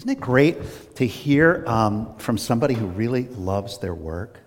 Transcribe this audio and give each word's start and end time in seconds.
Isn't 0.00 0.08
it 0.08 0.20
great 0.20 0.94
to 0.96 1.06
hear 1.06 1.62
um, 1.66 2.16
from 2.16 2.38
somebody 2.38 2.72
who 2.72 2.86
really 2.86 3.24
loves 3.24 3.76
their 3.76 3.92
work? 3.92 4.38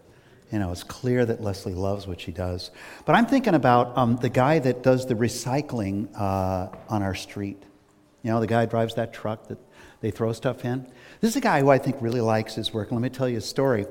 You 0.51 0.57
know, 0.57 0.71
it's 0.71 0.81
clear 0.81 1.27
that 1.27 1.41
Leslie 1.41 1.75
loves 1.75 2.07
what 2.07 2.19
she 2.19 2.31
does. 2.31 2.71
But 3.05 3.13
I'm 3.13 3.27
thinking 3.27 3.53
about 3.53 3.95
um, 3.95 4.16
the 4.16 4.29
guy 4.29 4.58
that 4.58 4.81
does 4.81 5.05
the 5.05 5.13
recycling 5.13 6.09
uh, 6.19 6.69
on 6.89 7.03
our 7.03 7.13
street. 7.13 7.61
You 8.23 8.31
know, 8.31 8.39
the 8.39 8.47
guy 8.47 8.66
drives 8.66 8.95
that 8.95 9.13
truck 9.13 9.47
that 9.50 9.59
they 10.02 10.09
throw 10.09 10.34
stuff 10.34 10.66
in. 10.66 10.91
This 11.21 11.29
is 11.29 11.36
a 11.36 11.41
guy 11.41 11.60
who 11.60 11.70
I 11.70 11.78
think 11.78 11.98
really 12.00 12.22
likes 12.22 12.56
his 12.56 12.74
work. 12.74 12.92
Let 12.92 13.02
me 13.02 13.10
tell 13.10 13.30
you 13.30 13.38
a 13.38 13.42
story. 13.42 13.82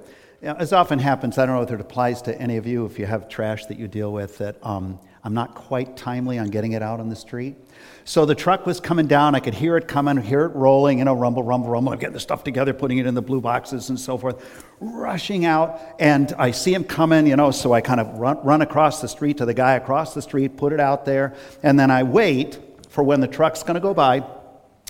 You 0.40 0.48
know, 0.48 0.56
as 0.58 0.72
often 0.72 0.98
happens, 0.98 1.38
I 1.38 1.46
don't 1.46 1.54
know 1.54 1.62
if 1.62 1.70
it 1.70 1.80
applies 1.80 2.22
to 2.22 2.36
any 2.42 2.56
of 2.56 2.66
you 2.66 2.86
if 2.86 2.98
you 2.98 3.06
have 3.06 3.28
trash 3.28 3.66
that 3.66 3.78
you 3.78 3.86
deal 3.86 4.12
with, 4.12 4.36
that 4.38 4.56
um, 4.66 4.98
I'm 5.24 5.34
not 5.34 5.54
quite 5.54 5.96
timely 5.96 6.38
on 6.38 6.50
getting 6.50 6.72
it 6.72 6.82
out 6.82 6.98
on 6.98 7.08
the 7.08 7.14
street. 7.14 7.54
So 8.04 8.26
the 8.26 8.34
truck 8.34 8.66
was 8.66 8.80
coming 8.80 9.06
down. 9.06 9.36
I 9.36 9.40
could 9.40 9.54
hear 9.54 9.76
it 9.76 9.86
coming, 9.86 10.16
hear 10.16 10.46
it 10.46 10.56
rolling, 10.56 10.98
you 10.98 11.04
know, 11.04 11.14
rumble, 11.14 11.44
rumble, 11.44 11.70
rumble. 11.70 11.92
I'm 11.92 11.98
getting 12.00 12.14
the 12.14 12.20
stuff 12.20 12.42
together, 12.42 12.72
putting 12.72 12.98
it 12.98 13.06
in 13.06 13.14
the 13.14 13.22
blue 13.22 13.40
boxes 13.40 13.88
and 13.88 14.00
so 14.00 14.18
forth, 14.18 14.64
rushing 14.80 15.44
out. 15.44 15.80
And 16.00 16.32
I 16.38 16.50
see 16.50 16.74
him 16.74 16.82
coming, 16.82 17.28
you 17.28 17.36
know, 17.36 17.52
so 17.52 17.72
I 17.72 17.80
kind 17.80 18.00
of 18.00 18.18
run, 18.18 18.42
run 18.42 18.62
across 18.62 19.00
the 19.00 19.08
street 19.08 19.38
to 19.38 19.44
the 19.44 19.54
guy 19.54 19.74
across 19.74 20.12
the 20.12 20.22
street, 20.22 20.56
put 20.56 20.72
it 20.72 20.80
out 20.80 21.04
there, 21.04 21.34
and 21.62 21.78
then 21.78 21.92
I 21.92 22.02
wait 22.02 22.58
for 22.88 23.04
when 23.04 23.20
the 23.20 23.28
truck's 23.28 23.62
going 23.62 23.74
to 23.74 23.80
go 23.80 23.94
by, 23.94 24.16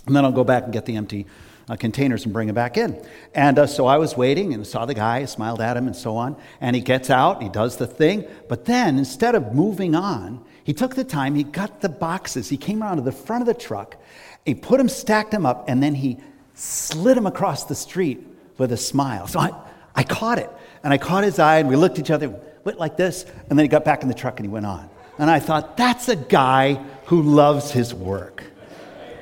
and 0.07 0.17
then 0.17 0.25
I'll 0.25 0.33
go 0.33 0.45
back 0.45 0.65
and 0.65 0.73
get 0.73 0.87
the 0.87 0.97
empty 0.97 1.27
uh, 1.73 1.77
containers 1.77 2.25
and 2.25 2.35
bring 2.35 2.49
them 2.49 2.55
back 2.55 2.77
in. 2.77 3.03
And 3.35 3.59
uh, 3.59 3.67
so 3.67 3.87
I 3.87 3.97
was 3.97 4.15
waiting 4.15 4.53
and 4.53 4.67
saw 4.67 4.85
the 4.85 4.93
guy, 4.93 5.25
smiled 5.25 5.63
at 5.63 5.75
him 5.77 5.87
and 5.87 5.97
so 5.97 6.17
on. 6.17 6.37
And 6.61 6.77
he 6.77 6.83
gets 6.83 7.09
out, 7.09 7.43
he 7.43 7.49
does 7.49 7.79
the 7.79 7.87
thing. 7.87 8.27
But 8.47 8.67
then 8.67 8.99
instead 8.99 9.35
of 9.35 9.55
moving 9.55 9.95
on, 9.95 10.45
he 10.65 10.75
took 10.75 10.95
the 10.95 11.05
time, 11.05 11.35
he 11.35 11.45
got 11.45 11.81
the 11.81 11.89
boxes, 11.89 12.51
he 12.51 12.59
came 12.59 12.83
around 12.83 12.97
to 12.97 13.03
the 13.03 13.11
front 13.11 13.41
of 13.41 13.47
the 13.47 13.55
truck, 13.55 13.97
he 14.45 14.55
put 14.55 14.79
them, 14.79 14.89
stacked 14.89 15.31
them 15.31 15.47
up, 15.47 15.65
and 15.67 15.83
then 15.83 15.95
he 15.95 16.19
slid 16.55 17.17
them 17.17 17.27
across 17.27 17.65
the 17.65 17.75
street 17.75 18.25
with 18.59 18.71
a 18.71 18.77
smile. 18.77 19.27
So 19.27 19.41
I, 19.41 19.51
I 19.95 20.05
caught 20.05 20.39
it. 20.39 20.51
And 20.85 20.93
I 20.93 20.99
caught 20.99 21.25
his 21.25 21.39
eye, 21.39 21.59
and 21.59 21.69
we 21.69 21.77
looked 21.77 21.99
at 21.99 22.05
each 22.05 22.11
other, 22.11 22.29
went 22.65 22.79
like 22.79 22.97
this, 22.97 23.25
and 23.49 23.59
then 23.59 23.65
he 23.65 23.69
got 23.69 23.85
back 23.85 24.03
in 24.03 24.09
the 24.09 24.15
truck 24.15 24.39
and 24.39 24.47
he 24.47 24.53
went 24.53 24.67
on. 24.67 24.91
And 25.19 25.31
I 25.31 25.39
thought, 25.39 25.77
that's 25.77 26.09
a 26.09 26.17
guy 26.17 26.75
who 27.07 27.23
loves 27.23 27.71
his 27.71 27.95
work. 27.95 28.45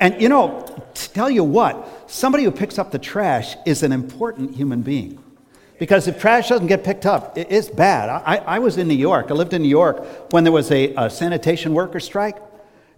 And 0.01 0.21
you 0.21 0.29
know, 0.29 0.65
tell 0.95 1.31
you 1.31 1.45
what, 1.45 2.00
somebody 2.11 2.45
who 2.45 2.51
picks 2.51 2.79
up 2.79 2.91
the 2.91 2.99
trash 2.99 3.57
is 3.65 3.83
an 3.83 3.93
important 3.93 4.57
human 4.57 4.83
being. 4.83 5.23
Because 5.79 6.07
if 6.09 6.21
trash 6.21 6.51
doesn't 6.51 6.67
get 6.67 6.85
picked 6.85 7.07
up, 7.07 7.39
it's 7.39 7.71
bad. 7.71 8.11
I, 8.11 8.37
I 8.37 8.59
was 8.59 8.77
in 8.77 8.87
New 8.87 8.95
York. 8.95 9.31
I 9.31 9.35
lived 9.35 9.55
in 9.55 9.63
New 9.63 9.69
York 9.69 10.31
when 10.31 10.45
there 10.45 10.53
was 10.53 10.71
a, 10.71 10.95
a 10.95 11.09
sanitation 11.09 11.73
worker 11.73 12.01
strike. 12.01 12.37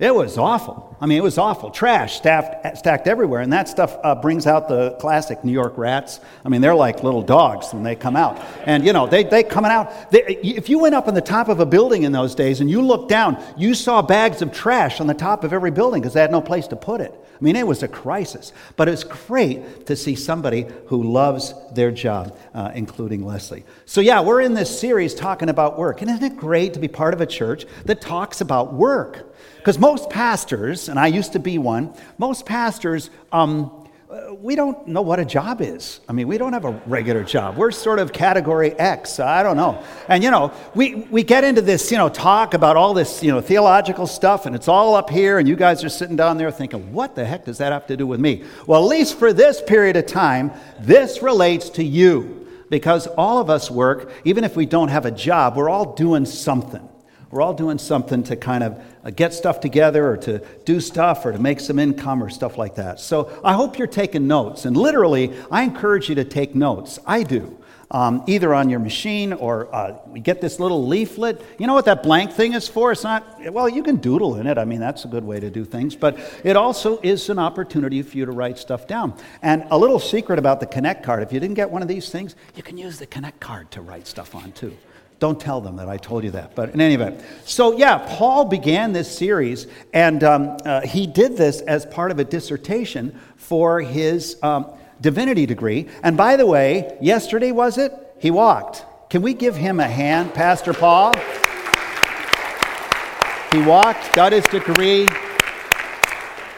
It 0.00 0.12
was 0.12 0.36
awful. 0.36 0.96
I 1.00 1.06
mean, 1.06 1.18
it 1.18 1.22
was 1.22 1.38
awful. 1.38 1.70
Trash 1.70 2.16
stacked, 2.16 2.76
stacked 2.76 3.06
everywhere. 3.06 3.40
And 3.40 3.52
that 3.52 3.68
stuff 3.68 3.96
uh, 4.02 4.16
brings 4.16 4.48
out 4.48 4.66
the 4.66 4.96
classic 4.98 5.44
New 5.44 5.52
York 5.52 5.78
rats. 5.78 6.18
I 6.44 6.48
mean, 6.48 6.60
they're 6.60 6.74
like 6.74 7.04
little 7.04 7.22
dogs 7.22 7.72
when 7.72 7.84
they 7.84 7.94
come 7.94 8.16
out. 8.16 8.40
And, 8.64 8.84
you 8.84 8.92
know, 8.92 9.06
they, 9.06 9.22
they 9.22 9.44
coming 9.44 9.70
out. 9.70 10.10
They, 10.10 10.22
if 10.42 10.68
you 10.68 10.80
went 10.80 10.96
up 10.96 11.06
on 11.06 11.14
the 11.14 11.20
top 11.20 11.48
of 11.48 11.60
a 11.60 11.66
building 11.66 12.02
in 12.02 12.10
those 12.10 12.34
days 12.34 12.60
and 12.60 12.68
you 12.68 12.82
looked 12.82 13.10
down, 13.10 13.40
you 13.56 13.74
saw 13.74 14.02
bags 14.02 14.42
of 14.42 14.52
trash 14.52 15.00
on 15.00 15.06
the 15.06 15.14
top 15.14 15.44
of 15.44 15.52
every 15.52 15.70
building 15.70 16.00
because 16.00 16.14
they 16.14 16.20
had 16.20 16.32
no 16.32 16.40
place 16.40 16.66
to 16.68 16.76
put 16.76 17.00
it. 17.00 17.14
I 17.42 17.44
mean, 17.44 17.56
it 17.56 17.66
was 17.66 17.82
a 17.82 17.88
crisis. 17.88 18.52
But 18.76 18.88
it's 18.88 19.02
great 19.02 19.86
to 19.86 19.96
see 19.96 20.14
somebody 20.14 20.64
who 20.86 21.02
loves 21.02 21.52
their 21.72 21.90
job, 21.90 22.38
uh, 22.54 22.70
including 22.72 23.26
Leslie. 23.26 23.64
So, 23.84 24.00
yeah, 24.00 24.20
we're 24.20 24.42
in 24.42 24.54
this 24.54 24.78
series 24.78 25.12
talking 25.12 25.48
about 25.48 25.76
work. 25.76 26.02
And 26.02 26.10
isn't 26.10 26.22
it 26.22 26.36
great 26.36 26.72
to 26.74 26.78
be 26.78 26.86
part 26.86 27.14
of 27.14 27.20
a 27.20 27.26
church 27.26 27.66
that 27.86 28.00
talks 28.00 28.42
about 28.42 28.72
work? 28.72 29.34
Because 29.56 29.76
most 29.76 30.08
pastors, 30.08 30.88
and 30.88 31.00
I 31.00 31.08
used 31.08 31.32
to 31.32 31.40
be 31.40 31.58
one, 31.58 31.92
most 32.16 32.46
pastors, 32.46 33.10
um, 33.32 33.81
Uh, 34.12 34.34
we 34.34 34.54
don't 34.54 34.86
know 34.86 35.00
what 35.00 35.18
a 35.18 35.24
job 35.24 35.62
is. 35.62 36.00
I 36.06 36.12
mean, 36.12 36.28
we 36.28 36.36
don't 36.36 36.52
have 36.52 36.66
a 36.66 36.82
regular 36.84 37.24
job. 37.24 37.56
We're 37.56 37.70
sort 37.70 37.98
of 37.98 38.12
category 38.12 38.72
X. 38.72 39.18
I 39.18 39.42
don't 39.42 39.56
know. 39.56 39.82
And, 40.06 40.22
you 40.22 40.30
know, 40.30 40.52
we, 40.74 41.06
we 41.10 41.22
get 41.22 41.44
into 41.44 41.62
this, 41.62 41.90
you 41.90 41.96
know, 41.96 42.10
talk 42.10 42.52
about 42.52 42.76
all 42.76 42.92
this, 42.92 43.22
you 43.22 43.32
know, 43.32 43.40
theological 43.40 44.06
stuff, 44.06 44.44
and 44.44 44.54
it's 44.54 44.68
all 44.68 44.94
up 44.96 45.08
here, 45.08 45.38
and 45.38 45.48
you 45.48 45.56
guys 45.56 45.82
are 45.82 45.88
sitting 45.88 46.14
down 46.16 46.36
there 46.36 46.50
thinking, 46.50 46.92
what 46.92 47.14
the 47.14 47.24
heck 47.24 47.46
does 47.46 47.56
that 47.56 47.72
have 47.72 47.86
to 47.86 47.96
do 47.96 48.06
with 48.06 48.20
me? 48.20 48.44
Well, 48.66 48.82
at 48.82 48.88
least 48.88 49.18
for 49.18 49.32
this 49.32 49.62
period 49.62 49.96
of 49.96 50.04
time, 50.04 50.52
this 50.80 51.22
relates 51.22 51.70
to 51.70 51.84
you. 51.84 52.46
Because 52.68 53.06
all 53.06 53.38
of 53.38 53.48
us 53.48 53.70
work, 53.70 54.12
even 54.24 54.44
if 54.44 54.56
we 54.56 54.66
don't 54.66 54.88
have 54.88 55.06
a 55.06 55.10
job, 55.10 55.56
we're 55.56 55.68
all 55.70 55.94
doing 55.94 56.26
something. 56.26 56.86
We're 57.32 57.40
all 57.40 57.54
doing 57.54 57.78
something 57.78 58.22
to 58.24 58.36
kind 58.36 58.62
of 58.62 58.84
uh, 59.02 59.10
get 59.10 59.32
stuff 59.32 59.58
together 59.58 60.10
or 60.10 60.18
to 60.18 60.40
do 60.66 60.80
stuff 60.80 61.24
or 61.24 61.32
to 61.32 61.38
make 61.38 61.60
some 61.60 61.78
income 61.78 62.22
or 62.22 62.28
stuff 62.28 62.58
like 62.58 62.74
that. 62.74 63.00
So 63.00 63.40
I 63.42 63.54
hope 63.54 63.78
you're 63.78 63.86
taking 63.86 64.26
notes. 64.26 64.66
And 64.66 64.76
literally, 64.76 65.32
I 65.50 65.62
encourage 65.62 66.10
you 66.10 66.14
to 66.16 66.24
take 66.24 66.54
notes. 66.54 66.98
I 67.06 67.22
do. 67.22 67.58
Um, 67.90 68.22
either 68.26 68.54
on 68.54 68.68
your 68.68 68.80
machine 68.80 69.32
or 69.32 69.74
uh, 69.74 69.96
we 70.06 70.20
get 70.20 70.42
this 70.42 70.60
little 70.60 70.86
leaflet. 70.86 71.42
You 71.58 71.66
know 71.66 71.72
what 71.72 71.86
that 71.86 72.02
blank 72.02 72.32
thing 72.32 72.52
is 72.52 72.68
for? 72.68 72.92
It's 72.92 73.02
not, 73.02 73.50
well, 73.50 73.66
you 73.68 73.82
can 73.82 73.96
doodle 73.96 74.36
in 74.36 74.46
it. 74.46 74.58
I 74.58 74.66
mean, 74.66 74.80
that's 74.80 75.06
a 75.06 75.08
good 75.08 75.24
way 75.24 75.40
to 75.40 75.48
do 75.48 75.64
things. 75.64 75.96
But 75.96 76.18
it 76.44 76.54
also 76.54 77.00
is 77.00 77.30
an 77.30 77.38
opportunity 77.38 78.02
for 78.02 78.18
you 78.18 78.26
to 78.26 78.32
write 78.32 78.58
stuff 78.58 78.86
down. 78.86 79.14
And 79.40 79.64
a 79.70 79.78
little 79.78 79.98
secret 79.98 80.38
about 80.38 80.60
the 80.60 80.66
Connect 80.66 81.02
card 81.02 81.22
if 81.22 81.32
you 81.32 81.40
didn't 81.40 81.56
get 81.56 81.70
one 81.70 81.80
of 81.80 81.88
these 81.88 82.10
things, 82.10 82.36
you 82.54 82.62
can 82.62 82.76
use 82.76 82.98
the 82.98 83.06
Connect 83.06 83.40
card 83.40 83.70
to 83.70 83.80
write 83.80 84.06
stuff 84.06 84.34
on 84.34 84.52
too. 84.52 84.76
Don't 85.22 85.38
tell 85.38 85.60
them 85.60 85.76
that 85.76 85.88
I 85.88 85.98
told 85.98 86.24
you 86.24 86.32
that. 86.32 86.56
But 86.56 86.70
in 86.70 86.80
any 86.80 86.94
event, 86.94 87.20
so 87.44 87.78
yeah, 87.78 87.98
Paul 88.18 88.46
began 88.46 88.92
this 88.92 89.16
series, 89.16 89.68
and 89.92 90.24
um, 90.24 90.56
uh, 90.64 90.80
he 90.80 91.06
did 91.06 91.36
this 91.36 91.60
as 91.60 91.86
part 91.86 92.10
of 92.10 92.18
a 92.18 92.24
dissertation 92.24 93.16
for 93.36 93.80
his 93.80 94.36
um, 94.42 94.72
divinity 95.00 95.46
degree. 95.46 95.88
And 96.02 96.16
by 96.16 96.34
the 96.34 96.44
way, 96.44 96.98
yesterday 97.00 97.52
was 97.52 97.78
it? 97.78 97.92
He 98.18 98.32
walked. 98.32 98.84
Can 99.10 99.22
we 99.22 99.32
give 99.32 99.54
him 99.54 99.78
a 99.78 99.86
hand, 99.86 100.34
Pastor 100.34 100.74
Paul? 100.74 101.14
He 103.52 103.62
walked, 103.62 104.12
got 104.14 104.32
his 104.32 104.44
degree. 104.46 105.06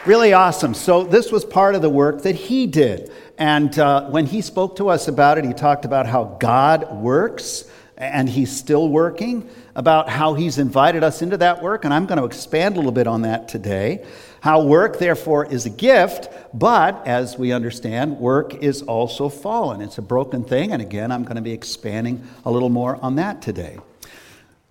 Really 0.07 0.33
awesome. 0.33 0.73
So, 0.73 1.03
this 1.03 1.31
was 1.31 1.45
part 1.45 1.75
of 1.75 1.83
the 1.83 1.91
work 1.91 2.23
that 2.23 2.33
he 2.33 2.65
did. 2.65 3.11
And 3.37 3.77
uh, 3.77 4.09
when 4.09 4.25
he 4.25 4.41
spoke 4.41 4.77
to 4.77 4.89
us 4.89 5.07
about 5.07 5.37
it, 5.37 5.45
he 5.45 5.53
talked 5.53 5.85
about 5.85 6.07
how 6.07 6.35
God 6.39 6.91
works 6.95 7.65
and 7.97 8.29
he's 8.29 8.55
still 8.55 8.89
working, 8.89 9.49
about 9.75 10.09
how 10.09 10.33
he's 10.33 10.57
invited 10.57 11.03
us 11.03 11.21
into 11.21 11.37
that 11.37 11.61
work, 11.61 11.85
and 11.85 11.93
I'm 11.93 12.05
going 12.05 12.17
to 12.17 12.25
expand 12.25 12.75
a 12.75 12.77
little 12.77 12.91
bit 12.91 13.07
on 13.07 13.23
that 13.23 13.47
today. 13.47 14.05
How 14.39 14.63
work, 14.63 14.99
therefore, 14.99 15.45
is 15.45 15.65
a 15.65 15.69
gift, 15.69 16.29
but 16.53 17.05
as 17.07 17.37
we 17.37 17.51
understand, 17.51 18.17
work 18.17 18.53
is 18.55 18.81
also 18.83 19.27
fallen. 19.27 19.81
It's 19.81 19.97
a 19.97 20.01
broken 20.01 20.43
thing, 20.43 20.71
and 20.71 20.81
again, 20.81 21.11
I'm 21.11 21.23
going 21.23 21.35
to 21.35 21.41
be 21.41 21.51
expanding 21.51 22.25
a 22.45 22.51
little 22.51 22.69
more 22.69 22.97
on 23.01 23.15
that 23.15 23.41
today. 23.41 23.79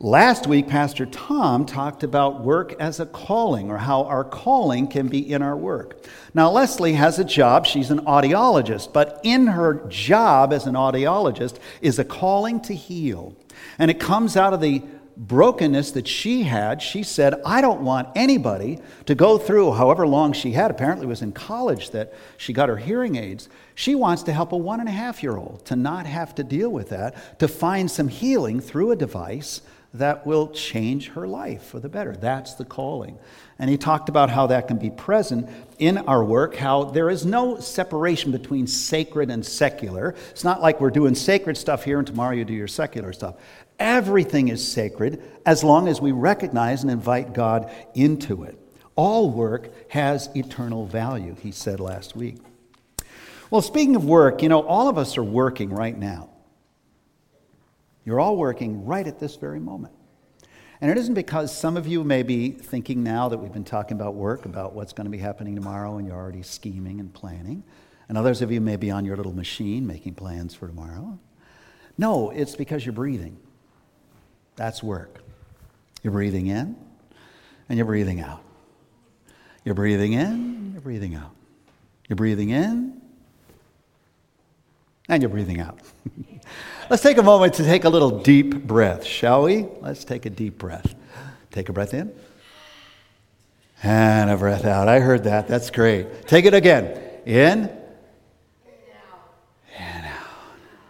Last 0.01 0.49
week, 0.49 0.67
Pastor 0.67 1.07
Tom 1.07 1.65
talked 1.65 2.03
about 2.03 2.43
work 2.43 2.75
as 2.81 2.99
a 2.99 3.07
calling, 3.07 3.71
or 3.71 3.79
how 3.79 4.03
our 4.05 4.25
calling 4.25 4.89
can 4.89 5.07
be 5.07 5.33
in 5.33 5.41
our 5.41 5.57
work. 5.57 6.05
Now, 6.35 6.51
Leslie 6.51 6.95
has 6.95 7.21
a 7.21 7.25
job. 7.25 7.65
She's 7.65 7.93
an 7.93 8.01
audiologist, 8.01 8.93
but 8.93 9.21
in 9.23 9.47
her 9.47 9.87
job 9.89 10.53
as 10.53 10.67
an 10.67 10.75
audiologist 10.75 11.59
is 11.81 12.01
a 12.01 12.05
calling 12.05 12.61
to 12.63 12.75
heal. 12.75 13.37
And 13.79 13.89
it 13.89 14.01
comes 14.01 14.37
out 14.37 14.53
of 14.53 14.61
the 14.61 14.83
brokenness 15.17 15.93
that 15.93 16.09
she 16.09 16.43
had. 16.43 16.83
She 16.83 17.05
said, 17.05 17.41
I 17.47 17.61
don't 17.61 17.83
want 17.83 18.09
anybody 18.17 18.81
to 19.07 19.15
go 19.15 19.39
through 19.39 19.75
however 19.75 20.09
long 20.09 20.33
she 20.33 20.53
had. 20.53 20.73
Apparently, 20.73 21.07
it 21.07 21.09
was 21.09 21.23
in 21.23 21.31
college 21.31 21.91
that 21.91 22.13
she 22.37 22.53
got 22.53 22.69
her 22.69 22.79
hearing 22.79 23.15
aids. 23.15 23.49
She 23.77 23.95
wants 23.95 24.25
to 24.25 24.33
help 24.33 24.51
a 24.51 24.57
one 24.57 24.81
and 24.81 24.89
a 24.89 24.93
half 24.93 25.23
year 25.23 25.37
old 25.37 25.65
to 25.67 25.77
not 25.77 26.07
have 26.07 26.35
to 26.35 26.43
deal 26.43 26.71
with 26.71 26.89
that, 26.89 27.39
to 27.39 27.47
find 27.47 27.89
some 27.89 28.09
healing 28.09 28.61
through 28.61 28.91
a 28.91 28.97
device 28.97 29.61
that 29.95 30.27
will 30.27 30.49
change 30.49 31.11
her 31.11 31.27
life 31.27 31.63
for 31.63 31.79
the 31.79 31.89
better. 31.89 32.17
That's 32.17 32.55
the 32.55 32.65
calling. 32.65 33.17
And 33.59 33.71
he 33.71 33.79
talked 33.79 34.09
about 34.09 34.29
how 34.29 34.49
that 34.49 34.67
can 34.67 34.77
be 34.77 34.91
present 34.91 35.49
in 35.79 35.99
our 35.99 36.25
work, 36.25 36.57
how 36.57 36.85
there 36.85 37.09
is 37.09 37.25
no 37.25 37.61
separation 37.61 38.33
between 38.33 38.67
sacred 38.67 39.31
and 39.31 39.47
secular. 39.47 40.17
It's 40.31 40.43
not 40.43 40.61
like 40.61 40.81
we're 40.81 40.91
doing 40.91 41.15
sacred 41.15 41.57
stuff 41.57 41.85
here 41.85 41.99
and 41.99 42.07
tomorrow 42.07 42.35
you 42.35 42.45
do 42.45 42.53
your 42.53 42.69
secular 42.69 43.13
stuff. 43.13 43.37
Everything 43.79 44.49
is 44.49 44.67
sacred 44.67 45.23
as 45.47 45.63
long 45.63 45.87
as 45.87 46.01
we 46.01 46.11
recognize 46.11 46.83
and 46.83 46.91
invite 46.91 47.33
God 47.33 47.73
into 47.95 48.43
it. 48.43 48.59
All 48.97 49.31
work 49.31 49.71
has 49.91 50.29
eternal 50.35 50.87
value, 50.87 51.37
he 51.41 51.53
said 51.53 51.79
last 51.79 52.17
week. 52.17 52.37
Well, 53.51 53.63
speaking 53.63 53.95
of 53.95 54.05
work, 54.05 54.43
you 54.43 54.49
know, 54.49 54.63
all 54.63 54.89
of 54.89 54.99
us 54.99 55.17
are 55.17 55.25
working 55.25 55.71
right 55.71 55.97
now. 55.97 56.31
You're 58.05 58.21
all 58.21 58.37
working 58.37 58.85
right 58.85 59.07
at 59.07 59.19
this 59.19 59.37
very 59.37 59.61
moment. 59.61 59.95
And 60.81 60.91
it 60.91 60.99
isn't 60.99 61.15
because 61.15 61.57
some 61.57 61.77
of 61.77 61.87
you 61.87 62.05
may 62.05 62.23
be 62.23 62.51
thinking 62.51 63.03
now 63.03 63.29
that 63.29 63.39
we've 63.39 63.53
been 63.53 63.65
talking 63.65 63.97
about 63.97 64.15
work, 64.15 64.45
about 64.45 64.75
what's 64.75 64.93
going 64.93 65.07
to 65.07 65.11
be 65.11 65.19
happening 65.19 65.55
tomorrow, 65.55 65.97
and 65.97 66.07
you're 66.07 66.17
already 66.17 66.43
scheming 66.43 67.01
and 67.01 67.13
planning. 67.13 67.63
And 68.09 68.19
others 68.19 68.43
of 68.43 68.53
you 68.53 68.61
may 68.61 68.77
be 68.77 68.91
on 68.91 69.05
your 69.05 69.17
little 69.17 69.33
machine 69.33 69.87
making 69.87 70.15
plans 70.15 70.55
for 70.55 70.67
tomorrow. 70.69 71.19
No, 71.97 72.31
it's 72.31 72.57
because 72.57 72.85
you're 72.85 72.93
breathing. 72.93 73.39
That's 74.57 74.83
work. 74.83 75.21
You're 76.03 76.13
breathing 76.13 76.49
in 76.49 76.77
and 77.69 77.79
you're 77.79 77.87
breathing 77.87 78.21
out. 78.21 78.43
You're 79.65 79.75
breathing 79.75 80.13
in, 80.13 80.73
you're 80.73 80.83
breathing 80.83 81.15
out. 81.15 81.35
You're 82.09 82.17
breathing 82.17 82.51
in, 82.51 83.01
And 85.09 85.23
you're 85.23 85.31
breathing 85.31 85.61
out. 85.61 85.79
Let's 86.91 87.03
take 87.03 87.19
a 87.19 87.23
moment 87.23 87.55
to 87.55 87.65
take 87.65 87.85
a 87.85 87.89
little 87.89 88.21
deep 88.21 88.67
breath, 88.67 89.05
shall 89.05 89.45
we? 89.45 89.67
Let's 89.81 90.05
take 90.05 90.27
a 90.27 90.31
deep 90.31 90.59
breath. 90.59 90.95
Take 91.51 91.69
a 91.69 91.73
breath 91.73 91.95
in. 91.95 92.13
And 93.83 94.31
a 94.31 94.37
breath 94.37 94.65
out. 94.65 94.89
I 94.89 95.01
heard 95.01 95.25
that. 95.25 95.47
That's 95.47 95.71
great. 95.71 96.27
Take 96.27 96.47
it 96.47 96.55
again. 96.55 97.01
In. 97.27 97.71
And 99.79 100.07
out. 100.07 100.27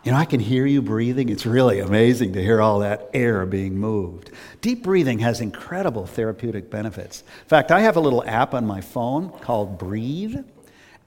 You 0.05 0.13
know, 0.13 0.19
I 0.19 0.25
can 0.25 0.41
hear 0.41 0.65
you 0.65 0.81
breathing. 0.81 1.29
It's 1.29 1.47
really 1.47 1.81
amazing 1.81 2.35
to 2.35 2.43
hear 2.43 2.61
all 2.61 2.81
that 2.81 3.11
air 3.15 3.45
being 3.47 3.77
moved. 3.77 4.31
Deep 4.61 4.85
breathing 4.85 5.21
has 5.21 5.41
incredible 5.41 6.07
therapeutic 6.07 6.71
benefits. 6.71 7.23
In 7.43 7.49
fact, 7.49 7.71
I 7.71 7.81
have 7.81 7.97
a 7.97 8.01
little 8.01 8.25
app 8.25 8.55
on 8.55 8.67
my 8.67 8.81
phone 8.81 9.31
called 9.41 9.79
Breathe, 9.79 10.39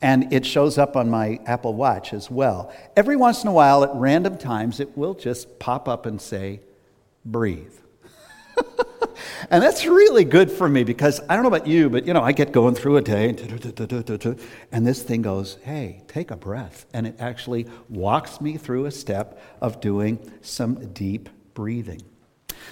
and 0.02 0.32
it 0.32 0.46
shows 0.46 0.78
up 0.78 0.96
on 0.96 1.10
my 1.10 1.40
Apple 1.46 1.74
Watch 1.74 2.14
as 2.14 2.30
well. 2.30 2.74
Every 2.96 3.16
once 3.16 3.44
in 3.44 3.50
a 3.50 3.54
while, 3.54 3.84
at 3.84 3.90
random 3.96 4.38
times, 4.38 4.80
it 4.80 4.98
will 4.98 5.14
just 5.14 5.60
pop 5.60 5.88
up 5.88 6.06
and 6.06 6.22
say, 6.22 6.62
Breathe. 7.26 7.74
and 9.50 9.62
that's 9.62 9.86
really 9.86 10.24
good 10.24 10.52
for 10.52 10.68
me 10.68 10.84
because 10.84 11.20
I 11.28 11.36
don't 11.36 11.44
know 11.44 11.50
about 11.50 11.68
you, 11.68 11.90
but 11.90 12.06
you 12.08 12.14
know, 12.14 12.22
I 12.22 12.32
get 12.32 12.52
going 12.52 12.76
through 12.76 12.98
a 12.98 13.02
day 13.02 13.36
and 14.72 14.88
this 14.88 15.04
thing 15.04 15.22
goes, 15.22 15.58
hey, 15.64 16.04
take 16.08 16.32
a 16.32 16.38
breath. 16.38 16.86
And 16.94 17.08
it 17.08 17.16
actually 17.20 17.68
walks 17.90 18.42
me 18.42 18.58
through 18.58 18.86
a 18.86 18.92
step 18.92 19.42
of 19.62 19.82
doing 19.82 20.32
some 20.42 20.94
deep 20.94 21.30
breathing. 21.54 22.02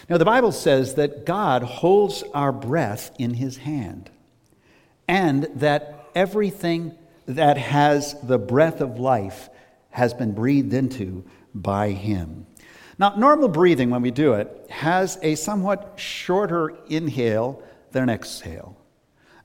Now, 0.09 0.17
the 0.17 0.25
Bible 0.25 0.51
says 0.51 0.95
that 0.95 1.25
God 1.25 1.63
holds 1.63 2.23
our 2.33 2.51
breath 2.51 3.11
in 3.17 3.35
his 3.35 3.57
hand 3.57 4.09
and 5.07 5.47
that 5.55 6.09
everything 6.15 6.97
that 7.27 7.57
has 7.57 8.15
the 8.21 8.37
breath 8.37 8.81
of 8.81 8.99
life 8.99 9.49
has 9.89 10.13
been 10.13 10.33
breathed 10.33 10.73
into 10.73 11.23
by 11.53 11.91
him. 11.91 12.45
Now, 12.97 13.15
normal 13.15 13.49
breathing, 13.49 13.89
when 13.89 14.01
we 14.01 14.11
do 14.11 14.33
it, 14.33 14.67
has 14.69 15.17
a 15.21 15.35
somewhat 15.35 15.93
shorter 15.97 16.77
inhale 16.87 17.61
than 17.91 18.03
an 18.03 18.09
exhale. 18.09 18.77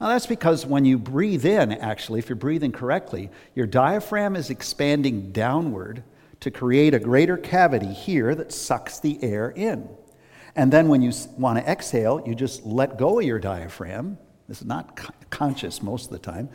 Now, 0.00 0.09
that's 0.09 0.27
because 0.27 0.65
when 0.65 0.85
you 0.85 0.99
breathe 0.99 1.44
in, 1.44 1.73
actually, 1.73 2.21
if 2.21 2.29
you're 2.29 2.37
breathing 2.37 2.73
correctly, 2.73 3.31
your 3.55 3.67
diaphragm 3.67 4.37
is 4.37 4.50
expanding 4.50 5.33
downward 5.33 6.05
to 6.41 6.50
create 6.50 6.94
a 6.94 6.99
greater 6.99 7.37
cavity 7.37 7.93
here 7.93 8.35
that 8.35 8.53
sucks 8.53 8.99
the 8.99 9.23
air 9.23 9.50
in. 9.50 9.88
And 10.56 10.73
then 10.73 10.88
when 10.88 11.03
you 11.03 11.12
want 11.37 11.59
to 11.59 11.71
exhale, 11.71 12.23
you 12.26 12.35
just 12.35 12.65
let 12.65 12.99
go 12.99 13.19
of 13.21 13.26
your 13.26 13.38
diaphragm. 13.38 14.19
This 14.49 14.62
is 14.62 14.67
not 14.67 14.99
conscious 15.31 15.83
most 15.83 16.06
of 16.06 16.12
the 16.12 16.19
time. 16.19 16.49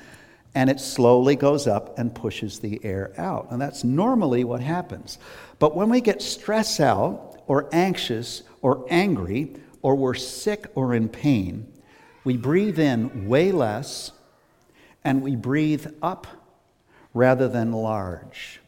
And 0.56 0.70
it 0.70 0.80
slowly 0.80 1.36
goes 1.36 1.68
up 1.68 2.00
and 2.00 2.16
pushes 2.16 2.60
the 2.60 2.80
air 2.84 3.14
out. 3.18 3.48
And 3.52 3.62
that's 3.62 3.84
normally 3.84 4.44
what 4.44 4.62
happens. 4.62 5.20
But 5.60 5.76
when 5.76 5.90
we 5.90 6.02
get 6.02 6.22
stressed 6.22 6.80
out 6.80 7.44
or 7.46 7.70
anxious 7.72 8.42
or 8.62 8.86
angry 8.90 9.58
or 9.82 9.96
we're 9.96 10.14
sick 10.16 10.68
or 10.74 10.96
in 10.96 11.10
pain, 11.10 11.72
we 12.24 12.38
breathe 12.38 12.80
in 12.80 13.28
way 13.28 13.52
less 13.52 14.12
and 15.04 15.22
we 15.22 15.36
breathe 15.36 15.86
up 16.02 16.26
rather 17.14 17.48
than 17.48 17.72
large. 17.72 18.60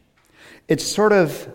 It's 0.68 0.84
sort 0.84 1.12
of 1.12 1.48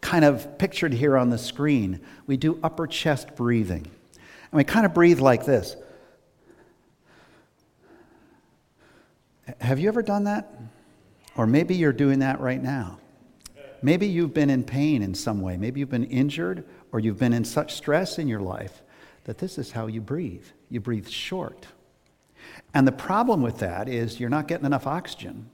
kind 0.00 0.24
of 0.24 0.58
pictured 0.58 0.92
here 0.92 1.16
on 1.16 1.30
the 1.30 1.38
screen. 1.38 2.00
We 2.26 2.36
do 2.36 2.60
upper 2.62 2.86
chest 2.86 3.34
breathing. 3.34 3.90
And 4.50 4.56
we 4.56 4.64
kind 4.64 4.86
of 4.86 4.94
breathe 4.94 5.20
like 5.20 5.44
this. 5.44 5.76
Have 9.60 9.78
you 9.78 9.88
ever 9.88 10.02
done 10.02 10.24
that? 10.24 10.52
Or 11.36 11.46
maybe 11.46 11.74
you're 11.74 11.92
doing 11.92 12.18
that 12.20 12.40
right 12.40 12.62
now. 12.62 12.98
Maybe 13.80 14.06
you've 14.06 14.34
been 14.34 14.50
in 14.50 14.64
pain 14.64 15.02
in 15.02 15.14
some 15.14 15.40
way. 15.40 15.56
Maybe 15.56 15.80
you've 15.80 15.90
been 15.90 16.04
injured 16.04 16.64
or 16.92 17.00
you've 17.00 17.18
been 17.18 17.32
in 17.32 17.44
such 17.44 17.74
stress 17.74 18.18
in 18.18 18.26
your 18.26 18.40
life 18.40 18.82
that 19.24 19.38
this 19.38 19.58
is 19.58 19.72
how 19.72 19.86
you 19.86 20.00
breathe. 20.00 20.46
You 20.68 20.80
breathe 20.80 21.08
short. 21.08 21.66
And 22.74 22.86
the 22.86 22.92
problem 22.92 23.42
with 23.42 23.58
that 23.58 23.88
is 23.88 24.18
you're 24.18 24.30
not 24.30 24.48
getting 24.48 24.66
enough 24.66 24.86
oxygen. 24.86 25.50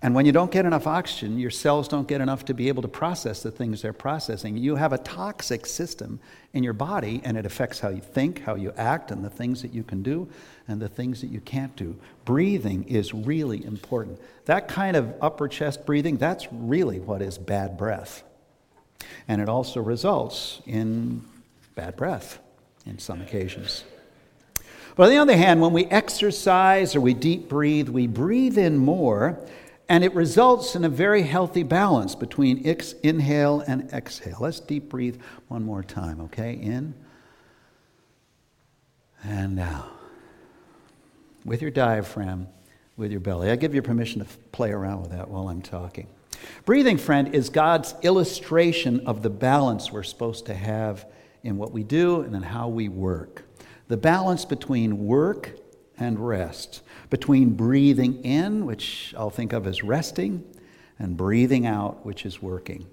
And 0.00 0.14
when 0.14 0.26
you 0.26 0.32
don't 0.32 0.52
get 0.52 0.64
enough 0.64 0.86
oxygen, 0.86 1.40
your 1.40 1.50
cells 1.50 1.88
don't 1.88 2.06
get 2.06 2.20
enough 2.20 2.44
to 2.44 2.54
be 2.54 2.68
able 2.68 2.82
to 2.82 2.88
process 2.88 3.42
the 3.42 3.50
things 3.50 3.82
they're 3.82 3.92
processing. 3.92 4.56
You 4.56 4.76
have 4.76 4.92
a 4.92 4.98
toxic 4.98 5.66
system 5.66 6.20
in 6.52 6.62
your 6.62 6.72
body, 6.72 7.20
and 7.24 7.36
it 7.36 7.44
affects 7.44 7.80
how 7.80 7.88
you 7.88 8.00
think, 8.00 8.42
how 8.42 8.54
you 8.54 8.72
act, 8.76 9.10
and 9.10 9.24
the 9.24 9.30
things 9.30 9.60
that 9.62 9.74
you 9.74 9.82
can 9.82 10.04
do 10.04 10.28
and 10.68 10.80
the 10.80 10.88
things 10.88 11.20
that 11.22 11.28
you 11.28 11.40
can't 11.40 11.74
do. 11.74 11.96
Breathing 12.24 12.84
is 12.84 13.12
really 13.12 13.64
important. 13.64 14.20
That 14.44 14.68
kind 14.68 14.96
of 14.96 15.12
upper 15.20 15.48
chest 15.48 15.84
breathing, 15.84 16.16
that's 16.16 16.46
really 16.52 17.00
what 17.00 17.20
is 17.20 17.36
bad 17.36 17.76
breath. 17.76 18.22
And 19.26 19.40
it 19.40 19.48
also 19.48 19.80
results 19.80 20.62
in 20.64 21.24
bad 21.74 21.96
breath 21.96 22.38
in 22.86 23.00
some 23.00 23.20
occasions. 23.20 23.82
But 24.94 25.04
on 25.04 25.10
the 25.10 25.18
other 25.18 25.36
hand, 25.36 25.60
when 25.60 25.72
we 25.72 25.86
exercise 25.86 26.94
or 26.94 27.00
we 27.00 27.14
deep 27.14 27.48
breathe, 27.48 27.88
we 27.88 28.06
breathe 28.06 28.58
in 28.58 28.78
more 28.78 29.38
and 29.88 30.04
it 30.04 30.14
results 30.14 30.74
in 30.74 30.84
a 30.84 30.88
very 30.88 31.22
healthy 31.22 31.62
balance 31.62 32.14
between 32.14 32.58
inhale 33.02 33.60
and 33.60 33.90
exhale. 33.92 34.36
Let's 34.40 34.60
deep 34.60 34.88
breathe 34.88 35.20
one 35.48 35.64
more 35.64 35.82
time, 35.82 36.20
okay? 36.22 36.54
In 36.54 36.94
and 39.24 39.58
out. 39.58 39.90
With 41.44 41.62
your 41.62 41.70
diaphragm, 41.70 42.48
with 42.96 43.10
your 43.10 43.20
belly. 43.20 43.50
I 43.50 43.56
give 43.56 43.74
you 43.74 43.80
permission 43.80 44.20
to 44.20 44.26
play 44.52 44.72
around 44.72 45.02
with 45.02 45.12
that 45.12 45.28
while 45.28 45.48
I'm 45.48 45.62
talking. 45.62 46.06
Breathing, 46.64 46.98
friend, 46.98 47.34
is 47.34 47.48
God's 47.48 47.94
illustration 48.02 49.06
of 49.06 49.22
the 49.22 49.30
balance 49.30 49.90
we're 49.90 50.02
supposed 50.02 50.46
to 50.46 50.54
have 50.54 51.06
in 51.42 51.56
what 51.56 51.72
we 51.72 51.82
do 51.82 52.20
and 52.20 52.34
in 52.34 52.42
how 52.42 52.68
we 52.68 52.88
work. 52.88 53.44
The 53.88 53.96
balance 53.96 54.44
between 54.44 55.06
work 55.06 55.52
and 55.98 56.18
rest 56.18 56.82
between 57.10 57.50
breathing 57.54 58.24
in, 58.24 58.66
which 58.66 59.14
I'll 59.16 59.30
think 59.30 59.52
of 59.52 59.66
as 59.66 59.82
resting, 59.82 60.44
and 60.98 61.16
breathing 61.16 61.66
out, 61.66 62.04
which 62.04 62.26
is 62.26 62.42
working. 62.42 62.86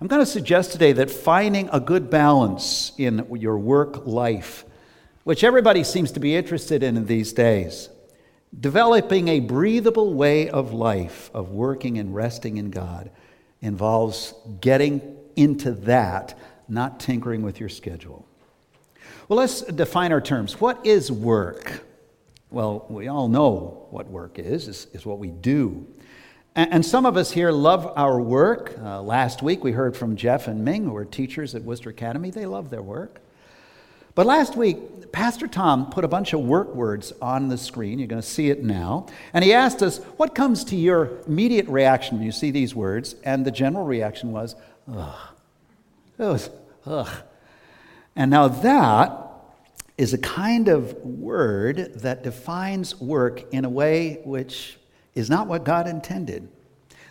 I'm 0.00 0.08
going 0.08 0.22
to 0.22 0.26
suggest 0.26 0.72
today 0.72 0.92
that 0.92 1.10
finding 1.10 1.68
a 1.72 1.80
good 1.80 2.10
balance 2.10 2.92
in 2.98 3.26
your 3.36 3.58
work 3.58 4.06
life, 4.06 4.64
which 5.22 5.44
everybody 5.44 5.84
seems 5.84 6.12
to 6.12 6.20
be 6.20 6.34
interested 6.34 6.82
in 6.82 7.06
these 7.06 7.32
days, 7.32 7.88
developing 8.58 9.28
a 9.28 9.40
breathable 9.40 10.14
way 10.14 10.50
of 10.50 10.72
life, 10.72 11.30
of 11.32 11.50
working 11.50 11.98
and 11.98 12.14
resting 12.14 12.56
in 12.56 12.70
God, 12.70 13.10
involves 13.60 14.34
getting 14.60 15.16
into 15.36 15.72
that, 15.72 16.38
not 16.68 17.00
tinkering 17.00 17.42
with 17.42 17.60
your 17.60 17.68
schedule. 17.68 18.26
Well, 19.28 19.38
let's 19.38 19.62
define 19.62 20.12
our 20.12 20.20
terms. 20.20 20.60
What 20.60 20.84
is 20.84 21.10
work? 21.10 21.82
Well, 22.54 22.86
we 22.88 23.08
all 23.08 23.26
know 23.26 23.88
what 23.90 24.08
work 24.08 24.38
is, 24.38 24.68
is, 24.68 24.86
is 24.92 25.04
what 25.04 25.18
we 25.18 25.28
do. 25.28 25.88
And, 26.54 26.74
and, 26.74 26.86
some 26.86 27.04
of 27.04 27.16
us 27.16 27.32
here 27.32 27.50
love 27.50 27.92
our 27.96 28.20
work. 28.20 28.78
Uh, 28.80 29.02
last 29.02 29.42
week 29.42 29.64
we 29.64 29.72
heard 29.72 29.96
from 29.96 30.14
Jeff 30.14 30.46
and 30.46 30.64
Ming, 30.64 30.84
who 30.84 30.94
are 30.94 31.04
teachers 31.04 31.56
at 31.56 31.62
Worcester 31.64 31.90
Academy. 31.90 32.30
They 32.30 32.46
love 32.46 32.70
their 32.70 32.80
work. 32.80 33.20
But 34.14 34.26
last 34.26 34.54
week, 34.54 35.10
Pastor 35.10 35.48
Tom 35.48 35.90
put 35.90 36.04
a 36.04 36.08
bunch 36.08 36.32
of 36.32 36.42
work 36.42 36.72
words 36.76 37.12
on 37.20 37.48
the 37.48 37.58
screen. 37.58 37.98
You're 37.98 38.06
going 38.06 38.22
to 38.22 38.28
see 38.28 38.50
it 38.50 38.62
now. 38.62 39.06
And 39.32 39.44
he 39.44 39.52
asked 39.52 39.82
us, 39.82 39.98
What 40.16 40.36
comes 40.36 40.62
to 40.66 40.76
your 40.76 41.24
immediate 41.26 41.66
reaction 41.66 42.18
when 42.18 42.24
you 42.24 42.30
see 42.30 42.52
these 42.52 42.72
words? 42.72 43.16
And 43.24 43.44
the 43.44 43.50
general 43.50 43.84
reaction 43.84 44.30
was, 44.30 44.54
Ugh. 44.88 45.28
It 46.20 46.22
was, 46.22 46.50
ugh. 46.86 47.10
And 48.14 48.30
now 48.30 48.46
that 48.46 49.23
is 49.96 50.12
a 50.12 50.18
kind 50.18 50.68
of 50.68 50.94
word 51.04 51.92
that 51.96 52.22
defines 52.22 53.00
work 53.00 53.52
in 53.52 53.64
a 53.64 53.68
way 53.68 54.20
which 54.24 54.78
is 55.14 55.30
not 55.30 55.46
what 55.46 55.64
God 55.64 55.86
intended. 55.86 56.48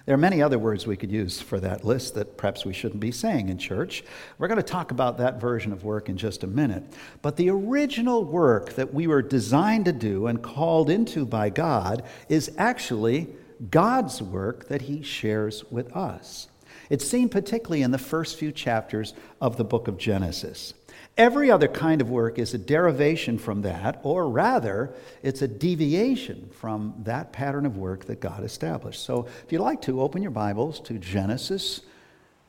There 0.05 0.13
are 0.13 0.17
many 0.17 0.41
other 0.41 0.59
words 0.59 0.85
we 0.85 0.97
could 0.97 1.11
use 1.11 1.39
for 1.39 1.61
that 1.61 1.85
list 1.85 2.15
that 2.15 2.35
perhaps 2.35 2.65
we 2.65 2.73
shouldn't 2.73 2.99
be 2.99 3.11
saying 3.11 3.47
in 3.47 3.57
church. 3.57 4.03
We're 4.37 4.49
going 4.49 4.57
to 4.57 4.63
talk 4.63 4.91
about 4.91 5.17
that 5.19 5.39
version 5.39 5.71
of 5.71 5.85
work 5.85 6.09
in 6.09 6.17
just 6.17 6.43
a 6.43 6.47
minute. 6.47 6.83
But 7.21 7.37
the 7.37 7.49
original 7.49 8.25
work 8.25 8.73
that 8.73 8.93
we 8.93 9.07
were 9.07 9.21
designed 9.21 9.85
to 9.85 9.93
do 9.93 10.27
and 10.27 10.43
called 10.43 10.89
into 10.89 11.25
by 11.25 11.49
God 11.49 12.03
is 12.27 12.51
actually 12.57 13.29
God's 13.69 14.21
work 14.21 14.67
that 14.67 14.81
He 14.83 15.03
shares 15.03 15.63
with 15.71 15.95
us. 15.95 16.49
It's 16.89 17.07
seen 17.07 17.29
particularly 17.29 17.81
in 17.81 17.91
the 17.91 17.97
first 17.97 18.37
few 18.37 18.51
chapters 18.51 19.13
of 19.39 19.55
the 19.55 19.63
book 19.63 19.87
of 19.87 19.97
Genesis. 19.97 20.73
Every 21.15 21.51
other 21.51 21.67
kind 21.67 22.01
of 22.01 22.10
work 22.10 22.39
is 22.39 22.55
a 22.55 22.58
derivation 22.58 23.38
from 23.38 23.62
that, 23.62 24.00
or 24.01 24.27
rather, 24.27 24.96
it's 25.22 25.43
a 25.43 25.48
deviation 25.48 26.50
from 26.60 26.96
that 27.03 27.32
pattern 27.32 27.67
of 27.67 27.77
work 27.77 28.05
that 28.05 28.20
God 28.20 28.43
established. 28.43 29.03
So, 29.03 29.27
if 29.43 29.51
you'd 29.51 29.62
like 29.62 29.82
to, 29.84 30.01
open 30.01 30.24
your 30.24 30.32
Bibles 30.32 30.79
to 30.82 30.98
Genesis. 30.98 31.82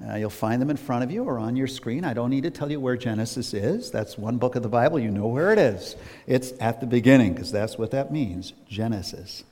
Uh, 0.04 0.16
you'll 0.16 0.30
find 0.30 0.60
them 0.60 0.70
in 0.70 0.76
front 0.76 1.04
of 1.04 1.10
you 1.10 1.24
or 1.24 1.38
on 1.38 1.56
your 1.56 1.66
screen. 1.66 2.04
I 2.04 2.14
don't 2.14 2.30
need 2.30 2.42
to 2.44 2.50
tell 2.50 2.70
you 2.70 2.80
where 2.80 2.96
Genesis 2.96 3.54
is. 3.54 3.90
That's 3.90 4.18
one 4.18 4.38
book 4.38 4.56
of 4.56 4.62
the 4.62 4.68
Bible. 4.68 4.98
You 4.98 5.10
know 5.10 5.28
where 5.28 5.52
it 5.52 5.58
is. 5.58 5.94
It's 6.26 6.52
at 6.58 6.80
the 6.80 6.86
beginning, 6.86 7.34
because 7.34 7.52
that's 7.52 7.76
what 7.76 7.90
that 7.90 8.10
means 8.10 8.54
Genesis. 8.66 9.44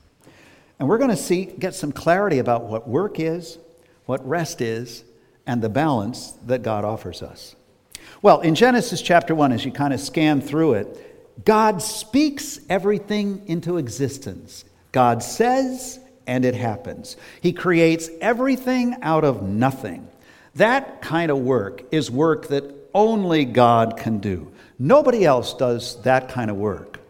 And 0.79 0.89
we're 0.89 0.97
going 0.97 1.11
to 1.11 1.15
see, 1.15 1.45
get 1.45 1.75
some 1.75 1.91
clarity 1.91 2.39
about 2.39 2.63
what 2.63 2.87
work 2.87 3.19
is, 3.19 3.59
what 4.05 4.27
rest 4.27 4.59
is 4.59 5.03
and 5.45 5.61
the 5.61 5.69
balance 5.69 6.31
that 6.47 6.63
God 6.63 6.83
offers 6.83 7.21
us. 7.21 7.55
Well, 8.23 8.39
in 8.39 8.55
Genesis 8.55 9.01
chapter 9.01 9.35
1, 9.35 9.51
as 9.51 9.65
you 9.65 9.71
kind 9.73 9.93
of 9.93 9.99
scan 9.99 10.39
through 10.39 10.75
it, 10.75 11.43
God 11.43 11.81
speaks 11.81 12.57
everything 12.69 13.43
into 13.47 13.75
existence. 13.75 14.63
God 14.93 15.21
says, 15.21 15.99
and 16.25 16.45
it 16.45 16.55
happens. 16.55 17.17
He 17.41 17.51
creates 17.51 18.09
everything 18.21 18.95
out 19.01 19.25
of 19.25 19.43
nothing. 19.43 20.07
That 20.55 21.01
kind 21.01 21.31
of 21.31 21.39
work 21.39 21.83
is 21.91 22.09
work 22.09 22.47
that 22.47 22.63
only 22.93 23.43
God 23.43 23.97
can 23.97 24.19
do. 24.19 24.53
Nobody 24.79 25.25
else 25.25 25.53
does 25.53 26.01
that 26.03 26.29
kind 26.29 26.49
of 26.49 26.55
work. 26.55 27.01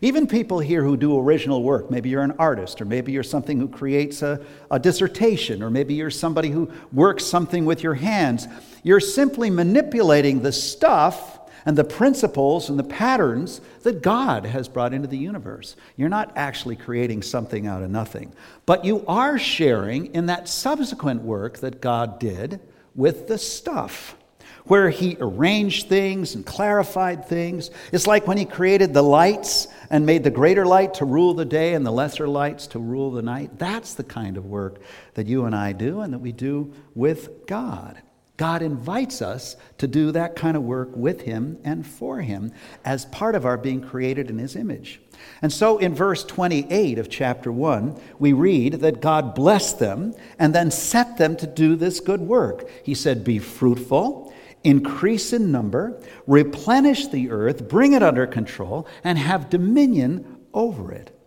Even 0.00 0.28
people 0.28 0.60
here 0.60 0.84
who 0.84 0.96
do 0.96 1.18
original 1.18 1.64
work, 1.64 1.90
maybe 1.90 2.08
you're 2.08 2.22
an 2.22 2.36
artist, 2.38 2.80
or 2.80 2.84
maybe 2.84 3.10
you're 3.10 3.24
something 3.24 3.58
who 3.58 3.66
creates 3.66 4.22
a, 4.22 4.40
a 4.70 4.78
dissertation, 4.78 5.60
or 5.60 5.70
maybe 5.70 5.94
you're 5.94 6.10
somebody 6.10 6.50
who 6.50 6.70
works 6.92 7.24
something 7.24 7.64
with 7.64 7.82
your 7.82 7.94
hands, 7.94 8.46
you're 8.82 9.00
simply 9.00 9.50
manipulating 9.50 10.42
the 10.42 10.52
stuff 10.52 11.40
and 11.64 11.78
the 11.78 11.84
principles 11.84 12.68
and 12.68 12.78
the 12.78 12.84
patterns 12.84 13.60
that 13.82 14.02
God 14.02 14.44
has 14.46 14.68
brought 14.68 14.92
into 14.92 15.08
the 15.08 15.18
universe. 15.18 15.76
You're 15.96 16.08
not 16.08 16.32
actually 16.36 16.76
creating 16.76 17.22
something 17.22 17.66
out 17.66 17.82
of 17.82 17.90
nothing, 17.90 18.32
but 18.66 18.84
you 18.84 19.04
are 19.06 19.38
sharing 19.38 20.14
in 20.14 20.26
that 20.26 20.48
subsequent 20.48 21.22
work 21.22 21.58
that 21.58 21.80
God 21.80 22.18
did 22.18 22.60
with 22.94 23.28
the 23.28 23.38
stuff 23.38 24.16
where 24.64 24.90
he 24.90 25.16
arranged 25.20 25.88
things 25.88 26.34
and 26.34 26.46
clarified 26.46 27.26
things. 27.26 27.70
It's 27.90 28.06
like 28.06 28.26
when 28.26 28.38
he 28.38 28.44
created 28.44 28.94
the 28.94 29.02
lights 29.02 29.66
and 29.90 30.06
made 30.06 30.22
the 30.22 30.30
greater 30.30 30.64
light 30.64 30.94
to 30.94 31.04
rule 31.04 31.34
the 31.34 31.44
day 31.44 31.74
and 31.74 31.84
the 31.84 31.90
lesser 31.90 32.28
lights 32.28 32.68
to 32.68 32.78
rule 32.78 33.10
the 33.10 33.22
night. 33.22 33.58
That's 33.58 33.94
the 33.94 34.04
kind 34.04 34.36
of 34.36 34.46
work 34.46 34.80
that 35.14 35.26
you 35.26 35.46
and 35.46 35.54
I 35.54 35.72
do 35.72 36.00
and 36.00 36.12
that 36.12 36.20
we 36.20 36.32
do 36.32 36.72
with 36.94 37.46
God. 37.46 38.00
God 38.36 38.62
invites 38.62 39.20
us 39.22 39.56
to 39.78 39.86
do 39.86 40.10
that 40.12 40.36
kind 40.36 40.56
of 40.56 40.62
work 40.62 40.96
with 40.96 41.22
Him 41.22 41.58
and 41.64 41.86
for 41.86 42.20
Him 42.20 42.52
as 42.84 43.04
part 43.06 43.34
of 43.34 43.44
our 43.44 43.58
being 43.58 43.80
created 43.80 44.30
in 44.30 44.38
His 44.38 44.56
image. 44.56 45.00
And 45.42 45.52
so 45.52 45.78
in 45.78 45.94
verse 45.94 46.24
28 46.24 46.98
of 46.98 47.08
chapter 47.08 47.52
1, 47.52 48.00
we 48.18 48.32
read 48.32 48.74
that 48.74 49.00
God 49.00 49.34
blessed 49.34 49.78
them 49.78 50.14
and 50.38 50.54
then 50.54 50.70
set 50.70 51.18
them 51.18 51.36
to 51.36 51.46
do 51.46 51.76
this 51.76 52.00
good 52.00 52.20
work. 52.20 52.68
He 52.84 52.94
said, 52.94 53.22
Be 53.24 53.38
fruitful 53.38 54.32
increase 54.64 55.32
in 55.32 55.50
number, 55.50 56.00
replenish 56.26 57.08
the 57.08 57.30
earth, 57.30 57.68
bring 57.68 57.92
it 57.94 58.02
under 58.02 58.26
control, 58.26 58.86
and 59.02 59.18
have 59.18 59.50
dominion 59.50 60.38
over 60.54 60.92
it. 60.92 61.18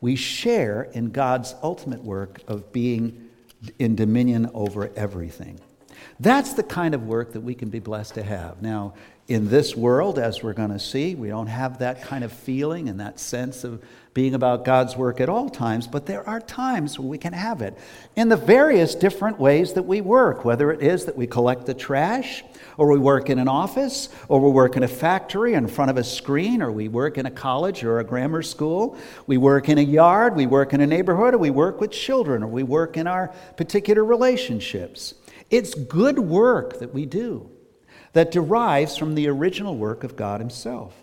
We 0.00 0.16
share 0.16 0.84
in 0.84 1.10
God's 1.10 1.54
ultimate 1.62 2.02
work 2.02 2.40
of 2.46 2.72
being 2.72 3.28
in 3.78 3.96
dominion 3.96 4.50
over 4.54 4.90
everything. 4.94 5.60
That's 6.20 6.54
the 6.54 6.64
kind 6.64 6.94
of 6.94 7.06
work 7.06 7.32
that 7.32 7.40
we 7.40 7.54
can 7.54 7.68
be 7.68 7.78
blessed 7.78 8.14
to 8.14 8.22
have. 8.22 8.60
Now, 8.60 8.94
in 9.28 9.48
this 9.48 9.76
world, 9.76 10.18
as 10.18 10.42
we're 10.42 10.54
going 10.54 10.70
to 10.70 10.78
see, 10.78 11.14
we 11.14 11.28
don't 11.28 11.48
have 11.48 11.78
that 11.80 12.02
kind 12.02 12.24
of 12.24 12.32
feeling 12.32 12.88
and 12.88 12.98
that 12.98 13.20
sense 13.20 13.62
of 13.62 13.84
being 14.14 14.34
about 14.34 14.64
God's 14.64 14.96
work 14.96 15.20
at 15.20 15.28
all 15.28 15.48
times, 15.50 15.86
but 15.86 16.06
there 16.06 16.26
are 16.26 16.40
times 16.40 16.98
when 16.98 17.08
we 17.08 17.18
can 17.18 17.34
have 17.34 17.62
it 17.62 17.78
in 18.16 18.30
the 18.30 18.36
various 18.36 18.94
different 18.94 19.38
ways 19.38 19.74
that 19.74 19.82
we 19.82 20.00
work, 20.00 20.44
whether 20.44 20.72
it 20.72 20.82
is 20.82 21.04
that 21.04 21.16
we 21.16 21.26
collect 21.26 21.66
the 21.66 21.74
trash, 21.74 22.42
or 22.78 22.90
we 22.90 22.98
work 22.98 23.28
in 23.28 23.38
an 23.38 23.46
office, 23.46 24.08
or 24.28 24.40
we 24.40 24.50
work 24.50 24.76
in 24.76 24.82
a 24.82 24.88
factory 24.88 25.54
in 25.54 25.68
front 25.68 25.90
of 25.90 25.98
a 25.98 26.04
screen, 26.04 26.62
or 26.62 26.72
we 26.72 26.88
work 26.88 27.18
in 27.18 27.26
a 27.26 27.30
college 27.30 27.84
or 27.84 28.00
a 28.00 28.04
grammar 28.04 28.42
school, 28.42 28.96
we 29.26 29.36
work 29.36 29.68
in 29.68 29.78
a 29.78 29.82
yard, 29.82 30.34
we 30.34 30.46
work 30.46 30.72
in 30.72 30.80
a 30.80 30.86
neighborhood, 30.86 31.34
or 31.34 31.38
we 31.38 31.50
work 31.50 31.80
with 31.80 31.92
children, 31.92 32.42
or 32.42 32.48
we 32.48 32.62
work 32.62 32.96
in 32.96 33.06
our 33.06 33.28
particular 33.56 34.04
relationships. 34.04 35.14
It's 35.50 35.74
good 35.74 36.18
work 36.18 36.78
that 36.80 36.92
we 36.92 37.06
do 37.06 37.50
that 38.12 38.30
derives 38.30 38.96
from 38.96 39.14
the 39.14 39.28
original 39.28 39.76
work 39.76 40.04
of 40.04 40.16
God 40.16 40.40
Himself. 40.40 40.94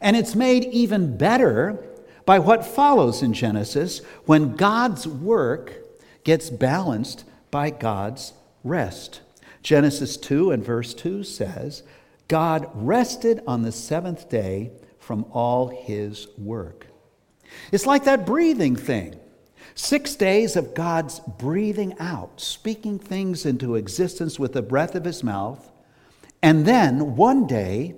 And 0.00 0.16
it's 0.16 0.34
made 0.34 0.64
even 0.66 1.16
better 1.16 1.84
by 2.24 2.38
what 2.38 2.66
follows 2.66 3.22
in 3.22 3.32
Genesis 3.32 4.00
when 4.26 4.54
God's 4.54 5.06
work 5.06 5.82
gets 6.24 6.50
balanced 6.50 7.24
by 7.50 7.70
God's 7.70 8.34
rest. 8.62 9.20
Genesis 9.62 10.16
2 10.16 10.50
and 10.50 10.64
verse 10.64 10.94
2 10.94 11.24
says, 11.24 11.82
God 12.28 12.68
rested 12.74 13.42
on 13.46 13.62
the 13.62 13.72
seventh 13.72 14.28
day 14.28 14.72
from 14.98 15.24
all 15.32 15.68
his 15.68 16.28
work. 16.36 16.86
It's 17.72 17.86
like 17.86 18.04
that 18.04 18.26
breathing 18.26 18.76
thing. 18.76 19.18
Six 19.80 20.16
days 20.16 20.56
of 20.56 20.74
God's 20.74 21.20
breathing 21.20 21.94
out, 22.00 22.40
speaking 22.40 22.98
things 22.98 23.46
into 23.46 23.76
existence 23.76 24.36
with 24.36 24.52
the 24.52 24.60
breath 24.60 24.96
of 24.96 25.04
his 25.04 25.22
mouth, 25.22 25.70
and 26.42 26.66
then 26.66 27.14
one 27.14 27.46
day 27.46 27.94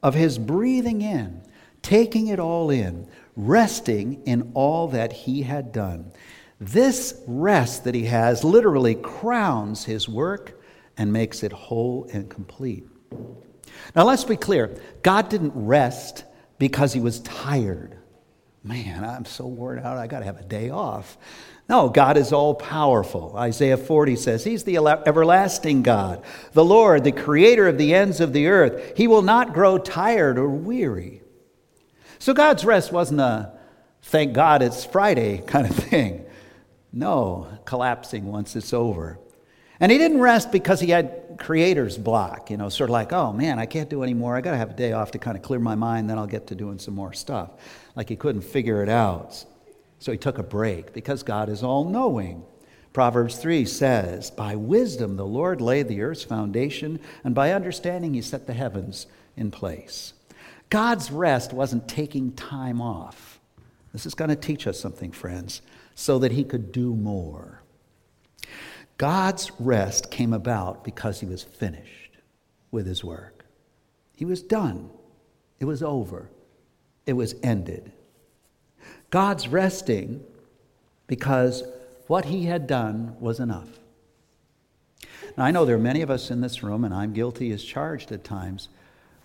of 0.00 0.14
his 0.14 0.38
breathing 0.38 1.02
in, 1.02 1.42
taking 1.82 2.28
it 2.28 2.38
all 2.38 2.70
in, 2.70 3.08
resting 3.34 4.22
in 4.24 4.52
all 4.54 4.86
that 4.86 5.12
he 5.12 5.42
had 5.42 5.72
done. 5.72 6.12
This 6.60 7.20
rest 7.26 7.82
that 7.82 7.96
he 7.96 8.04
has 8.04 8.44
literally 8.44 8.94
crowns 8.94 9.84
his 9.84 10.08
work 10.08 10.62
and 10.96 11.12
makes 11.12 11.42
it 11.42 11.52
whole 11.52 12.08
and 12.12 12.30
complete. 12.30 12.86
Now, 13.96 14.04
let's 14.04 14.24
be 14.24 14.36
clear 14.36 14.80
God 15.02 15.30
didn't 15.30 15.52
rest 15.56 16.22
because 16.60 16.92
he 16.92 17.00
was 17.00 17.18
tired 17.20 17.98
man, 18.64 19.04
I'm 19.04 19.26
so 19.26 19.46
worn 19.46 19.78
out, 19.78 19.98
I 19.98 20.06
got 20.06 20.20
to 20.20 20.24
have 20.24 20.40
a 20.40 20.44
day 20.44 20.70
off. 20.70 21.18
No, 21.68 21.88
God 21.88 22.16
is 22.16 22.32
all 22.32 22.54
powerful. 22.54 23.34
Isaiah 23.36 23.76
40 23.76 24.16
says, 24.16 24.44
He's 24.44 24.64
the 24.64 24.76
everlasting 24.76 25.82
God, 25.82 26.22
the 26.52 26.64
Lord, 26.64 27.04
the 27.04 27.12
creator 27.12 27.68
of 27.68 27.78
the 27.78 27.94
ends 27.94 28.20
of 28.20 28.32
the 28.32 28.48
earth. 28.48 28.96
He 28.96 29.06
will 29.06 29.22
not 29.22 29.54
grow 29.54 29.78
tired 29.78 30.38
or 30.38 30.48
weary. 30.48 31.22
So 32.18 32.34
God's 32.34 32.64
rest 32.64 32.92
wasn't 32.92 33.20
a 33.20 33.52
thank 34.02 34.34
God 34.34 34.62
it's 34.62 34.84
Friday 34.84 35.38
kind 35.46 35.66
of 35.68 35.76
thing. 35.76 36.24
No, 36.92 37.48
collapsing 37.64 38.26
once 38.26 38.56
it's 38.56 38.72
over. 38.72 39.18
And 39.84 39.92
he 39.92 39.98
didn't 39.98 40.22
rest 40.22 40.50
because 40.50 40.80
he 40.80 40.88
had 40.88 41.36
creator's 41.36 41.98
block, 41.98 42.48
you 42.48 42.56
know, 42.56 42.70
sort 42.70 42.88
of 42.88 42.92
like, 42.92 43.12
oh 43.12 43.34
man, 43.34 43.58
I 43.58 43.66
can't 43.66 43.90
do 43.90 44.02
anymore. 44.02 44.34
I 44.34 44.40
got 44.40 44.52
to 44.52 44.56
have 44.56 44.70
a 44.70 44.74
day 44.74 44.92
off 44.92 45.10
to 45.10 45.18
kind 45.18 45.36
of 45.36 45.42
clear 45.42 45.60
my 45.60 45.74
mind, 45.74 46.08
then 46.08 46.16
I'll 46.16 46.26
get 46.26 46.46
to 46.46 46.54
doing 46.54 46.78
some 46.78 46.94
more 46.94 47.12
stuff. 47.12 47.50
Like 47.94 48.08
he 48.08 48.16
couldn't 48.16 48.40
figure 48.40 48.82
it 48.82 48.88
out. 48.88 49.44
So 49.98 50.10
he 50.10 50.16
took 50.16 50.38
a 50.38 50.42
break 50.42 50.94
because 50.94 51.22
God 51.22 51.50
is 51.50 51.62
all 51.62 51.84
knowing. 51.84 52.46
Proverbs 52.94 53.36
3 53.36 53.66
says, 53.66 54.30
By 54.30 54.56
wisdom 54.56 55.16
the 55.16 55.26
Lord 55.26 55.60
laid 55.60 55.88
the 55.88 56.00
earth's 56.00 56.24
foundation, 56.24 56.98
and 57.22 57.34
by 57.34 57.52
understanding 57.52 58.14
he 58.14 58.22
set 58.22 58.46
the 58.46 58.54
heavens 58.54 59.06
in 59.36 59.50
place. 59.50 60.14
God's 60.70 61.10
rest 61.10 61.52
wasn't 61.52 61.88
taking 61.88 62.32
time 62.32 62.80
off. 62.80 63.38
This 63.92 64.06
is 64.06 64.14
going 64.14 64.30
to 64.30 64.34
teach 64.34 64.66
us 64.66 64.80
something, 64.80 65.12
friends, 65.12 65.60
so 65.94 66.18
that 66.20 66.32
he 66.32 66.42
could 66.42 66.72
do 66.72 66.96
more. 66.96 67.60
God's 68.96 69.50
rest 69.58 70.10
came 70.10 70.32
about 70.32 70.84
because 70.84 71.20
he 71.20 71.26
was 71.26 71.42
finished 71.42 72.18
with 72.70 72.86
his 72.86 73.02
work. 73.02 73.44
He 74.16 74.24
was 74.24 74.42
done, 74.42 74.90
it 75.58 75.64
was 75.64 75.82
over, 75.82 76.30
it 77.06 77.14
was 77.14 77.34
ended. 77.42 77.92
God's 79.10 79.48
resting 79.48 80.24
because 81.06 81.62
what 82.06 82.26
he 82.26 82.44
had 82.44 82.66
done 82.66 83.16
was 83.20 83.40
enough. 83.40 83.68
Now, 85.36 85.44
I 85.44 85.50
know 85.50 85.64
there 85.64 85.76
are 85.76 85.80
many 85.80 86.02
of 86.02 86.10
us 86.10 86.30
in 86.30 86.40
this 86.40 86.62
room, 86.62 86.84
and 86.84 86.94
I'm 86.94 87.12
guilty 87.12 87.50
as 87.52 87.64
charged 87.64 88.12
at 88.12 88.24
times, 88.24 88.68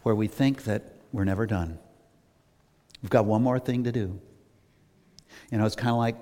where 0.04 0.16
we 0.16 0.28
think 0.28 0.64
that 0.64 0.94
we're 1.12 1.26
never 1.26 1.46
done. 1.46 1.78
We've 3.02 3.10
got 3.10 3.26
one 3.26 3.44
more 3.44 3.60
thing 3.60 3.84
to 3.84 3.92
do. 3.92 4.20
You 5.52 5.58
know, 5.58 5.66
it's 5.66 5.76
kind 5.76 5.92
of 5.92 5.98
like 5.98 6.18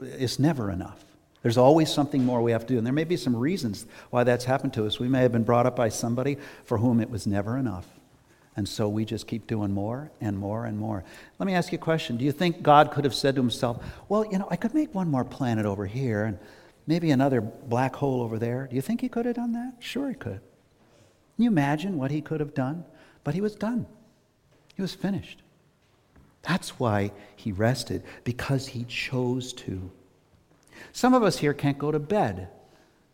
it's 0.00 0.38
never 0.38 0.70
enough. 0.70 1.04
There's 1.42 1.56
always 1.56 1.92
something 1.92 2.24
more 2.24 2.42
we 2.42 2.52
have 2.52 2.66
to 2.66 2.74
do. 2.74 2.78
And 2.78 2.86
there 2.86 2.92
may 2.92 3.04
be 3.04 3.16
some 3.16 3.34
reasons 3.34 3.86
why 4.10 4.24
that's 4.24 4.44
happened 4.44 4.74
to 4.74 4.86
us. 4.86 4.98
We 4.98 5.08
may 5.08 5.22
have 5.22 5.32
been 5.32 5.44
brought 5.44 5.66
up 5.66 5.76
by 5.76 5.88
somebody 5.88 6.36
for 6.64 6.78
whom 6.78 7.00
it 7.00 7.10
was 7.10 7.26
never 7.26 7.56
enough. 7.56 7.86
And 8.56 8.68
so 8.68 8.88
we 8.88 9.04
just 9.04 9.26
keep 9.26 9.46
doing 9.46 9.72
more 9.72 10.10
and 10.20 10.36
more 10.36 10.66
and 10.66 10.76
more. 10.76 11.02
Let 11.38 11.46
me 11.46 11.54
ask 11.54 11.72
you 11.72 11.78
a 11.78 11.80
question. 11.80 12.16
Do 12.18 12.24
you 12.24 12.32
think 12.32 12.62
God 12.62 12.90
could 12.90 13.04
have 13.04 13.14
said 13.14 13.36
to 13.36 13.40
himself, 13.40 13.82
well, 14.08 14.26
you 14.30 14.38
know, 14.38 14.48
I 14.50 14.56
could 14.56 14.74
make 14.74 14.94
one 14.94 15.08
more 15.08 15.24
planet 15.24 15.64
over 15.64 15.86
here 15.86 16.24
and 16.24 16.38
maybe 16.86 17.10
another 17.10 17.40
black 17.40 17.96
hole 17.96 18.20
over 18.20 18.38
there? 18.38 18.66
Do 18.68 18.76
you 18.76 18.82
think 18.82 19.00
he 19.00 19.08
could 19.08 19.24
have 19.24 19.36
done 19.36 19.52
that? 19.52 19.74
Sure, 19.78 20.08
he 20.08 20.14
could. 20.14 20.40
Can 21.36 21.44
you 21.44 21.48
imagine 21.48 21.96
what 21.96 22.10
he 22.10 22.20
could 22.20 22.40
have 22.40 22.52
done? 22.52 22.84
But 23.24 23.34
he 23.34 23.40
was 23.40 23.54
done, 23.54 23.86
he 24.74 24.82
was 24.82 24.94
finished. 24.94 25.42
That's 26.42 26.78
why 26.80 27.12
he 27.36 27.52
rested, 27.52 28.02
because 28.24 28.66
he 28.66 28.84
chose 28.84 29.52
to. 29.54 29.90
Some 30.92 31.14
of 31.14 31.22
us 31.22 31.38
here 31.38 31.54
can't 31.54 31.78
go 31.78 31.90
to 31.90 31.98
bed 31.98 32.48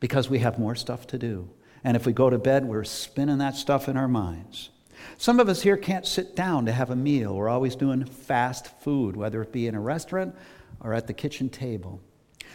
because 0.00 0.28
we 0.28 0.40
have 0.40 0.58
more 0.58 0.74
stuff 0.74 1.06
to 1.08 1.18
do. 1.18 1.48
And 1.84 1.96
if 1.96 2.06
we 2.06 2.12
go 2.12 2.30
to 2.30 2.38
bed, 2.38 2.64
we're 2.64 2.84
spinning 2.84 3.38
that 3.38 3.54
stuff 3.54 3.88
in 3.88 3.96
our 3.96 4.08
minds. 4.08 4.70
Some 5.18 5.40
of 5.40 5.48
us 5.48 5.62
here 5.62 5.76
can't 5.76 6.06
sit 6.06 6.34
down 6.34 6.66
to 6.66 6.72
have 6.72 6.90
a 6.90 6.96
meal. 6.96 7.34
We're 7.34 7.48
always 7.48 7.76
doing 7.76 8.04
fast 8.04 8.68
food, 8.80 9.16
whether 9.16 9.42
it 9.42 9.52
be 9.52 9.66
in 9.66 9.74
a 9.74 9.80
restaurant 9.80 10.34
or 10.80 10.94
at 10.94 11.06
the 11.06 11.12
kitchen 11.12 11.48
table. 11.48 12.00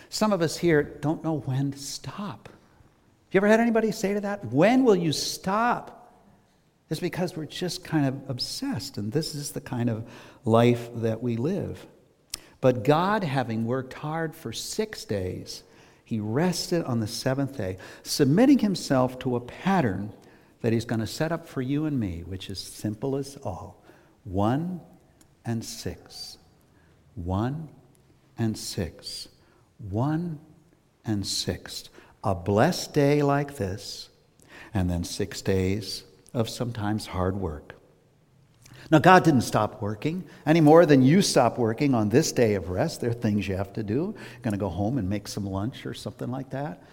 Some 0.09 0.33
of 0.33 0.41
us 0.41 0.57
here 0.57 0.83
don't 0.83 1.23
know 1.23 1.39
when 1.39 1.71
to 1.71 1.77
stop. 1.77 2.49
Have 2.49 3.33
you 3.33 3.37
ever 3.37 3.47
had 3.47 3.61
anybody 3.61 3.91
say 3.91 4.13
to 4.13 4.21
that? 4.21 4.43
When 4.45 4.83
will 4.83 4.95
you 4.95 5.13
stop? 5.13 6.13
It's 6.89 6.99
because 6.99 7.37
we're 7.37 7.45
just 7.45 7.85
kind 7.85 8.05
of 8.05 8.29
obsessed, 8.29 8.97
and 8.97 9.13
this 9.13 9.33
is 9.33 9.51
the 9.51 9.61
kind 9.61 9.89
of 9.89 10.05
life 10.43 10.89
that 10.95 11.23
we 11.23 11.37
live. 11.37 11.85
But 12.61 12.83
God, 12.83 13.23
having 13.23 13.65
worked 13.65 13.93
hard 13.93 14.35
for 14.35 14.53
six 14.53 15.03
days, 15.03 15.63
he 16.05 16.19
rested 16.19 16.83
on 16.85 16.99
the 16.99 17.07
seventh 17.07 17.57
day, 17.57 17.77
submitting 18.03 18.59
himself 18.59 19.17
to 19.19 19.35
a 19.35 19.41
pattern 19.41 20.13
that 20.61 20.71
he's 20.71 20.85
going 20.85 20.99
to 20.99 21.07
set 21.07 21.31
up 21.31 21.47
for 21.47 21.61
you 21.61 21.85
and 21.85 21.99
me, 21.99 22.23
which 22.25 22.49
is 22.49 22.59
simple 22.59 23.15
as 23.15 23.37
all 23.37 23.83
one 24.23 24.81
and 25.43 25.65
six. 25.65 26.37
One 27.15 27.69
and 28.37 28.57
six. 28.57 29.27
One 29.89 30.39
and 31.03 31.25
six. 31.25 31.89
A 32.23 32.35
blessed 32.35 32.93
day 32.93 33.23
like 33.23 33.57
this, 33.57 34.09
and 34.73 34.89
then 34.89 35.03
six 35.03 35.41
days 35.41 36.03
of 36.33 36.47
sometimes 36.47 37.07
hard 37.07 37.35
work. 37.35 37.73
Now, 38.91 38.99
God 38.99 39.23
didn't 39.23 39.41
stop 39.41 39.81
working 39.81 40.25
any 40.45 40.59
more 40.59 40.85
than 40.85 41.01
you 41.01 41.21
stop 41.21 41.57
working 41.57 41.95
on 41.95 42.09
this 42.09 42.33
day 42.33 42.55
of 42.55 42.69
rest. 42.69 42.99
There 42.99 43.09
are 43.09 43.13
things 43.13 43.47
you 43.47 43.55
have 43.55 43.71
to 43.73 43.83
do. 43.83 44.13
You're 44.15 44.41
going 44.41 44.51
to 44.51 44.57
go 44.57 44.67
home 44.67 44.97
and 44.97 45.09
make 45.09 45.29
some 45.29 45.45
lunch 45.45 45.85
or 45.85 45.93
something 45.93 46.29
like 46.29 46.49
that. 46.49 46.83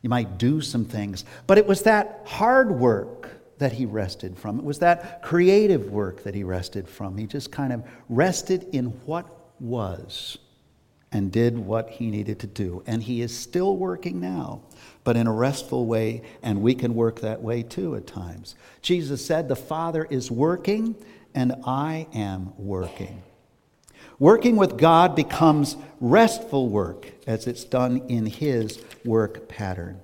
You 0.00 0.08
might 0.08 0.38
do 0.38 0.62
some 0.62 0.86
things. 0.86 1.26
But 1.46 1.58
it 1.58 1.66
was 1.66 1.82
that 1.82 2.22
hard 2.24 2.70
work 2.70 3.58
that 3.58 3.72
he 3.72 3.84
rested 3.84 4.38
from. 4.38 4.58
It 4.58 4.64
was 4.64 4.78
that 4.78 5.22
creative 5.22 5.90
work 5.90 6.24
that 6.24 6.34
he 6.34 6.42
rested 6.42 6.88
from. 6.88 7.18
He 7.18 7.26
just 7.26 7.52
kind 7.52 7.72
of 7.72 7.84
rested 8.08 8.66
in 8.72 8.86
what 9.04 9.26
was 9.60 10.38
and 11.12 11.30
did 11.30 11.58
what 11.58 11.90
he 11.90 12.10
needed 12.10 12.40
to 12.40 12.46
do. 12.46 12.82
And 12.86 13.02
he 13.02 13.20
is 13.20 13.38
still 13.38 13.76
working 13.76 14.18
now, 14.18 14.62
but 15.04 15.16
in 15.16 15.26
a 15.26 15.32
restful 15.32 15.84
way, 15.84 16.22
and 16.42 16.62
we 16.62 16.74
can 16.74 16.94
work 16.94 17.20
that 17.20 17.42
way 17.42 17.62
too 17.62 17.94
at 17.94 18.06
times. 18.06 18.54
Jesus 18.80 19.24
said, 19.24 19.46
The 19.46 19.54
Father 19.54 20.06
is 20.08 20.30
working 20.30 20.96
and 21.34 21.54
I 21.64 22.06
am 22.14 22.52
working. 22.56 23.22
Working 24.18 24.56
with 24.56 24.78
God 24.78 25.16
becomes 25.16 25.76
restful 26.00 26.68
work 26.68 27.10
as 27.26 27.46
it's 27.46 27.64
done 27.64 28.02
in 28.08 28.26
His 28.26 28.80
work 29.04 29.48
pattern. 29.48 30.00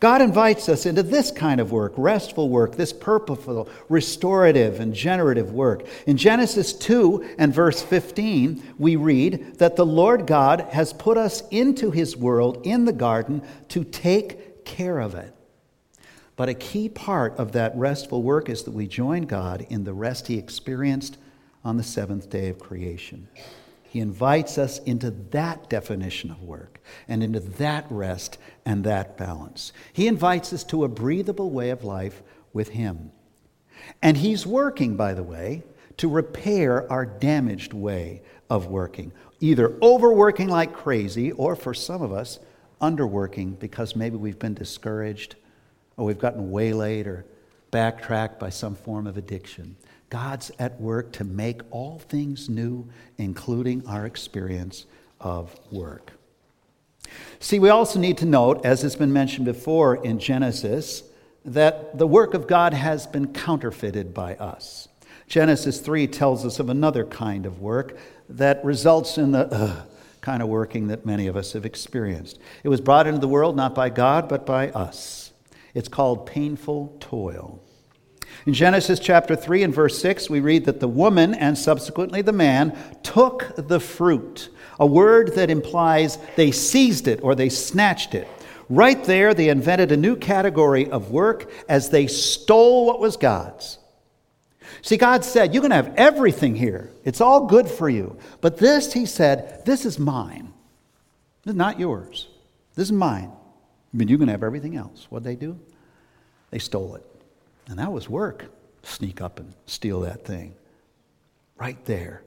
God 0.00 0.22
invites 0.22 0.68
us 0.68 0.86
into 0.86 1.02
this 1.02 1.30
kind 1.30 1.60
of 1.60 1.72
work, 1.72 1.92
restful 1.96 2.48
work, 2.48 2.76
this 2.76 2.92
purposeful, 2.92 3.68
restorative, 3.88 4.80
and 4.80 4.94
generative 4.94 5.52
work. 5.52 5.86
In 6.06 6.16
Genesis 6.16 6.72
2 6.72 7.36
and 7.38 7.54
verse 7.54 7.82
15, 7.82 8.74
we 8.78 8.96
read 8.96 9.58
that 9.58 9.76
the 9.76 9.86
Lord 9.86 10.26
God 10.26 10.60
has 10.72 10.92
put 10.92 11.16
us 11.16 11.42
into 11.50 11.90
His 11.90 12.16
world 12.16 12.60
in 12.64 12.84
the 12.84 12.92
garden 12.92 13.42
to 13.68 13.84
take 13.84 14.64
care 14.64 14.98
of 14.98 15.14
it. 15.14 15.32
But 16.36 16.48
a 16.48 16.54
key 16.54 16.88
part 16.88 17.36
of 17.36 17.52
that 17.52 17.76
restful 17.76 18.22
work 18.22 18.48
is 18.48 18.64
that 18.64 18.72
we 18.72 18.86
join 18.86 19.22
God 19.22 19.66
in 19.70 19.84
the 19.84 19.94
rest 19.94 20.26
he 20.26 20.38
experienced 20.38 21.16
on 21.64 21.76
the 21.76 21.82
seventh 21.82 22.28
day 22.28 22.48
of 22.48 22.58
creation. 22.58 23.28
He 23.82 24.00
invites 24.00 24.58
us 24.58 24.80
into 24.80 25.12
that 25.30 25.70
definition 25.70 26.32
of 26.32 26.42
work 26.42 26.80
and 27.06 27.22
into 27.22 27.38
that 27.38 27.86
rest 27.88 28.38
and 28.66 28.82
that 28.82 29.16
balance. 29.16 29.72
He 29.92 30.08
invites 30.08 30.52
us 30.52 30.64
to 30.64 30.82
a 30.82 30.88
breathable 30.88 31.50
way 31.50 31.70
of 31.70 31.84
life 31.84 32.22
with 32.52 32.70
Him. 32.70 33.12
And 34.02 34.16
He's 34.16 34.44
working, 34.44 34.96
by 34.96 35.14
the 35.14 35.22
way, 35.22 35.62
to 35.98 36.08
repair 36.08 36.90
our 36.90 37.06
damaged 37.06 37.72
way 37.72 38.22
of 38.50 38.66
working, 38.66 39.12
either 39.38 39.78
overworking 39.80 40.48
like 40.48 40.72
crazy 40.72 41.30
or 41.30 41.54
for 41.54 41.72
some 41.72 42.02
of 42.02 42.12
us, 42.12 42.40
underworking 42.80 43.56
because 43.60 43.94
maybe 43.94 44.16
we've 44.16 44.40
been 44.40 44.54
discouraged 44.54 45.36
or 45.96 46.06
we've 46.06 46.18
gotten 46.18 46.50
waylaid 46.50 47.06
or 47.06 47.24
backtracked 47.70 48.38
by 48.38 48.50
some 48.50 48.74
form 48.74 49.06
of 49.06 49.16
addiction. 49.16 49.76
God's 50.10 50.52
at 50.58 50.80
work 50.80 51.12
to 51.12 51.24
make 51.24 51.62
all 51.70 51.98
things 51.98 52.48
new, 52.48 52.88
including 53.18 53.86
our 53.86 54.06
experience 54.06 54.86
of 55.20 55.54
work. 55.72 56.12
See, 57.40 57.58
we 57.58 57.68
also 57.68 57.98
need 57.98 58.18
to 58.18 58.24
note, 58.24 58.64
as 58.64 58.82
has 58.82 58.96
been 58.96 59.12
mentioned 59.12 59.44
before 59.44 59.96
in 59.96 60.18
Genesis, 60.18 61.02
that 61.44 61.98
the 61.98 62.06
work 62.06 62.34
of 62.34 62.46
God 62.46 62.72
has 62.72 63.06
been 63.06 63.32
counterfeited 63.32 64.14
by 64.14 64.36
us. 64.36 64.88
Genesis 65.26 65.80
3 65.80 66.06
tells 66.06 66.44
us 66.44 66.58
of 66.58 66.70
another 66.70 67.04
kind 67.04 67.46
of 67.46 67.60
work 67.60 67.98
that 68.28 68.64
results 68.64 69.18
in 69.18 69.32
the 69.32 69.52
uh, 69.52 69.82
kind 70.20 70.42
of 70.42 70.48
working 70.48 70.88
that 70.88 71.04
many 71.04 71.26
of 71.26 71.36
us 71.36 71.52
have 71.52 71.66
experienced. 71.66 72.38
It 72.62 72.68
was 72.68 72.80
brought 72.80 73.06
into 73.06 73.20
the 73.20 73.28
world 73.28 73.56
not 73.56 73.74
by 73.74 73.90
God, 73.90 74.28
but 74.28 74.46
by 74.46 74.70
us. 74.70 75.23
It's 75.74 75.88
called 75.88 76.26
painful 76.26 76.96
toil. 77.00 77.60
In 78.46 78.54
Genesis 78.54 78.98
chapter 78.98 79.36
3 79.36 79.62
and 79.62 79.74
verse 79.74 79.98
6, 80.00 80.28
we 80.28 80.40
read 80.40 80.64
that 80.66 80.80
the 80.80 80.88
woman 80.88 81.34
and 81.34 81.56
subsequently 81.56 82.22
the 82.22 82.32
man 82.32 82.76
took 83.02 83.52
the 83.56 83.80
fruit, 83.80 84.50
a 84.78 84.86
word 84.86 85.34
that 85.34 85.50
implies 85.50 86.18
they 86.36 86.50
seized 86.50 87.08
it 87.08 87.22
or 87.22 87.34
they 87.34 87.48
snatched 87.48 88.14
it. 88.14 88.28
Right 88.68 89.02
there, 89.04 89.34
they 89.34 89.48
invented 89.48 89.92
a 89.92 89.96
new 89.96 90.16
category 90.16 90.90
of 90.90 91.10
work 91.10 91.50
as 91.68 91.90
they 91.90 92.06
stole 92.06 92.86
what 92.86 93.00
was 93.00 93.16
God's. 93.16 93.78
See, 94.82 94.96
God 94.96 95.24
said, 95.24 95.52
You're 95.52 95.60
going 95.60 95.70
to 95.70 95.76
have 95.76 95.94
everything 95.96 96.54
here. 96.54 96.90
It's 97.04 97.20
all 97.20 97.46
good 97.46 97.68
for 97.68 97.88
you. 97.88 98.18
But 98.40 98.58
this, 98.58 98.92
He 98.92 99.06
said, 99.06 99.64
this 99.64 99.84
is 99.84 99.98
mine. 99.98 100.52
This 101.42 101.52
is 101.52 101.56
not 101.56 101.78
yours. 101.78 102.28
This 102.74 102.88
is 102.88 102.92
mine. 102.92 103.32
But 103.94 104.08
you 104.08 104.18
can 104.18 104.28
have 104.28 104.42
everything 104.42 104.76
else. 104.76 105.06
What'd 105.08 105.24
they 105.24 105.36
do? 105.36 105.58
They 106.50 106.58
stole 106.58 106.96
it. 106.96 107.06
And 107.68 107.78
that 107.78 107.92
was 107.92 108.08
work. 108.08 108.46
Sneak 108.82 109.20
up 109.20 109.38
and 109.38 109.54
steal 109.66 110.00
that 110.00 110.24
thing. 110.24 110.54
Right 111.56 111.82
there. 111.84 112.22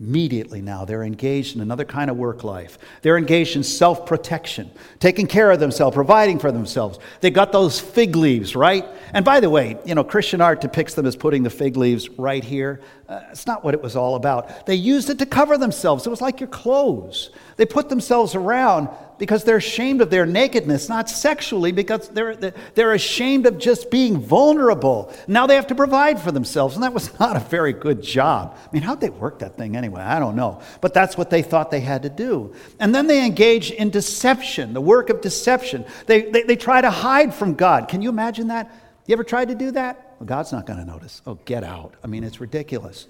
Immediately 0.00 0.60
now, 0.60 0.84
they're 0.84 1.04
engaged 1.04 1.54
in 1.54 1.62
another 1.62 1.84
kind 1.84 2.10
of 2.10 2.16
work 2.16 2.42
life. 2.42 2.78
They're 3.02 3.16
engaged 3.16 3.54
in 3.54 3.62
self 3.62 4.06
protection, 4.06 4.72
taking 4.98 5.28
care 5.28 5.52
of 5.52 5.60
themselves, 5.60 5.94
providing 5.94 6.40
for 6.40 6.50
themselves. 6.50 6.98
They 7.20 7.30
got 7.30 7.52
those 7.52 7.78
fig 7.78 8.16
leaves, 8.16 8.56
right? 8.56 8.84
And 9.12 9.24
by 9.24 9.38
the 9.38 9.48
way, 9.48 9.78
you 9.84 9.94
know, 9.94 10.02
Christian 10.02 10.40
art 10.40 10.60
depicts 10.60 10.94
them 10.94 11.06
as 11.06 11.14
putting 11.14 11.44
the 11.44 11.50
fig 11.50 11.76
leaves 11.76 12.08
right 12.10 12.42
here. 12.42 12.80
Uh, 13.08 13.20
it's 13.30 13.46
not 13.46 13.62
what 13.62 13.72
it 13.72 13.82
was 13.82 13.94
all 13.94 14.16
about. 14.16 14.66
They 14.66 14.74
used 14.74 15.10
it 15.10 15.18
to 15.20 15.26
cover 15.26 15.56
themselves, 15.56 16.06
it 16.06 16.10
was 16.10 16.20
like 16.20 16.40
your 16.40 16.48
clothes. 16.48 17.30
They 17.56 17.66
put 17.66 17.88
themselves 17.88 18.34
around 18.34 18.88
because 19.18 19.44
they're 19.44 19.58
ashamed 19.58 20.00
of 20.00 20.10
their 20.10 20.26
nakedness, 20.26 20.88
not 20.88 21.08
sexually, 21.08 21.72
because 21.72 22.08
they're, 22.08 22.34
they're 22.74 22.92
ashamed 22.92 23.46
of 23.46 23.58
just 23.58 23.90
being 23.90 24.18
vulnerable. 24.18 25.12
Now 25.28 25.46
they 25.46 25.54
have 25.54 25.68
to 25.68 25.74
provide 25.74 26.20
for 26.20 26.32
themselves, 26.32 26.74
and 26.74 26.82
that 26.82 26.92
was 26.92 27.18
not 27.20 27.36
a 27.36 27.40
very 27.40 27.72
good 27.72 28.02
job. 28.02 28.56
I 28.56 28.68
mean, 28.72 28.82
how'd 28.82 29.00
they 29.00 29.10
work 29.10 29.38
that 29.38 29.56
thing 29.56 29.76
anyway? 29.76 30.02
I 30.02 30.18
don't 30.18 30.36
know. 30.36 30.60
But 30.80 30.94
that's 30.94 31.16
what 31.16 31.30
they 31.30 31.42
thought 31.42 31.70
they 31.70 31.80
had 31.80 32.02
to 32.02 32.10
do. 32.10 32.54
And 32.80 32.94
then 32.94 33.06
they 33.06 33.24
engage 33.24 33.70
in 33.70 33.90
deception, 33.90 34.74
the 34.74 34.80
work 34.80 35.10
of 35.10 35.20
deception. 35.20 35.84
They, 36.06 36.22
they, 36.22 36.42
they 36.42 36.56
try 36.56 36.80
to 36.80 36.90
hide 36.90 37.34
from 37.34 37.54
God. 37.54 37.88
Can 37.88 38.02
you 38.02 38.08
imagine 38.08 38.48
that? 38.48 38.70
You 39.06 39.12
ever 39.12 39.24
tried 39.24 39.48
to 39.48 39.54
do 39.54 39.70
that? 39.72 40.16
Well, 40.18 40.26
God's 40.26 40.52
not 40.52 40.66
going 40.66 40.78
to 40.78 40.84
notice. 40.84 41.22
Oh, 41.26 41.38
get 41.44 41.62
out. 41.62 41.94
I 42.02 42.06
mean, 42.06 42.24
it's 42.24 42.40
ridiculous. 42.40 43.06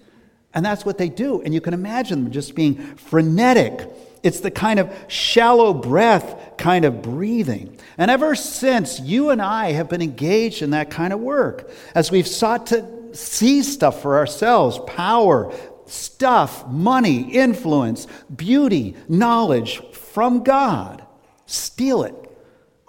And 0.55 0.65
that's 0.65 0.85
what 0.85 0.99
they 0.99 1.09
do. 1.09 1.43
And 1.43 1.53
you 1.53 1.61
can 1.61 1.75
imagine 1.75 2.25
them 2.25 2.33
just 2.33 2.55
being 2.55 2.77
frenetic 2.97 3.91
it's 4.25 4.41
the 4.41 4.51
kind 4.51 4.81
of 4.81 4.91
shallow 5.07 5.75
breath 5.75 6.57
kind 6.57 6.87
of 6.87 7.03
breathing. 7.03 7.79
And 7.99 8.11
ever 8.11 8.35
since, 8.35 8.99
you 8.99 9.29
and 9.29 9.41
I 9.41 9.73
have 9.73 9.91
been 9.91 10.01
engaged 10.01 10.63
in 10.63 10.71
that 10.71 10.91
kind 10.91 11.13
of 11.13 11.21
work 11.21 11.71
as 11.95 12.11
we've 12.11 12.27
sought 12.27 12.69
to 12.69 13.15
see 13.15 13.63
stuff 13.63 14.01
for 14.01 14.17
ourselves 14.17 14.81
power, 14.87 15.53
stuff, 15.85 16.67
money, 16.67 17.35
influence, 17.35 18.07
beauty, 18.35 18.97
knowledge 19.09 19.83
from 19.93 20.43
God. 20.43 21.07
Steal 21.45 22.03
it. 22.05 22.15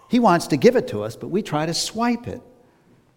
He 0.10 0.20
wants 0.20 0.48
to 0.48 0.58
give 0.58 0.78
it 0.78 0.88
to 0.88 1.04
us, 1.04 1.18
but 1.18 1.28
we 1.28 1.42
try 1.44 1.66
to 1.66 1.74
swipe 1.74 2.30
it. 2.30 2.42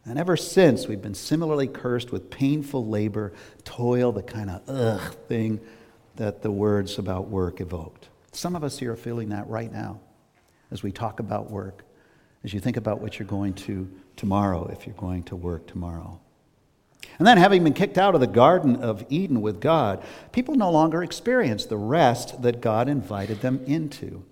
And 0.09 0.19
ever 0.19 0.37
since, 0.37 0.87
we've 0.87 1.03
been 1.03 1.15
similarly 1.15 1.69
cursed 1.69 2.11
with 2.13 2.31
painful 2.31 2.87
labor, 2.87 3.33
toil, 3.65 4.13
the 4.13 4.23
kind 4.23 4.51
of 4.51 4.63
ugh 4.69 5.15
thing 5.29 5.61
that 6.17 6.43
the 6.43 6.51
words 6.51 6.99
about 6.99 7.29
work 7.29 7.61
evoked. 7.61 8.09
Some 8.33 8.57
of 8.57 8.65
us 8.65 8.79
here 8.79 8.93
are 8.93 8.97
feeling 8.97 9.29
that 9.31 9.49
right 9.49 9.73
now 9.73 10.01
as 10.71 10.83
we 10.83 10.93
talk 10.93 11.21
about 11.21 11.51
work, 11.51 11.85
as 12.45 12.53
you 12.53 12.61
think 12.61 12.77
about 12.77 13.01
what 13.01 13.19
you're 13.19 13.29
going 13.29 13.55
to 13.55 13.91
tomorrow, 14.17 14.67
if 14.67 14.87
you're 14.87 14.97
going 14.97 15.23
to 15.25 15.37
work 15.37 15.67
tomorrow. 15.67 16.21
And 17.19 17.27
then, 17.27 17.39
having 17.39 17.65
been 17.65 17.73
kicked 17.73 17.99
out 17.99 18.15
of 18.15 18.21
the 18.21 18.27
Garden 18.27 18.77
of 18.77 19.05
Eden 19.09 19.41
with 19.41 19.61
God, 19.61 20.05
people 20.33 20.55
no 20.55 20.71
longer 20.71 21.03
experience 21.03 21.65
the 21.65 21.77
rest 21.77 22.43
that 22.43 22.61
God 22.61 22.89
invited 22.89 23.41
them 23.41 23.61
into. 23.67 24.25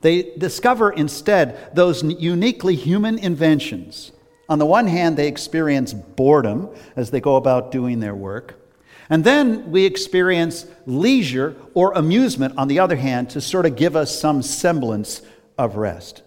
They 0.00 0.34
discover 0.36 0.90
instead 0.90 1.74
those 1.74 2.02
uniquely 2.02 2.74
human 2.74 3.18
inventions. 3.18 4.12
On 4.52 4.58
the 4.58 4.66
one 4.66 4.86
hand, 4.86 5.16
they 5.16 5.28
experience 5.28 5.94
boredom 5.94 6.68
as 6.94 7.10
they 7.10 7.22
go 7.22 7.36
about 7.36 7.72
doing 7.72 8.00
their 8.00 8.14
work. 8.14 8.60
And 9.08 9.24
then 9.24 9.70
we 9.70 9.86
experience 9.86 10.66
leisure 10.84 11.56
or 11.72 11.94
amusement, 11.94 12.58
on 12.58 12.68
the 12.68 12.78
other 12.78 12.96
hand, 12.96 13.30
to 13.30 13.40
sort 13.40 13.64
of 13.64 13.76
give 13.76 13.96
us 13.96 14.20
some 14.20 14.42
semblance 14.42 15.22
of 15.56 15.76
rest. 15.76 16.22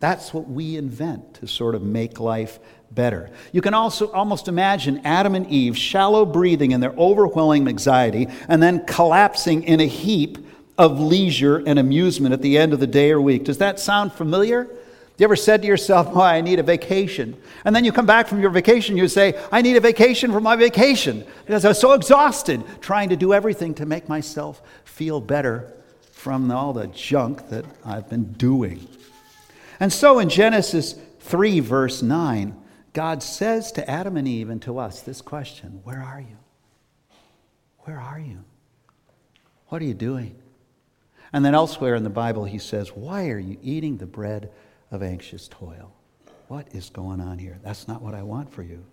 That's 0.00 0.34
what 0.34 0.50
we 0.50 0.76
invent 0.76 1.36
to 1.36 1.46
sort 1.46 1.74
of 1.74 1.82
make 1.82 2.20
life 2.20 2.58
better. 2.90 3.30
You 3.52 3.62
can 3.62 3.72
also 3.72 4.12
almost 4.12 4.46
imagine 4.46 5.00
Adam 5.06 5.34
and 5.34 5.46
Eve 5.48 5.78
shallow 5.78 6.26
breathing 6.26 6.72
in 6.72 6.80
their 6.80 6.92
overwhelming 6.92 7.66
anxiety 7.66 8.28
and 8.48 8.62
then 8.62 8.84
collapsing 8.84 9.62
in 9.62 9.80
a 9.80 9.86
heap 9.86 10.36
of 10.76 11.00
leisure 11.00 11.62
and 11.66 11.78
amusement 11.78 12.34
at 12.34 12.42
the 12.42 12.58
end 12.58 12.74
of 12.74 12.80
the 12.80 12.86
day 12.86 13.12
or 13.12 13.20
week. 13.22 13.44
Does 13.44 13.58
that 13.58 13.80
sound 13.80 14.12
familiar? 14.12 14.68
You 15.16 15.24
ever 15.24 15.36
said 15.36 15.62
to 15.62 15.68
yourself, 15.68 16.08
Oh, 16.12 16.20
I 16.20 16.40
need 16.40 16.58
a 16.58 16.62
vacation? 16.62 17.40
And 17.64 17.74
then 17.74 17.84
you 17.84 17.92
come 17.92 18.06
back 18.06 18.26
from 18.26 18.40
your 18.40 18.50
vacation, 18.50 18.96
you 18.96 19.06
say, 19.06 19.40
I 19.52 19.62
need 19.62 19.76
a 19.76 19.80
vacation 19.80 20.32
for 20.32 20.40
my 20.40 20.56
vacation 20.56 21.24
because 21.46 21.64
I 21.64 21.68
was 21.68 21.80
so 21.80 21.92
exhausted 21.92 22.64
trying 22.80 23.10
to 23.10 23.16
do 23.16 23.32
everything 23.32 23.74
to 23.74 23.86
make 23.86 24.08
myself 24.08 24.60
feel 24.84 25.20
better 25.20 25.72
from 26.12 26.50
all 26.50 26.72
the 26.72 26.88
junk 26.88 27.48
that 27.50 27.64
I've 27.84 28.08
been 28.08 28.32
doing. 28.32 28.88
And 29.78 29.92
so 29.92 30.18
in 30.18 30.28
Genesis 30.28 30.94
3, 31.20 31.60
verse 31.60 32.02
9, 32.02 32.60
God 32.92 33.22
says 33.22 33.72
to 33.72 33.88
Adam 33.90 34.16
and 34.16 34.26
Eve 34.26 34.48
and 34.50 34.62
to 34.62 34.78
us 34.78 35.02
this 35.02 35.20
question 35.20 35.80
Where 35.84 36.02
are 36.02 36.20
you? 36.20 36.36
Where 37.80 38.00
are 38.00 38.18
you? 38.18 38.44
What 39.68 39.82
are 39.82 39.84
you 39.84 39.94
doing? 39.94 40.36
And 41.32 41.44
then 41.44 41.54
elsewhere 41.54 41.94
in 41.94 42.04
the 42.04 42.10
Bible, 42.10 42.44
he 42.44 42.58
says, 42.58 42.90
Why 42.90 43.28
are 43.28 43.38
you 43.38 43.58
eating 43.62 43.98
the 43.98 44.06
bread 44.06 44.50
of 44.94 45.02
anxious 45.02 45.48
toil. 45.48 45.92
What 46.48 46.68
is 46.72 46.88
going 46.88 47.20
on 47.20 47.38
here? 47.38 47.58
That's 47.62 47.88
not 47.88 48.00
what 48.00 48.14
I 48.14 48.22
want 48.22 48.52
for 48.52 48.62
you. 48.62 48.84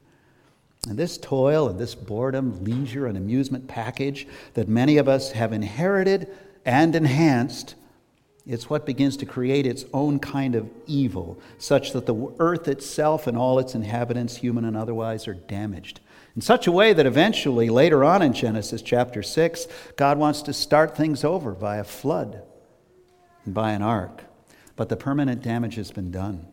And 0.88 0.98
this 0.98 1.18
toil 1.18 1.70
and 1.70 1.80
this 1.80 1.94
boredom, 1.94 2.64
leisure, 2.64 3.06
and 3.06 3.16
amusement 3.16 3.68
package 3.68 4.28
that 4.56 4.68
many 4.68 4.98
of 4.98 5.08
us 5.08 5.32
have 5.34 5.54
inherited 5.54 6.28
and 6.66 6.96
enhanced, 6.96 7.76
it's 8.48 8.70
what 8.70 8.86
begins 8.86 9.16
to 9.18 9.26
create 9.28 9.68
its 9.68 9.86
own 9.94 10.18
kind 10.18 10.56
of 10.56 10.68
evil, 10.88 11.40
such 11.60 11.94
that 11.94 12.08
the 12.08 12.34
earth 12.40 12.68
itself 12.68 13.28
and 13.28 13.38
all 13.38 13.60
its 13.60 13.76
inhabitants, 13.76 14.38
human 14.38 14.66
and 14.66 14.76
otherwise, 14.76 15.28
are 15.28 15.36
damaged. 15.36 16.00
In 16.36 16.42
such 16.42 16.66
a 16.66 16.72
way 16.72 16.94
that 16.94 17.06
eventually, 17.06 17.70
later 17.70 18.04
on 18.04 18.24
in 18.24 18.34
Genesis 18.34 18.82
chapter 18.82 19.22
6, 19.22 19.68
God 19.98 20.18
wants 20.18 20.42
to 20.44 20.54
start 20.54 20.98
things 20.98 21.24
over 21.24 21.52
by 21.52 21.78
a 21.78 21.84
flood 21.84 22.42
and 23.46 23.54
by 23.54 23.74
an 23.74 23.84
ark 23.84 24.24
but 24.82 24.90
the 24.90 24.98
permanent 24.98 25.44
damage 25.44 25.76
has 25.76 25.92
been 25.92 26.10
done. 26.10 26.44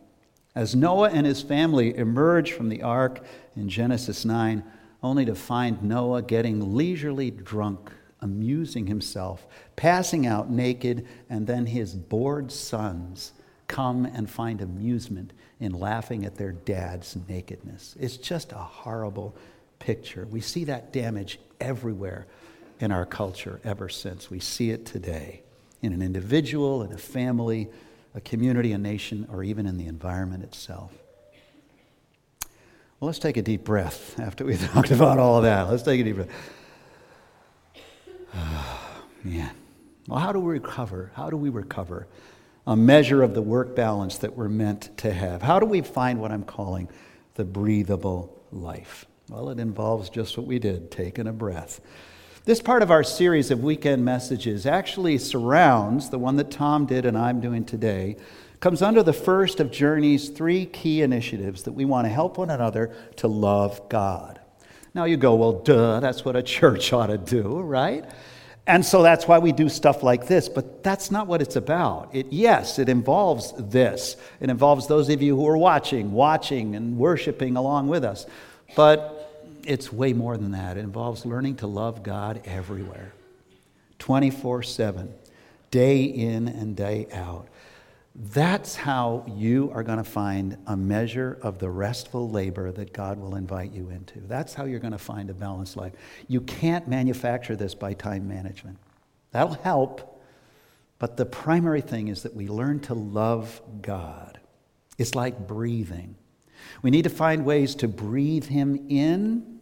As 0.54 0.76
Noah 0.76 1.08
and 1.08 1.26
his 1.26 1.40
family 1.40 1.96
emerge 1.96 2.52
from 2.52 2.68
the 2.68 2.82
ark 2.82 3.24
in 3.56 3.70
Genesis 3.70 4.22
9, 4.26 4.62
only 5.02 5.24
to 5.24 5.34
find 5.34 5.82
Noah 5.82 6.20
getting 6.20 6.74
leisurely 6.74 7.30
drunk, 7.30 7.90
amusing 8.20 8.86
himself, 8.86 9.46
passing 9.76 10.26
out 10.26 10.50
naked, 10.50 11.08
and 11.30 11.46
then 11.46 11.64
his 11.64 11.94
bored 11.94 12.52
sons 12.52 13.32
come 13.66 14.04
and 14.04 14.28
find 14.28 14.60
amusement 14.60 15.32
in 15.58 15.72
laughing 15.72 16.26
at 16.26 16.36
their 16.36 16.52
dad's 16.52 17.16
nakedness. 17.30 17.96
It's 17.98 18.18
just 18.18 18.52
a 18.52 18.56
horrible 18.56 19.34
picture. 19.78 20.26
We 20.30 20.42
see 20.42 20.64
that 20.64 20.92
damage 20.92 21.40
everywhere 21.62 22.26
in 22.78 22.92
our 22.92 23.06
culture 23.06 23.58
ever 23.64 23.88
since. 23.88 24.28
We 24.28 24.40
see 24.40 24.70
it 24.70 24.84
today 24.84 25.40
in 25.80 25.94
an 25.94 26.02
individual, 26.02 26.82
in 26.82 26.92
a 26.92 26.98
family, 26.98 27.70
a 28.14 28.20
community, 28.20 28.72
a 28.72 28.78
nation, 28.78 29.26
or 29.30 29.42
even 29.44 29.66
in 29.66 29.76
the 29.76 29.86
environment 29.86 30.42
itself. 30.42 30.92
Well, 33.00 33.06
let's 33.06 33.18
take 33.18 33.36
a 33.36 33.42
deep 33.42 33.64
breath 33.64 34.18
after 34.18 34.44
we've 34.44 34.60
talked 34.72 34.90
about 34.90 35.18
all 35.18 35.36
of 35.36 35.44
that. 35.44 35.68
Let's 35.70 35.82
take 35.82 36.00
a 36.00 36.04
deep 36.04 36.16
breath. 36.16 36.30
Man. 39.24 39.50
Well, 40.08 40.18
how 40.18 40.32
do 40.32 40.40
we 40.40 40.54
recover? 40.54 41.12
How 41.14 41.30
do 41.30 41.36
we 41.36 41.50
recover 41.50 42.06
a 42.66 42.76
measure 42.76 43.22
of 43.22 43.34
the 43.34 43.42
work 43.42 43.76
balance 43.76 44.18
that 44.18 44.36
we're 44.36 44.48
meant 44.48 44.96
to 44.98 45.12
have? 45.12 45.42
How 45.42 45.60
do 45.60 45.66
we 45.66 45.82
find 45.82 46.20
what 46.20 46.32
I'm 46.32 46.44
calling 46.44 46.88
the 47.34 47.44
breathable 47.44 48.42
life? 48.50 49.06
Well, 49.28 49.50
it 49.50 49.60
involves 49.60 50.08
just 50.08 50.36
what 50.38 50.46
we 50.46 50.58
did 50.58 50.90
taking 50.90 51.26
a 51.26 51.32
breath. 51.32 51.80
This 52.48 52.62
part 52.62 52.80
of 52.80 52.90
our 52.90 53.04
series 53.04 53.50
of 53.50 53.62
weekend 53.62 54.06
messages 54.06 54.64
actually 54.64 55.18
surrounds 55.18 56.08
the 56.08 56.18
one 56.18 56.36
that 56.36 56.50
Tom 56.50 56.86
did 56.86 57.04
and 57.04 57.14
I'm 57.14 57.42
doing 57.42 57.62
today, 57.62 58.16
comes 58.58 58.80
under 58.80 59.02
the 59.02 59.12
first 59.12 59.60
of 59.60 59.70
Journey's 59.70 60.30
three 60.30 60.64
key 60.64 61.02
initiatives 61.02 61.64
that 61.64 61.72
we 61.72 61.84
want 61.84 62.06
to 62.06 62.08
help 62.08 62.38
one 62.38 62.48
another 62.48 62.94
to 63.16 63.28
love 63.28 63.86
God. 63.90 64.40
Now 64.94 65.04
you 65.04 65.18
go, 65.18 65.34
well, 65.34 65.60
duh, 65.60 66.00
that's 66.00 66.24
what 66.24 66.36
a 66.36 66.42
church 66.42 66.90
ought 66.94 67.08
to 67.08 67.18
do, 67.18 67.60
right? 67.60 68.06
And 68.66 68.82
so 68.82 69.02
that's 69.02 69.28
why 69.28 69.40
we 69.40 69.52
do 69.52 69.68
stuff 69.68 70.02
like 70.02 70.26
this, 70.26 70.48
but 70.48 70.82
that's 70.82 71.10
not 71.10 71.26
what 71.26 71.42
it's 71.42 71.56
about. 71.56 72.14
It, 72.14 72.28
yes, 72.30 72.78
it 72.78 72.88
involves 72.88 73.52
this. 73.58 74.16
It 74.40 74.48
involves 74.48 74.86
those 74.86 75.10
of 75.10 75.20
you 75.20 75.36
who 75.36 75.46
are 75.46 75.58
watching, 75.58 76.12
watching 76.12 76.76
and 76.76 76.96
worshiping 76.96 77.58
along 77.58 77.88
with 77.88 78.04
us. 78.04 78.24
But 78.74 79.17
it's 79.68 79.92
way 79.92 80.14
more 80.14 80.36
than 80.38 80.52
that. 80.52 80.78
It 80.78 80.80
involves 80.80 81.26
learning 81.26 81.56
to 81.56 81.66
love 81.66 82.02
God 82.02 82.40
everywhere, 82.46 83.12
24 83.98 84.62
7, 84.62 85.12
day 85.70 86.04
in 86.04 86.48
and 86.48 86.74
day 86.74 87.06
out. 87.12 87.48
That's 88.14 88.74
how 88.74 89.24
you 89.28 89.70
are 89.74 89.82
going 89.82 89.98
to 89.98 90.04
find 90.04 90.56
a 90.66 90.76
measure 90.76 91.38
of 91.42 91.58
the 91.58 91.68
restful 91.68 92.30
labor 92.30 92.72
that 92.72 92.92
God 92.92 93.20
will 93.20 93.36
invite 93.36 93.70
you 93.72 93.90
into. 93.90 94.20
That's 94.20 94.54
how 94.54 94.64
you're 94.64 94.80
going 94.80 94.92
to 94.92 94.98
find 94.98 95.28
a 95.28 95.34
balanced 95.34 95.76
life. 95.76 95.92
You 96.26 96.40
can't 96.40 96.88
manufacture 96.88 97.54
this 97.54 97.74
by 97.74 97.92
time 97.92 98.26
management. 98.26 98.78
That'll 99.32 99.54
help, 99.54 100.20
but 100.98 101.18
the 101.18 101.26
primary 101.26 101.82
thing 101.82 102.08
is 102.08 102.22
that 102.22 102.34
we 102.34 102.48
learn 102.48 102.80
to 102.80 102.94
love 102.94 103.60
God. 103.82 104.40
It's 104.96 105.14
like 105.14 105.46
breathing. 105.46 106.16
We 106.80 106.90
need 106.90 107.02
to 107.02 107.10
find 107.10 107.44
ways 107.44 107.74
to 107.76 107.86
breathe 107.86 108.46
Him 108.46 108.86
in 108.88 109.57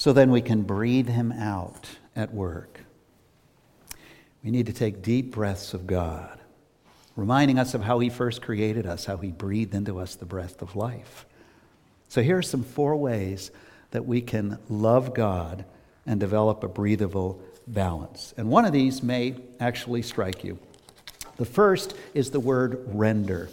so 0.00 0.14
then 0.14 0.30
we 0.30 0.40
can 0.40 0.62
breathe 0.62 1.10
him 1.10 1.30
out 1.30 1.86
at 2.16 2.32
work. 2.32 2.80
We 4.42 4.50
need 4.50 4.64
to 4.64 4.72
take 4.72 5.02
deep 5.02 5.30
breaths 5.30 5.74
of 5.74 5.86
God, 5.86 6.40
reminding 7.16 7.58
us 7.58 7.74
of 7.74 7.82
how 7.82 7.98
he 7.98 8.08
first 8.08 8.40
created 8.40 8.86
us, 8.86 9.04
how 9.04 9.18
he 9.18 9.30
breathed 9.30 9.74
into 9.74 9.98
us 10.00 10.14
the 10.14 10.24
breath 10.24 10.62
of 10.62 10.74
life. 10.74 11.26
So 12.08 12.22
here 12.22 12.38
are 12.38 12.42
some 12.42 12.62
four 12.62 12.96
ways 12.96 13.50
that 13.90 14.06
we 14.06 14.22
can 14.22 14.58
love 14.70 15.12
God 15.12 15.66
and 16.06 16.18
develop 16.18 16.64
a 16.64 16.68
breathable 16.68 17.38
balance. 17.66 18.32
And 18.38 18.48
one 18.48 18.64
of 18.64 18.72
these 18.72 19.02
may 19.02 19.34
actually 19.60 20.00
strike 20.00 20.42
you. 20.44 20.58
The 21.36 21.44
first 21.44 21.94
is 22.14 22.30
the 22.30 22.40
word 22.40 22.80
render. 22.86 23.50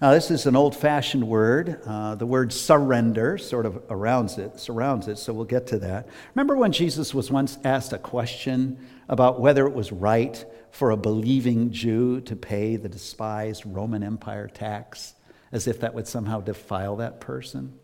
Now, 0.00 0.12
this 0.12 0.30
is 0.30 0.46
an 0.46 0.56
old 0.56 0.74
fashioned 0.74 1.28
word. 1.28 1.82
Uh, 1.84 2.14
the 2.14 2.24
word 2.24 2.54
surrender 2.54 3.36
sort 3.36 3.66
of 3.66 3.82
surrounds 3.86 4.38
it, 4.38 4.58
surrounds 4.58 5.08
it, 5.08 5.18
so 5.18 5.34
we'll 5.34 5.44
get 5.44 5.66
to 5.68 5.78
that. 5.80 6.08
Remember 6.34 6.56
when 6.56 6.72
Jesus 6.72 7.12
was 7.12 7.30
once 7.30 7.58
asked 7.64 7.92
a 7.92 7.98
question 7.98 8.78
about 9.10 9.40
whether 9.40 9.66
it 9.66 9.74
was 9.74 9.92
right 9.92 10.42
for 10.70 10.90
a 10.90 10.96
believing 10.96 11.70
Jew 11.70 12.22
to 12.22 12.34
pay 12.34 12.76
the 12.76 12.88
despised 12.88 13.64
Roman 13.66 14.02
Empire 14.02 14.48
tax, 14.48 15.12
as 15.52 15.66
if 15.66 15.80
that 15.80 15.92
would 15.92 16.08
somehow 16.08 16.40
defile 16.40 16.96
that 16.96 17.20
person? 17.20 17.78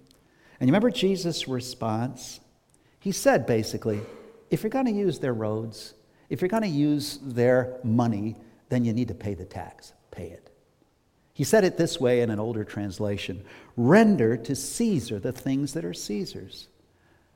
And 0.59 0.69
you 0.69 0.73
remember 0.73 0.91
Jesus' 0.91 1.47
response? 1.47 2.41
He 2.99 3.13
said 3.13 3.45
basically, 3.45 4.01
if 4.51 4.63
you're 4.63 4.71
going 4.71 4.87
to 4.87 4.91
use 4.91 5.19
their 5.19 5.35
roads, 5.35 5.93
if 6.31 6.41
you're 6.41 6.49
going 6.49 6.63
to 6.63 6.69
use 6.69 7.19
their 7.23 7.79
money, 7.85 8.37
then 8.71 8.87
you 8.87 8.95
need 8.95 9.09
to 9.09 9.15
pay 9.15 9.35
the 9.35 9.45
tax. 9.45 9.93
Pay 10.11 10.29
it. 10.29 10.51
He 11.37 11.45
said 11.45 11.65
it 11.65 11.77
this 11.77 12.01
way 12.01 12.23
in 12.23 12.31
an 12.31 12.41
older 12.41 12.65
translation 12.65 13.45
render 13.77 14.39
to 14.39 14.57
Caesar 14.57 15.19
the 15.19 15.33
things 15.33 15.75
that 15.75 15.85
are 15.85 15.93
Caesar's. 15.93 16.67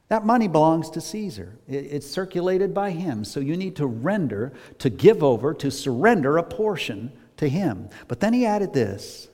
That 0.08 0.24
money 0.24 0.48
belongs 0.48 0.88
to 0.92 1.02
Caesar. 1.02 1.58
It's 1.68 2.10
circulated 2.10 2.72
by 2.72 2.92
him. 2.92 3.26
So 3.26 3.40
you 3.40 3.58
need 3.58 3.76
to 3.76 3.86
render, 3.86 4.54
to 4.78 4.88
give 4.88 5.22
over, 5.22 5.52
to 5.52 5.70
surrender 5.70 6.38
a 6.38 6.42
portion 6.42 7.12
to 7.36 7.46
him. 7.46 7.90
But 8.08 8.20
then 8.20 8.32
he 8.32 8.46
added 8.46 8.72
this 8.72 9.28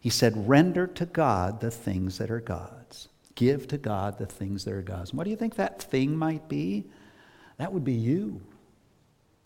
He 0.00 0.10
said, 0.10 0.48
render 0.48 0.88
to 0.88 1.06
God 1.06 1.60
the 1.60 1.70
things 1.70 2.18
that 2.18 2.32
are 2.32 2.40
God's. 2.40 3.06
Give 3.36 3.68
to 3.68 3.78
God 3.78 4.18
the 4.18 4.26
things 4.26 4.64
that 4.64 4.74
are 4.74 4.82
God's. 4.82 5.10
And 5.10 5.18
what 5.18 5.24
do 5.24 5.30
you 5.30 5.36
think 5.36 5.54
that 5.54 5.80
thing 5.80 6.16
might 6.16 6.48
be? 6.48 6.84
That 7.58 7.72
would 7.72 7.84
be 7.84 7.92
you. 7.92 8.40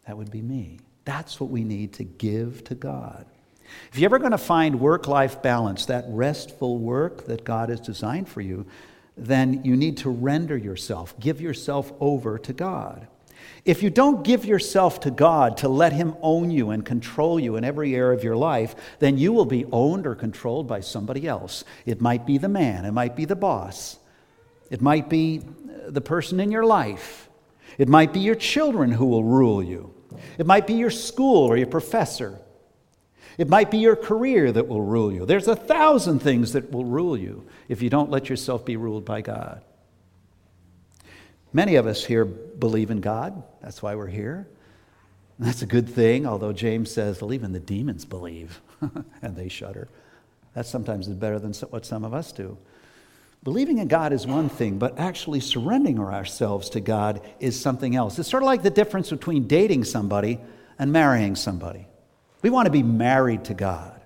That 0.06 0.16
would 0.16 0.30
be 0.30 0.40
me. 0.40 0.78
That's 1.04 1.38
what 1.38 1.50
we 1.50 1.64
need 1.64 1.92
to 1.94 2.04
give 2.04 2.64
to 2.64 2.74
God. 2.74 3.26
If 3.92 3.98
you're 3.98 4.08
ever 4.08 4.18
going 4.18 4.32
to 4.32 4.38
find 4.38 4.80
work 4.80 5.06
life 5.06 5.42
balance, 5.42 5.86
that 5.86 6.04
restful 6.08 6.78
work 6.78 7.26
that 7.26 7.44
God 7.44 7.68
has 7.68 7.80
designed 7.80 8.28
for 8.28 8.40
you, 8.40 8.66
then 9.16 9.64
you 9.64 9.76
need 9.76 9.98
to 9.98 10.10
render 10.10 10.56
yourself, 10.56 11.18
give 11.20 11.40
yourself 11.40 11.92
over 12.00 12.38
to 12.38 12.52
God. 12.52 13.06
If 13.64 13.82
you 13.82 13.90
don't 13.90 14.24
give 14.24 14.44
yourself 14.44 15.00
to 15.00 15.10
God 15.10 15.56
to 15.58 15.68
let 15.68 15.92
Him 15.92 16.16
own 16.22 16.50
you 16.50 16.70
and 16.70 16.84
control 16.84 17.38
you 17.38 17.56
in 17.56 17.64
every 17.64 17.94
area 17.94 18.16
of 18.16 18.24
your 18.24 18.36
life, 18.36 18.74
then 18.98 19.16
you 19.16 19.32
will 19.32 19.44
be 19.44 19.64
owned 19.66 20.06
or 20.06 20.14
controlled 20.14 20.66
by 20.66 20.80
somebody 20.80 21.26
else. 21.26 21.64
It 21.86 22.00
might 22.00 22.26
be 22.26 22.38
the 22.38 22.48
man, 22.48 22.84
it 22.84 22.92
might 22.92 23.16
be 23.16 23.24
the 23.24 23.36
boss, 23.36 23.98
It 24.70 24.80
might 24.80 25.08
be 25.08 25.40
uh, 25.40 25.90
the 25.90 26.00
person 26.00 26.40
in 26.40 26.50
your 26.50 26.64
life. 26.64 27.28
It 27.78 27.88
might 27.88 28.12
be 28.12 28.20
your 28.20 28.34
children 28.34 28.92
who 28.92 29.06
will 29.06 29.24
rule 29.24 29.62
you. 29.62 29.94
It 30.38 30.46
might 30.46 30.66
be 30.66 30.74
your 30.74 30.90
school 30.90 31.44
or 31.44 31.56
your 31.56 31.66
professor. 31.66 32.40
It 33.36 33.48
might 33.48 33.70
be 33.70 33.78
your 33.78 33.96
career 33.96 34.52
that 34.52 34.68
will 34.68 34.82
rule 34.82 35.12
you. 35.12 35.26
There's 35.26 35.48
a 35.48 35.56
thousand 35.56 36.20
things 36.20 36.52
that 36.52 36.70
will 36.70 36.84
rule 36.84 37.16
you 37.16 37.46
if 37.68 37.82
you 37.82 37.90
don't 37.90 38.10
let 38.10 38.28
yourself 38.28 38.64
be 38.64 38.76
ruled 38.76 39.04
by 39.04 39.22
God. 39.22 39.62
Many 41.52 41.76
of 41.76 41.86
us 41.86 42.04
here 42.04 42.24
believe 42.24 42.90
in 42.90 43.00
God. 43.00 43.42
That's 43.62 43.82
why 43.82 43.94
we're 43.94 44.08
here. 44.08 44.46
That's 45.38 45.62
a 45.62 45.66
good 45.66 45.88
thing, 45.88 46.26
although 46.26 46.52
James 46.52 46.90
says, 46.90 47.20
well, 47.20 47.32
even 47.32 47.52
the 47.52 47.60
demons 47.60 48.04
believe 48.04 48.60
and 49.22 49.36
they 49.36 49.48
shudder. 49.48 49.88
That 50.54 50.66
sometimes 50.66 51.08
is 51.08 51.16
better 51.16 51.38
than 51.40 51.52
what 51.70 51.84
some 51.84 52.04
of 52.04 52.14
us 52.14 52.30
do. 52.30 52.56
Believing 53.42 53.78
in 53.78 53.88
God 53.88 54.12
is 54.12 54.26
one 54.26 54.48
thing, 54.48 54.78
but 54.78 54.98
actually 54.98 55.40
surrendering 55.40 55.98
ourselves 55.98 56.70
to 56.70 56.80
God 56.80 57.20
is 57.40 57.60
something 57.60 57.94
else. 57.94 58.18
It's 58.18 58.30
sort 58.30 58.42
of 58.42 58.46
like 58.46 58.62
the 58.62 58.70
difference 58.70 59.10
between 59.10 59.46
dating 59.46 59.84
somebody 59.84 60.40
and 60.78 60.92
marrying 60.92 61.36
somebody. 61.36 61.86
We 62.44 62.50
want 62.50 62.66
to 62.66 62.70
be 62.70 62.82
married 62.82 63.46
to 63.46 63.54
God. 63.54 64.02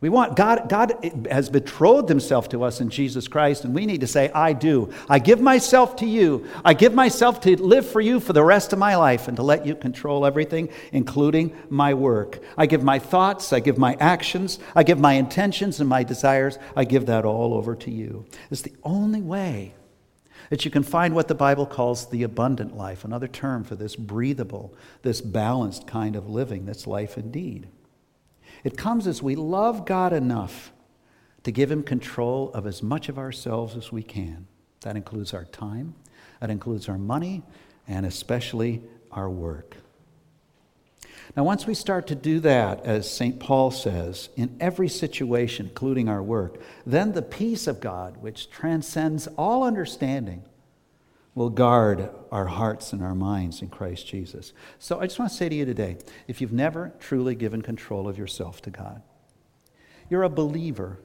We 0.00 0.08
want 0.08 0.36
God, 0.36 0.68
God 0.68 1.26
has 1.28 1.50
betrothed 1.50 2.08
himself 2.08 2.48
to 2.50 2.62
us 2.62 2.80
in 2.80 2.90
Jesus 2.90 3.26
Christ, 3.26 3.64
and 3.64 3.74
we 3.74 3.86
need 3.86 4.02
to 4.02 4.06
say, 4.06 4.30
I 4.30 4.52
do. 4.52 4.92
I 5.08 5.18
give 5.18 5.40
myself 5.40 5.96
to 5.96 6.06
you. 6.06 6.46
I 6.64 6.74
give 6.74 6.94
myself 6.94 7.40
to 7.40 7.60
live 7.60 7.84
for 7.84 8.00
you 8.00 8.20
for 8.20 8.34
the 8.34 8.44
rest 8.44 8.72
of 8.72 8.78
my 8.78 8.94
life 8.94 9.26
and 9.26 9.36
to 9.36 9.42
let 9.42 9.66
you 9.66 9.74
control 9.74 10.24
everything, 10.24 10.68
including 10.92 11.56
my 11.70 11.92
work. 11.92 12.38
I 12.56 12.66
give 12.66 12.84
my 12.84 13.00
thoughts, 13.00 13.52
I 13.52 13.58
give 13.58 13.78
my 13.78 13.96
actions, 13.98 14.60
I 14.76 14.84
give 14.84 15.00
my 15.00 15.14
intentions 15.14 15.80
and 15.80 15.88
my 15.88 16.04
desires. 16.04 16.58
I 16.76 16.84
give 16.84 17.06
that 17.06 17.24
all 17.24 17.52
over 17.52 17.74
to 17.74 17.90
you. 17.90 18.26
It's 18.52 18.62
the 18.62 18.76
only 18.84 19.22
way 19.22 19.74
that 20.52 20.66
you 20.66 20.70
can 20.70 20.82
find 20.82 21.14
what 21.14 21.28
the 21.28 21.34
Bible 21.34 21.64
calls 21.64 22.10
the 22.10 22.24
abundant 22.24 22.76
life, 22.76 23.06
another 23.06 23.26
term 23.26 23.64
for 23.64 23.74
this 23.74 23.96
breathable, 23.96 24.74
this 25.00 25.22
balanced 25.22 25.86
kind 25.86 26.14
of 26.14 26.28
living 26.28 26.66
that's 26.66 26.86
life 26.86 27.16
indeed. 27.16 27.66
It 28.62 28.76
comes 28.76 29.06
as 29.06 29.22
we 29.22 29.34
love 29.34 29.86
God 29.86 30.12
enough 30.12 30.70
to 31.44 31.50
give 31.50 31.70
Him 31.70 31.82
control 31.82 32.50
of 32.52 32.66
as 32.66 32.82
much 32.82 33.08
of 33.08 33.16
ourselves 33.18 33.78
as 33.78 33.90
we 33.92 34.02
can. 34.02 34.46
That 34.82 34.94
includes 34.94 35.32
our 35.32 35.46
time, 35.46 35.94
that 36.38 36.50
includes 36.50 36.86
our 36.86 36.98
money, 36.98 37.42
and 37.88 38.04
especially 38.04 38.82
our 39.10 39.30
work. 39.30 39.78
Now, 41.36 41.44
once 41.44 41.66
we 41.66 41.74
start 41.74 42.06
to 42.08 42.14
do 42.14 42.40
that, 42.40 42.84
as 42.84 43.10
St. 43.10 43.40
Paul 43.40 43.70
says, 43.70 44.28
in 44.36 44.56
every 44.60 44.88
situation, 44.88 45.66
including 45.66 46.08
our 46.08 46.22
work, 46.22 46.60
then 46.84 47.12
the 47.12 47.22
peace 47.22 47.66
of 47.66 47.80
God, 47.80 48.18
which 48.18 48.50
transcends 48.50 49.26
all 49.38 49.64
understanding, 49.64 50.44
will 51.34 51.50
guard 51.50 52.10
our 52.30 52.46
hearts 52.46 52.92
and 52.92 53.02
our 53.02 53.14
minds 53.14 53.62
in 53.62 53.68
Christ 53.68 54.06
Jesus. 54.06 54.52
So 54.78 55.00
I 55.00 55.06
just 55.06 55.18
want 55.18 55.30
to 55.30 55.36
say 55.36 55.48
to 55.48 55.54
you 55.54 55.64
today 55.64 55.96
if 56.28 56.40
you've 56.40 56.52
never 56.52 56.92
truly 57.00 57.34
given 57.34 57.62
control 57.62 58.08
of 58.08 58.18
yourself 58.18 58.60
to 58.62 58.70
God, 58.70 59.02
you're 60.10 60.24
a 60.24 60.28
believer, 60.28 60.98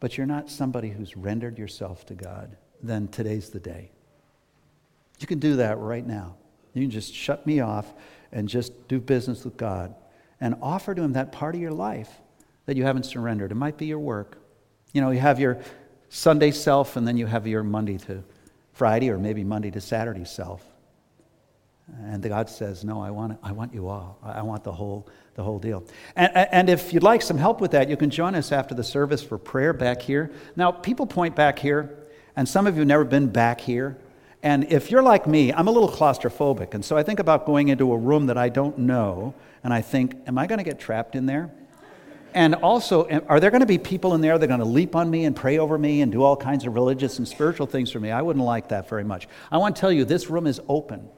but 0.00 0.18
you're 0.18 0.26
not 0.26 0.50
somebody 0.50 0.90
who's 0.90 1.16
rendered 1.16 1.58
yourself 1.58 2.04
to 2.06 2.14
God, 2.14 2.56
then 2.82 3.08
today's 3.08 3.48
the 3.48 3.60
day. 3.60 3.90
You 5.18 5.26
can 5.26 5.38
do 5.38 5.56
that 5.56 5.78
right 5.78 6.06
now. 6.06 6.36
You 6.74 6.82
can 6.82 6.90
just 6.90 7.14
shut 7.14 7.46
me 7.46 7.60
off 7.60 7.94
and 8.32 8.48
just 8.48 8.88
do 8.88 9.00
business 9.00 9.44
with 9.44 9.56
God 9.56 9.94
and 10.40 10.54
offer 10.60 10.94
to 10.94 11.02
Him 11.02 11.12
that 11.14 11.32
part 11.32 11.54
of 11.54 11.60
your 11.60 11.72
life 11.72 12.10
that 12.66 12.76
you 12.76 12.84
haven't 12.84 13.04
surrendered. 13.04 13.52
It 13.52 13.56
might 13.56 13.76
be 13.76 13.86
your 13.86 13.98
work. 13.98 14.38
You 14.92 15.00
know, 15.00 15.10
you 15.10 15.20
have 15.20 15.40
your 15.40 15.58
Sunday 16.08 16.50
self 16.50 16.96
and 16.96 17.06
then 17.06 17.16
you 17.16 17.26
have 17.26 17.46
your 17.46 17.62
Monday 17.62 17.98
to 17.98 18.22
Friday 18.72 19.10
or 19.10 19.18
maybe 19.18 19.44
Monday 19.44 19.70
to 19.70 19.80
Saturday 19.80 20.24
self. 20.24 20.62
And 22.02 22.22
God 22.22 22.50
says, 22.50 22.84
No, 22.84 23.00
I 23.00 23.10
want, 23.10 23.38
I 23.42 23.52
want 23.52 23.72
you 23.72 23.88
all. 23.88 24.18
I 24.22 24.42
want 24.42 24.64
the 24.64 24.72
whole, 24.72 25.06
the 25.34 25.42
whole 25.42 25.58
deal. 25.58 25.84
And, 26.16 26.36
and 26.36 26.68
if 26.68 26.92
you'd 26.92 27.04
like 27.04 27.22
some 27.22 27.38
help 27.38 27.60
with 27.60 27.70
that, 27.72 27.88
you 27.88 27.96
can 27.96 28.10
join 28.10 28.34
us 28.34 28.50
after 28.50 28.74
the 28.74 28.82
service 28.82 29.22
for 29.22 29.38
prayer 29.38 29.72
back 29.72 30.02
here. 30.02 30.32
Now, 30.56 30.72
people 30.72 31.06
point 31.06 31.36
back 31.36 31.58
here, 31.58 31.96
and 32.34 32.48
some 32.48 32.66
of 32.66 32.74
you 32.74 32.80
have 32.80 32.88
never 32.88 33.04
been 33.04 33.28
back 33.28 33.60
here. 33.60 33.96
And 34.46 34.72
if 34.72 34.92
you're 34.92 35.02
like 35.02 35.26
me, 35.26 35.52
I'm 35.52 35.66
a 35.66 35.72
little 35.72 35.88
claustrophobic. 35.88 36.74
And 36.74 36.84
so 36.84 36.96
I 36.96 37.02
think 37.02 37.18
about 37.18 37.46
going 37.46 37.66
into 37.66 37.92
a 37.92 37.98
room 37.98 38.26
that 38.26 38.38
I 38.38 38.48
don't 38.48 38.78
know, 38.78 39.34
and 39.64 39.74
I 39.74 39.82
think, 39.82 40.14
Am 40.28 40.38
I 40.38 40.46
going 40.46 40.58
to 40.58 40.64
get 40.64 40.78
trapped 40.78 41.16
in 41.16 41.26
there? 41.26 41.50
And 42.32 42.54
also, 42.54 43.08
are 43.26 43.40
there 43.40 43.50
going 43.50 43.62
to 43.62 43.66
be 43.66 43.78
people 43.78 44.14
in 44.14 44.20
there 44.20 44.38
that 44.38 44.44
are 44.44 44.46
going 44.46 44.60
to 44.60 44.64
leap 44.64 44.94
on 44.94 45.10
me 45.10 45.24
and 45.24 45.34
pray 45.34 45.58
over 45.58 45.76
me 45.76 46.00
and 46.00 46.12
do 46.12 46.22
all 46.22 46.36
kinds 46.36 46.64
of 46.64 46.74
religious 46.74 47.18
and 47.18 47.26
spiritual 47.26 47.66
things 47.66 47.90
for 47.90 47.98
me? 47.98 48.12
I 48.12 48.22
wouldn't 48.22 48.44
like 48.44 48.68
that 48.68 48.88
very 48.88 49.02
much. 49.02 49.26
I 49.50 49.58
want 49.58 49.74
to 49.74 49.80
tell 49.80 49.90
you, 49.90 50.04
this 50.04 50.30
room 50.30 50.46
is 50.46 50.60
open. 50.68 51.08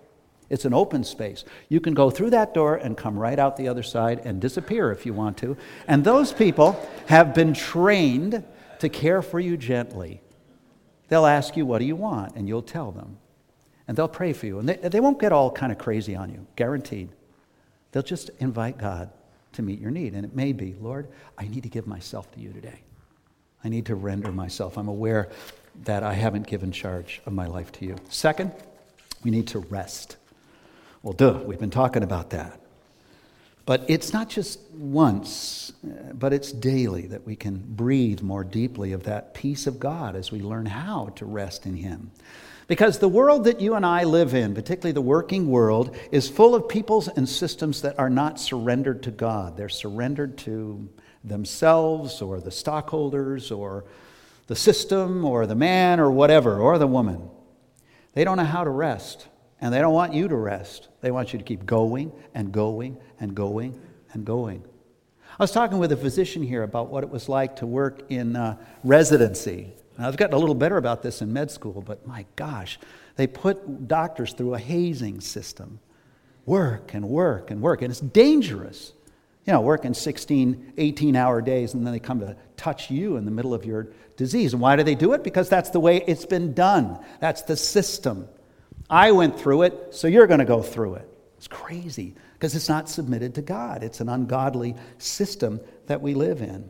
It's 0.49 0.64
an 0.64 0.73
open 0.73 1.05
space. 1.05 1.45
You 1.69 1.81
can 1.81 1.93
go 1.93 2.09
through 2.09 2.31
that 2.31 2.55
door 2.55 2.77
and 2.77 2.97
come 2.97 3.19
right 3.19 3.38
out 3.38 3.59
the 3.59 3.69
other 3.69 3.83
side 3.83 4.23
and 4.25 4.41
disappear 4.41 4.91
if 4.91 5.05
you 5.05 5.12
want 5.12 5.37
to. 5.38 5.55
And 5.87 6.03
those 6.03 6.33
people 6.33 6.83
have 7.09 7.35
been 7.35 7.53
trained 7.53 8.43
to 8.79 8.88
care 8.88 9.21
for 9.21 9.38
you 9.38 9.59
gently. 9.59 10.23
They'll 11.09 11.27
ask 11.27 11.57
you, 11.57 11.66
What 11.66 11.79
do 11.79 11.85
you 11.85 11.97
want? 11.97 12.37
And 12.37 12.49
you'll 12.49 12.62
tell 12.62 12.92
them. 12.92 13.18
And 13.87 13.97
they'll 13.97 14.09
pray 14.09 14.33
for 14.33 14.47
you. 14.47 14.59
And 14.59 14.68
they, 14.68 14.77
they 14.77 15.01
won't 15.01 15.18
get 15.18 15.33
all 15.33 15.51
kind 15.51 15.73
of 15.73 15.79
crazy 15.79 16.14
on 16.14 16.31
you, 16.31 16.47
guaranteed. 16.57 17.09
They'll 17.92 18.03
just 18.03 18.31
invite 18.38 18.77
God 18.79 19.11
to 19.53 19.62
meet 19.62 19.81
your 19.81 19.90
need. 19.90 20.14
And 20.14 20.25
it 20.25 20.37
may 20.37 20.53
be, 20.53 20.75
Lord, 20.81 21.09
I 21.38 21.49
need 21.49 21.62
to 21.62 21.71
give 21.71 21.87
myself 21.87 22.31
to 22.33 22.40
you 22.40 22.53
today. 22.53 22.81
I 23.64 23.68
need 23.68 23.87
to 23.87 23.94
render 23.94 24.31
myself. 24.31 24.77
I'm 24.77 24.88
aware 24.88 25.31
that 25.85 26.03
I 26.03 26.12
haven't 26.12 26.47
given 26.47 26.71
charge 26.71 27.23
of 27.25 27.33
my 27.33 27.47
life 27.47 27.73
to 27.73 27.87
you. 27.87 27.97
Second, 28.11 28.53
we 29.25 29.31
need 29.31 29.49
to 29.49 29.61
rest. 29.61 30.16
Well, 31.03 31.14
duh, 31.14 31.40
we've 31.44 31.59
been 31.59 31.71
talking 31.71 32.03
about 32.03 32.31
that. 32.31 32.61
But 33.68 33.85
it's 33.87 34.14
not 34.14 34.31
just 34.31 34.61
once, 34.70 35.74
uh, 35.85 36.14
but 36.14 36.33
it's 36.33 36.52
daily 36.52 37.07
that 37.09 37.26
we 37.26 37.37
can 37.37 37.59
breathe 37.59 38.22
more 38.22 38.42
deeply 38.42 38.92
of 38.92 39.02
that 39.02 39.35
peace 39.35 39.66
of 39.66 39.78
God 39.78 40.16
as 40.16 40.33
we 40.33 40.40
learn 40.40 40.64
how 40.64 41.09
to 41.16 41.26
rest 41.26 41.66
in 41.66 41.76
Him. 41.76 42.11
Because 42.66 42.98
the 42.98 43.11
world 43.11 43.44
that 43.44 43.61
you 43.61 43.74
and 43.74 43.85
I 43.85 44.04
live 44.04 44.33
in, 44.33 44.54
particularly 44.54 44.92
the 44.92 45.02
working 45.02 45.50
world, 45.50 45.94
is 46.11 46.31
full 46.31 46.54
of 46.54 46.66
peoples 46.66 47.09
and 47.09 47.28
systems 47.28 47.83
that 47.83 47.98
are 47.98 48.09
not 48.09 48.40
surrendered 48.40 49.02
to 49.02 49.11
God. 49.11 49.59
They're 49.59 49.68
surrendered 49.68 50.38
to 50.38 50.88
themselves 51.22 52.22
or 52.22 52.40
the 52.40 52.50
stockholders 52.50 53.50
or 53.50 53.85
the 54.46 54.57
system 54.57 55.26
or 55.26 55.46
the 55.46 55.54
man 55.54 56.00
or 56.00 56.11
whatever, 56.11 56.59
or 56.59 56.78
the 56.78 56.87
woman. 56.87 57.28
They 58.14 58.24
don't 58.24 58.38
know 58.38 58.44
how 58.44 58.64
to 58.64 58.70
rest, 58.70 59.28
and 59.61 59.73
they 59.73 59.81
don't 59.81 59.94
want 59.94 60.14
you 60.14 60.29
to 60.29 60.37
rest. 60.37 60.88
They 61.01 61.11
want 61.11 61.33
you 61.33 61.38
to 61.38 61.44
keep 61.44 61.66
going 61.66 62.12
and 62.35 62.53
going 62.53 62.99
and 63.21 63.35
going 63.35 63.81
and 64.12 64.25
going. 64.25 64.64
I 65.38 65.42
was 65.42 65.53
talking 65.53 65.79
with 65.79 65.92
a 65.92 65.97
physician 65.97 66.42
here 66.42 66.62
about 66.62 66.88
what 66.88 67.05
it 67.05 67.11
was 67.11 67.29
like 67.29 67.57
to 67.57 67.66
work 67.66 68.03
in 68.09 68.37
uh, 68.37 68.57
residency 68.83 69.73
and 69.99 70.07
I've 70.07 70.16
gotten 70.16 70.35
a 70.35 70.38
little 70.38 70.55
better 70.55 70.77
about 70.77 71.03
this 71.03 71.21
in 71.23 71.33
med 71.33 71.51
school, 71.51 71.83
but 71.85 72.07
my 72.07 72.25
gosh, 72.37 72.79
they 73.16 73.27
put 73.27 73.88
doctors 73.88 74.33
through 74.33 74.55
a 74.55 74.59
hazing 74.59 75.21
system. 75.21 75.81
Work 76.47 76.94
and 76.94 77.09
work 77.09 77.51
and 77.51 77.61
work. 77.61 77.83
And 77.83 77.90
it's 77.90 78.01
dangerous. 78.01 78.92
You 79.44 79.55
know, 79.55 79.61
working 79.61 79.92
16, 79.92 80.75
18 80.79 81.16
hour 81.16 81.42
days, 81.42 81.75
and 81.75 81.85
then 81.85 81.92
they 81.92 81.99
come 81.99 82.21
to 82.21 82.37
touch 82.57 82.90
you 82.90 83.16
in 83.16 83.25
the 83.25 83.31
middle 83.33 83.53
of 83.53 83.64
your 83.64 83.88
disease. 84.16 84.53
And 84.53 84.62
why 84.62 84.77
do 84.77 84.85
they 84.85 84.94
do 84.94 85.14
it? 85.14 85.25
Because 85.25 85.49
that's 85.49 85.71
the 85.71 85.81
way 85.81 86.05
it's 86.07 86.27
been 86.27 86.55
done. 86.55 87.05
That's 87.18 87.42
the 87.42 87.57
system. 87.57 88.29
I 88.90 89.12
went 89.12 89.38
through 89.38 89.62
it, 89.62 89.88
so 89.90 90.09
you're 90.09 90.27
going 90.27 90.40
to 90.40 90.46
go 90.46 90.62
through 90.62 90.94
it. 90.94 91.09
It's 91.37 91.48
crazy 91.48 92.14
because 92.33 92.55
it's 92.55 92.68
not 92.68 92.88
submitted 92.88 93.35
to 93.37 93.42
God. 93.42 93.83
It's 93.83 94.01
an 94.01 94.09
ungodly 94.09 94.74
system 94.98 95.61
that 95.87 96.01
we 96.01 96.14
live 96.14 96.40
in. 96.42 96.68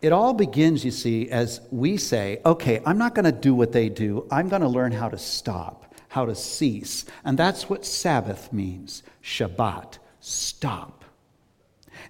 It 0.00 0.12
all 0.12 0.32
begins, 0.32 0.84
you 0.84 0.92
see, 0.92 1.28
as 1.30 1.60
we 1.70 1.96
say, 1.96 2.40
okay, 2.46 2.80
I'm 2.86 2.98
not 2.98 3.14
going 3.14 3.24
to 3.24 3.32
do 3.32 3.54
what 3.54 3.72
they 3.72 3.88
do. 3.88 4.26
I'm 4.30 4.48
going 4.48 4.62
to 4.62 4.68
learn 4.68 4.92
how 4.92 5.08
to 5.08 5.18
stop, 5.18 5.92
how 6.08 6.24
to 6.24 6.36
cease. 6.36 7.04
And 7.24 7.36
that's 7.36 7.68
what 7.68 7.84
Sabbath 7.84 8.52
means 8.52 9.02
Shabbat, 9.22 9.98
stop. 10.20 11.04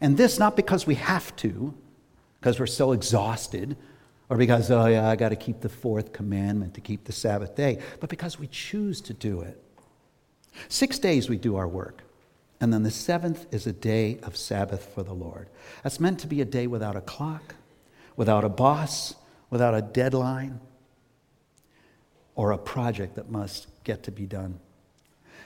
And 0.01 0.17
this 0.17 0.39
not 0.39 0.55
because 0.55 0.87
we 0.87 0.97
have 0.97 1.35
to, 1.37 1.75
because 2.41 2.61
we're 2.61 2.67
so 2.67 2.93
exhausted, 2.93 3.77
or 4.31 4.37
because, 4.37 4.71
oh 4.71 4.87
yeah, 4.87 5.09
I 5.09 5.17
got 5.17 5.31
to 5.31 5.37
keep 5.37 5.61
the 5.61 5.69
fourth 5.69 6.13
commandment 6.13 6.75
to 6.75 6.81
keep 6.81 7.05
the 7.05 7.13
Sabbath 7.13 7.55
day, 7.55 7.81
but 8.01 8.11
because 8.11 8.39
we 8.39 8.47
choose 8.47 9.01
to 9.03 9.15
do 9.15 9.41
it. 9.41 9.63
Six 10.69 10.99
days 10.99 11.29
we 11.29 11.39
do 11.39 11.57
our 11.57 11.69
work. 11.69 12.03
And 12.61 12.73
then 12.73 12.83
the 12.83 12.91
seventh 12.91 13.47
is 13.53 13.67
a 13.67 13.73
day 13.73 14.19
of 14.23 14.37
Sabbath 14.37 14.93
for 14.95 15.03
the 15.03 15.15
Lord. 15.15 15.49
That's 15.83 16.01
meant 16.01 16.19
to 16.21 16.27
be 16.27 16.41
a 16.41 16.45
day 16.45 16.67
without 16.67 16.97
a 16.97 17.01
clock, 17.01 17.55
without 18.17 18.45
a 18.45 18.49
boss, 18.49 19.15
without 19.49 19.75
a 19.75 19.83
deadline, 19.83 20.61
or 22.35 22.51
a 22.51 22.59
project 22.59 23.15
that 23.15 23.31
must 23.31 23.69
get 23.85 24.03
to 24.05 24.11
be 24.11 24.27
done. 24.27 24.59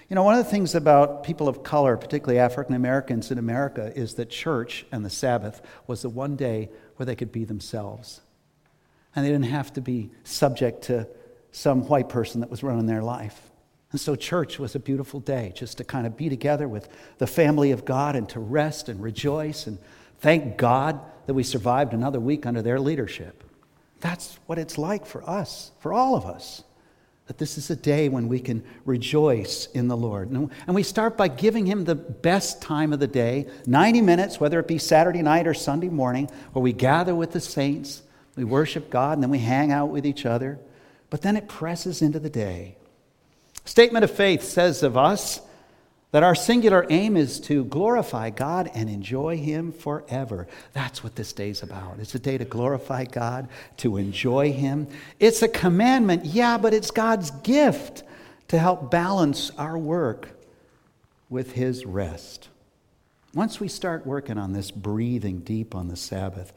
You 0.08 0.16
know, 0.16 0.22
one 0.22 0.38
of 0.38 0.44
the 0.44 0.50
things 0.50 0.74
about 0.74 1.22
people 1.22 1.48
of 1.48 1.62
color, 1.62 1.96
particularly 1.96 2.38
African 2.38 2.74
Americans 2.74 3.30
in 3.30 3.38
America, 3.38 3.92
is 3.94 4.14
that 4.14 4.28
church 4.28 4.84
and 4.90 5.04
the 5.04 5.10
Sabbath 5.10 5.62
was 5.86 6.02
the 6.02 6.08
one 6.08 6.36
day 6.36 6.70
where 6.96 7.06
they 7.06 7.14
could 7.14 7.32
be 7.32 7.44
themselves. 7.44 8.20
And 9.14 9.24
they 9.24 9.30
didn't 9.30 9.46
have 9.46 9.72
to 9.74 9.80
be 9.80 10.10
subject 10.24 10.82
to 10.84 11.06
some 11.50 11.86
white 11.86 12.08
person 12.08 12.40
that 12.40 12.50
was 12.50 12.62
running 12.62 12.86
their 12.86 13.02
life. 13.02 13.50
And 13.90 14.00
so, 14.00 14.16
church 14.16 14.58
was 14.58 14.74
a 14.74 14.78
beautiful 14.78 15.20
day 15.20 15.52
just 15.54 15.78
to 15.78 15.84
kind 15.84 16.06
of 16.06 16.16
be 16.16 16.30
together 16.30 16.66
with 16.66 16.88
the 17.18 17.26
family 17.26 17.72
of 17.72 17.84
God 17.84 18.16
and 18.16 18.26
to 18.30 18.40
rest 18.40 18.88
and 18.88 19.02
rejoice 19.02 19.66
and 19.66 19.78
thank 20.20 20.56
God 20.56 20.98
that 21.26 21.34
we 21.34 21.42
survived 21.42 21.92
another 21.92 22.18
week 22.18 22.46
under 22.46 22.62
their 22.62 22.80
leadership. 22.80 23.44
That's 24.00 24.38
what 24.46 24.58
it's 24.58 24.78
like 24.78 25.04
for 25.04 25.28
us, 25.28 25.72
for 25.78 25.92
all 25.92 26.16
of 26.16 26.24
us. 26.24 26.64
That 27.26 27.38
this 27.38 27.56
is 27.56 27.70
a 27.70 27.76
day 27.76 28.08
when 28.08 28.28
we 28.28 28.40
can 28.40 28.64
rejoice 28.84 29.66
in 29.66 29.88
the 29.88 29.96
Lord. 29.96 30.30
And 30.30 30.50
we 30.68 30.82
start 30.82 31.16
by 31.16 31.28
giving 31.28 31.66
Him 31.66 31.84
the 31.84 31.94
best 31.94 32.60
time 32.60 32.92
of 32.92 32.98
the 32.98 33.06
day 33.06 33.46
90 33.66 34.00
minutes, 34.00 34.40
whether 34.40 34.58
it 34.58 34.66
be 34.66 34.78
Saturday 34.78 35.22
night 35.22 35.46
or 35.46 35.54
Sunday 35.54 35.88
morning, 35.88 36.28
where 36.52 36.62
we 36.62 36.72
gather 36.72 37.14
with 37.14 37.30
the 37.30 37.40
saints, 37.40 38.02
we 38.36 38.44
worship 38.44 38.90
God, 38.90 39.14
and 39.14 39.22
then 39.22 39.30
we 39.30 39.38
hang 39.38 39.72
out 39.72 39.90
with 39.90 40.06
each 40.06 40.24
other. 40.24 40.58
But 41.10 41.22
then 41.22 41.36
it 41.36 41.48
presses 41.48 42.00
into 42.00 42.18
the 42.18 42.30
day. 42.30 42.76
Statement 43.64 44.04
of 44.04 44.10
faith 44.10 44.42
says 44.42 44.82
of 44.82 44.96
us 44.96 45.40
that 46.12 46.22
our 46.22 46.34
singular 46.34 46.86
aim 46.90 47.16
is 47.16 47.40
to 47.40 47.64
glorify 47.64 48.30
God 48.30 48.70
and 48.74 48.88
enjoy 48.88 49.38
Him 49.38 49.72
forever. 49.72 50.46
That's 50.72 51.02
what 51.02 51.16
this 51.16 51.32
day's 51.32 51.62
about. 51.62 51.98
It's 51.98 52.14
a 52.14 52.18
day 52.18 52.38
to 52.38 52.44
glorify 52.44 53.04
God, 53.04 53.48
to 53.78 53.96
enjoy 53.96 54.52
Him. 54.52 54.88
It's 55.18 55.42
a 55.42 55.48
commandment, 55.48 56.26
yeah, 56.26 56.58
but 56.58 56.74
it's 56.74 56.90
God's 56.90 57.30
gift 57.30 58.02
to 58.48 58.58
help 58.58 58.90
balance 58.90 59.50
our 59.56 59.78
work 59.78 60.28
with 61.30 61.52
His 61.52 61.86
rest. 61.86 62.48
Once 63.34 63.58
we 63.58 63.68
start 63.68 64.06
working 64.06 64.36
on 64.36 64.52
this 64.52 64.70
breathing 64.70 65.38
deep 65.38 65.74
on 65.74 65.88
the 65.88 65.96
Sabbath, 65.96 66.52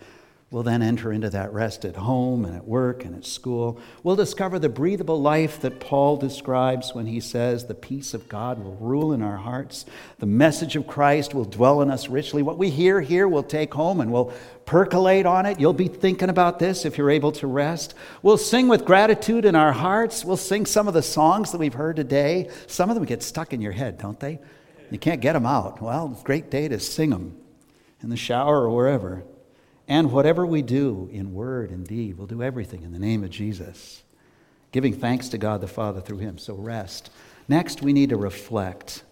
We'll 0.51 0.63
then 0.63 0.83
enter 0.83 1.11
into 1.11 1.31
that 1.31 1.51
rest 1.53 1.85
at 1.85 1.95
home 1.95 2.45
and 2.45 2.55
at 2.55 2.67
work 2.67 3.03
and 3.03 3.15
at 3.15 3.25
school. 3.25 3.79
We'll 4.03 4.15
discover 4.15 4.59
the 4.59 4.69
breathable 4.69 5.19
life 5.19 5.59
that 5.61 5.79
Paul 5.79 6.17
describes 6.17 6.93
when 6.93 7.07
he 7.07 7.19
says, 7.19 7.65
The 7.65 7.73
peace 7.73 8.13
of 8.13 8.29
God 8.29 8.63
will 8.63 8.75
rule 8.75 9.11
in 9.11 9.23
our 9.23 9.37
hearts. 9.37 9.85
The 10.19 10.27
message 10.27 10.75
of 10.75 10.85
Christ 10.85 11.33
will 11.33 11.45
dwell 11.45 11.81
in 11.81 11.89
us 11.89 12.09
richly. 12.09 12.43
What 12.43 12.59
we 12.59 12.69
hear 12.69 13.01
here, 13.01 13.27
we'll 13.27 13.43
take 13.43 13.73
home 13.73 13.99
and 13.99 14.13
we'll 14.13 14.31
percolate 14.65 15.25
on 15.25 15.47
it. 15.47 15.59
You'll 15.59 15.73
be 15.73 15.87
thinking 15.87 16.29
about 16.29 16.59
this 16.59 16.85
if 16.85 16.95
you're 16.97 17.09
able 17.09 17.31
to 17.33 17.47
rest. 17.47 17.95
We'll 18.21 18.37
sing 18.37 18.67
with 18.67 18.85
gratitude 18.85 19.45
in 19.45 19.55
our 19.55 19.73
hearts. 19.73 20.23
We'll 20.23 20.37
sing 20.37 20.67
some 20.67 20.87
of 20.87 20.93
the 20.93 21.01
songs 21.01 21.51
that 21.51 21.57
we've 21.57 21.73
heard 21.73 21.95
today. 21.95 22.51
Some 22.67 22.91
of 22.91 22.95
them 22.95 23.05
get 23.05 23.23
stuck 23.23 23.51
in 23.51 23.61
your 23.61 23.71
head, 23.71 23.97
don't 23.97 24.19
they? 24.19 24.39
You 24.91 24.99
can't 24.99 25.21
get 25.21 25.33
them 25.33 25.47
out. 25.47 25.81
Well, 25.81 26.11
it's 26.13 26.21
a 26.21 26.23
great 26.23 26.51
day 26.51 26.67
to 26.67 26.79
sing 26.79 27.09
them 27.09 27.35
in 28.01 28.09
the 28.09 28.15
shower 28.15 28.61
or 28.61 28.69
wherever. 28.69 29.25
And 29.87 30.11
whatever 30.11 30.45
we 30.45 30.61
do 30.61 31.09
in 31.11 31.33
word 31.33 31.69
and 31.69 31.85
deed, 31.85 32.17
we'll 32.17 32.27
do 32.27 32.41
everything 32.41 32.83
in 32.83 32.91
the 32.91 32.99
name 32.99 33.23
of 33.23 33.29
Jesus, 33.29 34.03
giving 34.71 34.93
thanks 34.93 35.29
to 35.29 35.37
God 35.37 35.61
the 35.61 35.67
Father 35.67 36.01
through 36.01 36.17
him. 36.17 36.37
So 36.37 36.55
rest. 36.55 37.11
Next, 37.47 37.81
we 37.81 37.93
need 37.93 38.09
to 38.09 38.17
reflect. 38.17 39.03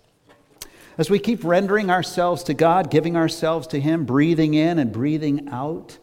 As 0.97 1.09
we 1.09 1.19
keep 1.19 1.43
rendering 1.43 1.89
ourselves 1.89 2.43
to 2.43 2.53
God, 2.53 2.91
giving 2.91 3.15
ourselves 3.15 3.67
to 3.67 3.79
Him, 3.79 4.05
breathing 4.05 4.53
in 4.53 4.77
and 4.77 4.91
breathing 4.91 5.49
out, 5.49 5.97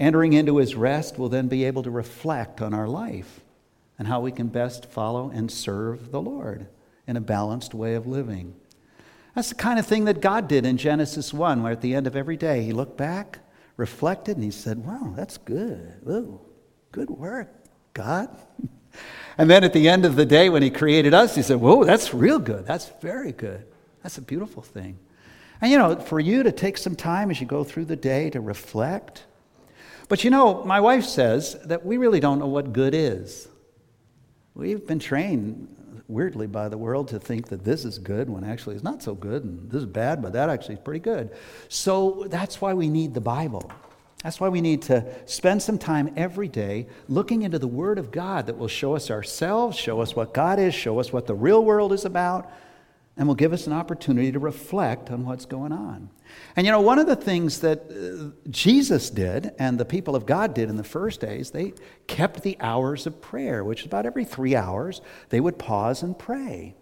entering 0.00 0.32
into 0.32 0.56
His 0.56 0.74
rest, 0.74 1.18
we'll 1.18 1.28
then 1.28 1.48
be 1.48 1.64
able 1.64 1.84
to 1.84 1.90
reflect 1.90 2.60
on 2.60 2.74
our 2.74 2.88
life 2.88 3.40
and 3.96 4.08
how 4.08 4.20
we 4.20 4.32
can 4.32 4.48
best 4.48 4.86
follow 4.86 5.30
and 5.30 5.50
serve 5.50 6.10
the 6.10 6.20
Lord 6.20 6.66
in 7.06 7.16
a 7.16 7.20
balanced 7.20 7.74
way 7.74 7.94
of 7.94 8.06
living. 8.06 8.54
That's 9.34 9.50
the 9.50 9.54
kind 9.54 9.78
of 9.78 9.86
thing 9.86 10.04
that 10.06 10.20
God 10.20 10.48
did 10.48 10.66
in 10.66 10.78
Genesis 10.78 11.32
1, 11.32 11.62
where 11.62 11.72
at 11.72 11.80
the 11.80 11.94
end 11.94 12.06
of 12.06 12.16
every 12.16 12.36
day 12.36 12.62
He 12.62 12.72
looked 12.72 12.96
back 12.96 13.38
reflected 13.76 14.36
and 14.36 14.44
he 14.44 14.50
said, 14.50 14.84
Wow, 14.84 15.12
that's 15.16 15.38
good. 15.38 15.94
Ooh, 16.08 16.40
good 16.92 17.10
work, 17.10 17.52
God. 17.92 18.28
and 19.38 19.50
then 19.50 19.64
at 19.64 19.72
the 19.72 19.88
end 19.88 20.04
of 20.04 20.16
the 20.16 20.26
day, 20.26 20.48
when 20.48 20.62
he 20.62 20.70
created 20.70 21.14
us, 21.14 21.34
he 21.34 21.42
said, 21.42 21.60
Whoa, 21.60 21.84
that's 21.84 22.14
real 22.14 22.38
good. 22.38 22.66
That's 22.66 22.90
very 23.00 23.32
good. 23.32 23.64
That's 24.02 24.18
a 24.18 24.22
beautiful 24.22 24.62
thing. 24.62 24.98
And 25.60 25.70
you 25.70 25.78
know, 25.78 25.96
for 25.96 26.20
you 26.20 26.42
to 26.42 26.52
take 26.52 26.76
some 26.76 26.96
time 26.96 27.30
as 27.30 27.40
you 27.40 27.46
go 27.46 27.64
through 27.64 27.86
the 27.86 27.96
day 27.96 28.30
to 28.30 28.40
reflect. 28.40 29.24
But 30.08 30.24
you 30.24 30.30
know, 30.30 30.62
my 30.64 30.80
wife 30.80 31.04
says 31.04 31.56
that 31.64 31.84
we 31.86 31.96
really 31.96 32.20
don't 32.20 32.38
know 32.38 32.46
what 32.46 32.72
good 32.72 32.94
is. 32.94 33.48
We've 34.54 34.86
been 34.86 34.98
trained 34.98 35.74
weirdly 36.08 36.46
by 36.46 36.68
the 36.68 36.78
world 36.78 37.08
to 37.08 37.18
think 37.18 37.48
that 37.48 37.64
this 37.64 37.84
is 37.84 37.98
good 37.98 38.28
when 38.28 38.44
actually 38.44 38.74
it's 38.74 38.84
not 38.84 39.02
so 39.02 39.14
good, 39.14 39.44
and 39.44 39.70
this 39.70 39.80
is 39.80 39.86
bad, 39.86 40.20
but 40.20 40.32
that 40.34 40.48
actually 40.50 40.74
is 40.74 40.80
pretty 40.80 41.00
good. 41.00 41.30
So 41.68 42.26
that's 42.28 42.60
why 42.60 42.74
we 42.74 42.88
need 42.88 43.14
the 43.14 43.20
Bible. 43.20 43.70
That's 44.22 44.40
why 44.40 44.48
we 44.48 44.62
need 44.62 44.82
to 44.82 45.04
spend 45.26 45.62
some 45.62 45.76
time 45.76 46.12
every 46.16 46.48
day 46.48 46.86
looking 47.08 47.42
into 47.42 47.58
the 47.58 47.68
Word 47.68 47.98
of 47.98 48.10
God 48.10 48.46
that 48.46 48.56
will 48.56 48.68
show 48.68 48.96
us 48.96 49.10
ourselves, 49.10 49.76
show 49.76 50.00
us 50.00 50.16
what 50.16 50.32
God 50.32 50.58
is, 50.58 50.74
show 50.74 50.98
us 50.98 51.12
what 51.12 51.26
the 51.26 51.34
real 51.34 51.62
world 51.62 51.92
is 51.92 52.06
about, 52.06 52.50
and 53.16 53.28
will 53.28 53.34
give 53.34 53.52
us 53.52 53.66
an 53.66 53.72
opportunity 53.72 54.32
to 54.32 54.38
reflect 54.38 55.10
on 55.10 55.24
what's 55.24 55.44
going 55.44 55.72
on. 55.72 56.10
And 56.56 56.66
you 56.66 56.72
know, 56.72 56.80
one 56.80 56.98
of 56.98 57.06
the 57.06 57.16
things 57.16 57.60
that 57.60 57.90
uh, 57.90 58.48
Jesus 58.50 59.10
did 59.10 59.52
and 59.58 59.78
the 59.78 59.84
people 59.84 60.16
of 60.16 60.26
God 60.26 60.54
did 60.54 60.68
in 60.68 60.76
the 60.76 60.84
first 60.84 61.20
days, 61.20 61.50
they 61.50 61.74
kept 62.06 62.42
the 62.42 62.56
hours 62.60 63.06
of 63.06 63.20
prayer, 63.20 63.62
which 63.62 63.80
is 63.80 63.86
about 63.86 64.06
every 64.06 64.24
three 64.24 64.56
hours, 64.56 65.00
they 65.28 65.40
would 65.40 65.58
pause 65.58 66.02
and 66.02 66.18
pray. 66.18 66.74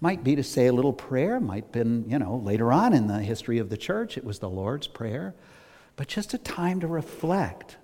Might 0.00 0.24
be 0.24 0.36
to 0.36 0.42
say 0.42 0.66
a 0.66 0.72
little 0.72 0.92
prayer, 0.92 1.40
might 1.40 1.72
been, 1.72 2.08
you 2.08 2.18
know, 2.18 2.36
later 2.36 2.72
on 2.72 2.92
in 2.92 3.06
the 3.06 3.20
history 3.20 3.58
of 3.58 3.70
the 3.70 3.76
church, 3.76 4.18
it 4.18 4.24
was 4.24 4.38
the 4.38 4.48
Lord's 4.48 4.86
Prayer, 4.86 5.34
but 5.96 6.08
just 6.08 6.34
a 6.34 6.38
time 6.38 6.80
to 6.80 6.86
reflect. 6.86 7.76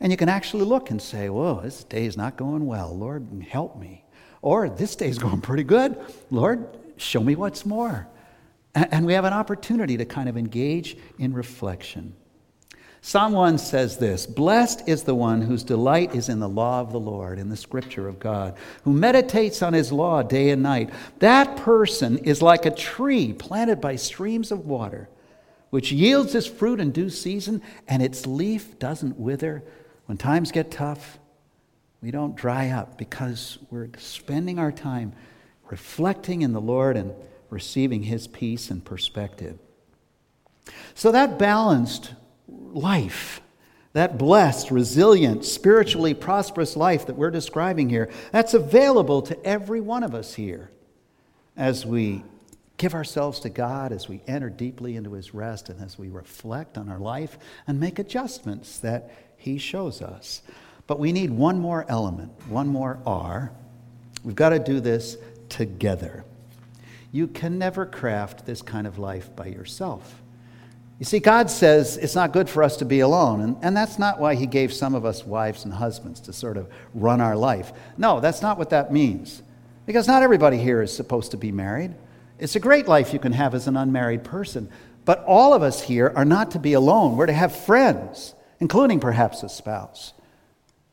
And 0.00 0.12
you 0.12 0.16
can 0.16 0.28
actually 0.28 0.64
look 0.64 0.90
and 0.90 1.00
say, 1.02 1.28
whoa, 1.28 1.60
this 1.62 1.84
day 1.84 2.06
is 2.06 2.16
not 2.16 2.36
going 2.36 2.66
well. 2.66 2.96
Lord, 2.96 3.44
help 3.48 3.76
me. 3.76 4.04
Or 4.42 4.68
this 4.68 4.94
day 4.94 5.08
is 5.08 5.18
going 5.18 5.40
pretty 5.40 5.64
good. 5.64 5.98
Lord, 6.30 6.68
show 6.98 7.20
me 7.20 7.34
what's 7.34 7.64
more. 7.64 8.08
And 8.74 9.06
we 9.06 9.14
have 9.14 9.24
an 9.24 9.32
opportunity 9.32 9.96
to 9.96 10.04
kind 10.04 10.28
of 10.28 10.36
engage 10.36 10.96
in 11.18 11.32
reflection. 11.32 12.14
Psalm 13.00 13.32
1 13.32 13.58
says 13.58 13.96
this 13.96 14.26
Blessed 14.26 14.88
is 14.88 15.04
the 15.04 15.14
one 15.14 15.40
whose 15.40 15.62
delight 15.62 16.14
is 16.14 16.28
in 16.28 16.40
the 16.40 16.48
law 16.48 16.80
of 16.80 16.92
the 16.92 17.00
Lord, 17.00 17.38
in 17.38 17.48
the 17.48 17.56
scripture 17.56 18.08
of 18.08 18.18
God, 18.18 18.56
who 18.82 18.92
meditates 18.92 19.62
on 19.62 19.72
his 19.72 19.92
law 19.92 20.22
day 20.22 20.50
and 20.50 20.62
night. 20.62 20.90
That 21.20 21.56
person 21.56 22.18
is 22.18 22.42
like 22.42 22.66
a 22.66 22.70
tree 22.70 23.32
planted 23.32 23.80
by 23.80 23.96
streams 23.96 24.50
of 24.50 24.66
water, 24.66 25.08
which 25.70 25.92
yields 25.92 26.34
its 26.34 26.46
fruit 26.46 26.80
in 26.80 26.90
due 26.90 27.10
season, 27.10 27.62
and 27.86 28.02
its 28.02 28.26
leaf 28.26 28.78
doesn't 28.78 29.18
wither. 29.18 29.62
When 30.06 30.18
times 30.18 30.52
get 30.52 30.70
tough, 30.70 31.18
we 32.02 32.10
don't 32.10 32.36
dry 32.36 32.70
up 32.70 32.98
because 32.98 33.58
we're 33.70 33.88
spending 33.96 34.58
our 34.58 34.72
time 34.72 35.12
reflecting 35.70 36.42
in 36.42 36.52
the 36.52 36.60
Lord 36.60 36.96
and 36.96 37.14
receiving 37.50 38.02
his 38.04 38.26
peace 38.26 38.70
and 38.70 38.84
perspective. 38.84 39.58
So 40.94 41.12
that 41.12 41.38
balanced 41.38 42.12
life, 42.46 43.40
that 43.92 44.18
blessed, 44.18 44.70
resilient, 44.70 45.44
spiritually 45.44 46.14
prosperous 46.14 46.76
life 46.76 47.06
that 47.06 47.16
we're 47.16 47.30
describing 47.30 47.88
here, 47.88 48.10
that's 48.32 48.54
available 48.54 49.22
to 49.22 49.46
every 49.46 49.80
one 49.80 50.02
of 50.02 50.14
us 50.14 50.34
here 50.34 50.70
as 51.56 51.86
we 51.86 52.22
give 52.76 52.94
ourselves 52.94 53.40
to 53.40 53.48
God, 53.48 53.92
as 53.92 54.08
we 54.08 54.22
enter 54.26 54.48
deeply 54.48 54.94
into 54.96 55.12
his 55.12 55.34
rest, 55.34 55.68
and 55.68 55.80
as 55.82 55.98
we 55.98 56.08
reflect 56.08 56.78
on 56.78 56.88
our 56.88 56.98
life 56.98 57.36
and 57.66 57.80
make 57.80 57.98
adjustments 57.98 58.78
that 58.78 59.10
he 59.36 59.58
shows 59.58 60.00
us. 60.00 60.42
But 60.86 60.98
we 60.98 61.12
need 61.12 61.30
one 61.30 61.58
more 61.58 61.84
element, 61.88 62.30
one 62.48 62.68
more 62.68 62.98
R. 63.04 63.52
We've 64.22 64.36
got 64.36 64.50
to 64.50 64.58
do 64.58 64.80
this 64.80 65.16
together. 65.48 66.24
You 67.12 67.26
can 67.26 67.58
never 67.58 67.86
craft 67.86 68.46
this 68.46 68.62
kind 68.62 68.86
of 68.86 68.98
life 68.98 69.34
by 69.34 69.46
yourself. 69.46 70.20
You 70.98 71.04
see, 71.04 71.20
God 71.20 71.48
says 71.48 71.96
it's 71.96 72.16
not 72.16 72.32
good 72.32 72.50
for 72.50 72.62
us 72.62 72.76
to 72.78 72.84
be 72.84 73.00
alone, 73.00 73.40
and, 73.40 73.56
and 73.62 73.76
that's 73.76 73.98
not 73.98 74.18
why 74.18 74.34
He 74.34 74.46
gave 74.46 74.72
some 74.72 74.94
of 74.94 75.04
us 75.04 75.24
wives 75.24 75.64
and 75.64 75.72
husbands 75.72 76.20
to 76.22 76.32
sort 76.32 76.56
of 76.56 76.68
run 76.92 77.20
our 77.20 77.36
life. 77.36 77.72
No, 77.96 78.20
that's 78.20 78.42
not 78.42 78.58
what 78.58 78.70
that 78.70 78.92
means. 78.92 79.42
Because 79.86 80.08
not 80.08 80.22
everybody 80.22 80.58
here 80.58 80.82
is 80.82 80.94
supposed 80.94 81.30
to 81.30 81.36
be 81.36 81.52
married. 81.52 81.94
It's 82.38 82.56
a 82.56 82.60
great 82.60 82.88
life 82.88 83.12
you 83.12 83.18
can 83.18 83.32
have 83.32 83.54
as 83.54 83.68
an 83.68 83.76
unmarried 83.76 84.24
person, 84.24 84.68
but 85.04 85.24
all 85.24 85.54
of 85.54 85.62
us 85.62 85.82
here 85.82 86.12
are 86.14 86.24
not 86.24 86.50
to 86.50 86.58
be 86.58 86.72
alone. 86.72 87.16
We're 87.16 87.26
to 87.26 87.32
have 87.32 87.56
friends, 87.56 88.34
including 88.60 89.00
perhaps 89.00 89.42
a 89.42 89.48
spouse. 89.48 90.12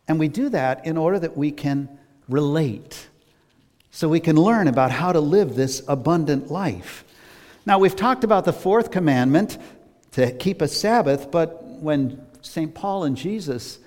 And 0.08 0.20
we 0.20 0.28
do 0.28 0.50
that 0.50 0.86
in 0.86 0.98
order 0.98 1.20
that 1.20 1.36
we 1.36 1.52
can 1.52 1.90
relate 2.30 3.08
so 3.96 4.10
we 4.10 4.20
can 4.20 4.36
learn 4.36 4.68
about 4.68 4.92
how 4.92 5.14
to 5.14 5.22
live 5.22 5.56
this 5.56 5.82
abundant 5.88 6.52
life. 6.52 7.06
Now, 7.66 7.80
we've 7.80 7.96
talked 7.96 8.26
about 8.26 8.44
the 8.44 8.52
fourth 8.52 8.92
commandment 8.92 9.58
to 10.12 10.34
keep 10.34 10.62
a 10.62 10.68
Sabbath, 10.68 11.32
but 11.32 11.64
when 11.64 12.22
St. 12.42 12.76
Paul 12.76 13.06
and 13.06 13.16
Jesus 13.16 13.80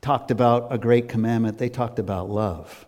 talked 0.00 0.32
about 0.32 0.72
a 0.72 0.78
great 0.78 1.08
commandment, 1.08 1.58
they 1.58 1.68
talked 1.68 2.00
about 2.00 2.28
love. 2.28 2.86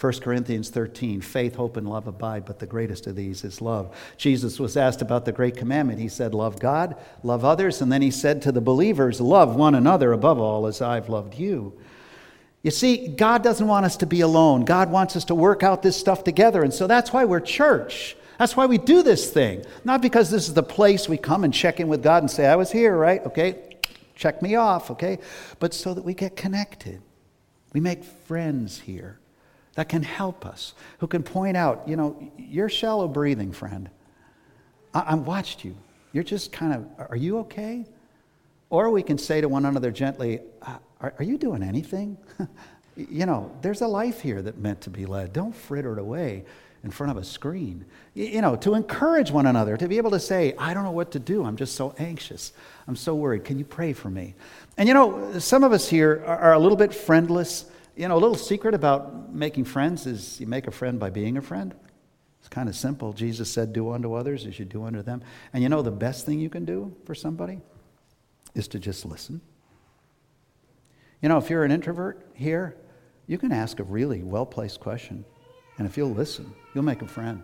1 0.00 0.20
Corinthians 0.20 0.70
13, 0.70 1.20
faith, 1.20 1.56
hope, 1.56 1.76
and 1.76 1.86
love 1.86 2.06
abide, 2.06 2.46
but 2.46 2.58
the 2.58 2.66
greatest 2.66 3.06
of 3.06 3.16
these 3.16 3.44
is 3.44 3.60
love. 3.60 3.94
Jesus 4.16 4.58
was 4.58 4.78
asked 4.78 5.02
about 5.02 5.26
the 5.26 5.32
great 5.32 5.58
commandment. 5.58 6.00
He 6.00 6.08
said, 6.08 6.32
Love 6.32 6.58
God, 6.58 6.96
love 7.22 7.44
others, 7.44 7.82
and 7.82 7.92
then 7.92 8.00
he 8.00 8.10
said 8.10 8.40
to 8.42 8.52
the 8.52 8.62
believers, 8.62 9.20
Love 9.20 9.56
one 9.56 9.74
another 9.74 10.14
above 10.14 10.38
all 10.38 10.66
as 10.66 10.80
I've 10.80 11.10
loved 11.10 11.34
you. 11.34 11.78
You 12.64 12.70
see, 12.70 13.08
God 13.08 13.42
doesn't 13.42 13.66
want 13.66 13.84
us 13.84 13.98
to 13.98 14.06
be 14.06 14.22
alone. 14.22 14.64
God 14.64 14.90
wants 14.90 15.16
us 15.16 15.26
to 15.26 15.34
work 15.34 15.62
out 15.62 15.82
this 15.82 15.98
stuff 15.98 16.24
together. 16.24 16.62
And 16.62 16.72
so 16.72 16.86
that's 16.86 17.12
why 17.12 17.26
we're 17.26 17.40
church. 17.40 18.16
That's 18.38 18.56
why 18.56 18.64
we 18.64 18.78
do 18.78 19.02
this 19.02 19.30
thing. 19.30 19.64
Not 19.84 20.00
because 20.00 20.30
this 20.30 20.48
is 20.48 20.54
the 20.54 20.62
place 20.62 21.06
we 21.06 21.18
come 21.18 21.44
and 21.44 21.52
check 21.52 21.78
in 21.78 21.88
with 21.88 22.02
God 22.02 22.22
and 22.22 22.30
say, 22.30 22.46
I 22.46 22.56
was 22.56 22.72
here, 22.72 22.96
right? 22.96 23.24
Okay, 23.26 23.76
check 24.16 24.40
me 24.40 24.54
off, 24.54 24.90
okay? 24.90 25.18
But 25.58 25.74
so 25.74 25.92
that 25.92 26.04
we 26.04 26.14
get 26.14 26.36
connected. 26.36 27.02
We 27.74 27.80
make 27.80 28.02
friends 28.02 28.80
here 28.80 29.18
that 29.74 29.90
can 29.90 30.02
help 30.02 30.46
us, 30.46 30.72
who 31.00 31.06
can 31.06 31.22
point 31.22 31.58
out, 31.58 31.86
you 31.86 31.96
know, 31.96 32.32
you're 32.38 32.70
shallow 32.70 33.08
breathing, 33.08 33.52
friend. 33.52 33.90
I, 34.94 35.00
I 35.00 35.14
watched 35.16 35.66
you. 35.66 35.76
You're 36.12 36.24
just 36.24 36.50
kind 36.50 36.72
of, 36.72 37.10
are 37.10 37.16
you 37.16 37.40
okay? 37.40 37.84
Or 38.70 38.88
we 38.88 39.02
can 39.02 39.18
say 39.18 39.42
to 39.42 39.48
one 39.50 39.66
another 39.66 39.90
gently, 39.90 40.40
are, 41.00 41.14
are 41.18 41.24
you 41.24 41.38
doing 41.38 41.62
anything? 41.62 42.16
you 42.96 43.26
know, 43.26 43.50
there's 43.62 43.80
a 43.80 43.86
life 43.86 44.20
here 44.20 44.42
that 44.42 44.58
meant 44.58 44.80
to 44.82 44.90
be 44.90 45.06
led. 45.06 45.32
Don't 45.32 45.54
fritter 45.54 45.94
it 45.94 45.98
away 45.98 46.44
in 46.84 46.90
front 46.90 47.10
of 47.10 47.16
a 47.16 47.24
screen. 47.24 47.84
You, 48.12 48.26
you 48.26 48.40
know, 48.40 48.56
to 48.56 48.74
encourage 48.74 49.30
one 49.30 49.46
another, 49.46 49.76
to 49.76 49.88
be 49.88 49.96
able 49.96 50.10
to 50.12 50.20
say, 50.20 50.54
I 50.58 50.74
don't 50.74 50.84
know 50.84 50.92
what 50.92 51.10
to 51.12 51.18
do. 51.18 51.44
I'm 51.44 51.56
just 51.56 51.74
so 51.74 51.94
anxious. 51.98 52.52
I'm 52.86 52.94
so 52.94 53.14
worried. 53.14 53.44
Can 53.44 53.58
you 53.58 53.64
pray 53.64 53.92
for 53.92 54.10
me? 54.10 54.34
And 54.76 54.86
you 54.86 54.94
know, 54.94 55.38
some 55.38 55.64
of 55.64 55.72
us 55.72 55.88
here 55.88 56.22
are, 56.26 56.38
are 56.38 56.52
a 56.52 56.58
little 56.58 56.76
bit 56.76 56.94
friendless. 56.94 57.64
You 57.96 58.08
know, 58.08 58.16
a 58.16 58.20
little 58.20 58.36
secret 58.36 58.74
about 58.74 59.32
making 59.34 59.64
friends 59.64 60.06
is 60.06 60.40
you 60.40 60.46
make 60.46 60.66
a 60.66 60.70
friend 60.70 61.00
by 61.00 61.10
being 61.10 61.36
a 61.36 61.42
friend. 61.42 61.74
It's 62.40 62.48
kind 62.50 62.68
of 62.68 62.76
simple. 62.76 63.14
Jesus 63.14 63.50
said, 63.50 63.72
Do 63.72 63.90
unto 63.90 64.12
others 64.12 64.44
as 64.44 64.58
you 64.58 64.66
do 64.66 64.84
unto 64.84 65.00
them. 65.00 65.22
And 65.54 65.62
you 65.62 65.70
know, 65.70 65.80
the 65.80 65.90
best 65.90 66.26
thing 66.26 66.40
you 66.40 66.50
can 66.50 66.66
do 66.66 66.94
for 67.06 67.14
somebody 67.14 67.60
is 68.54 68.68
to 68.68 68.78
just 68.78 69.06
listen. 69.06 69.40
You 71.24 71.30
know, 71.30 71.38
if 71.38 71.48
you're 71.48 71.64
an 71.64 71.70
introvert 71.70 72.20
here, 72.34 72.76
you 73.26 73.38
can 73.38 73.50
ask 73.50 73.80
a 73.80 73.82
really 73.82 74.22
well 74.22 74.44
placed 74.44 74.80
question. 74.80 75.24
And 75.78 75.86
if 75.86 75.96
you'll 75.96 76.12
listen, 76.12 76.54
you'll 76.74 76.84
make 76.84 77.00
a 77.00 77.06
friend. 77.06 77.42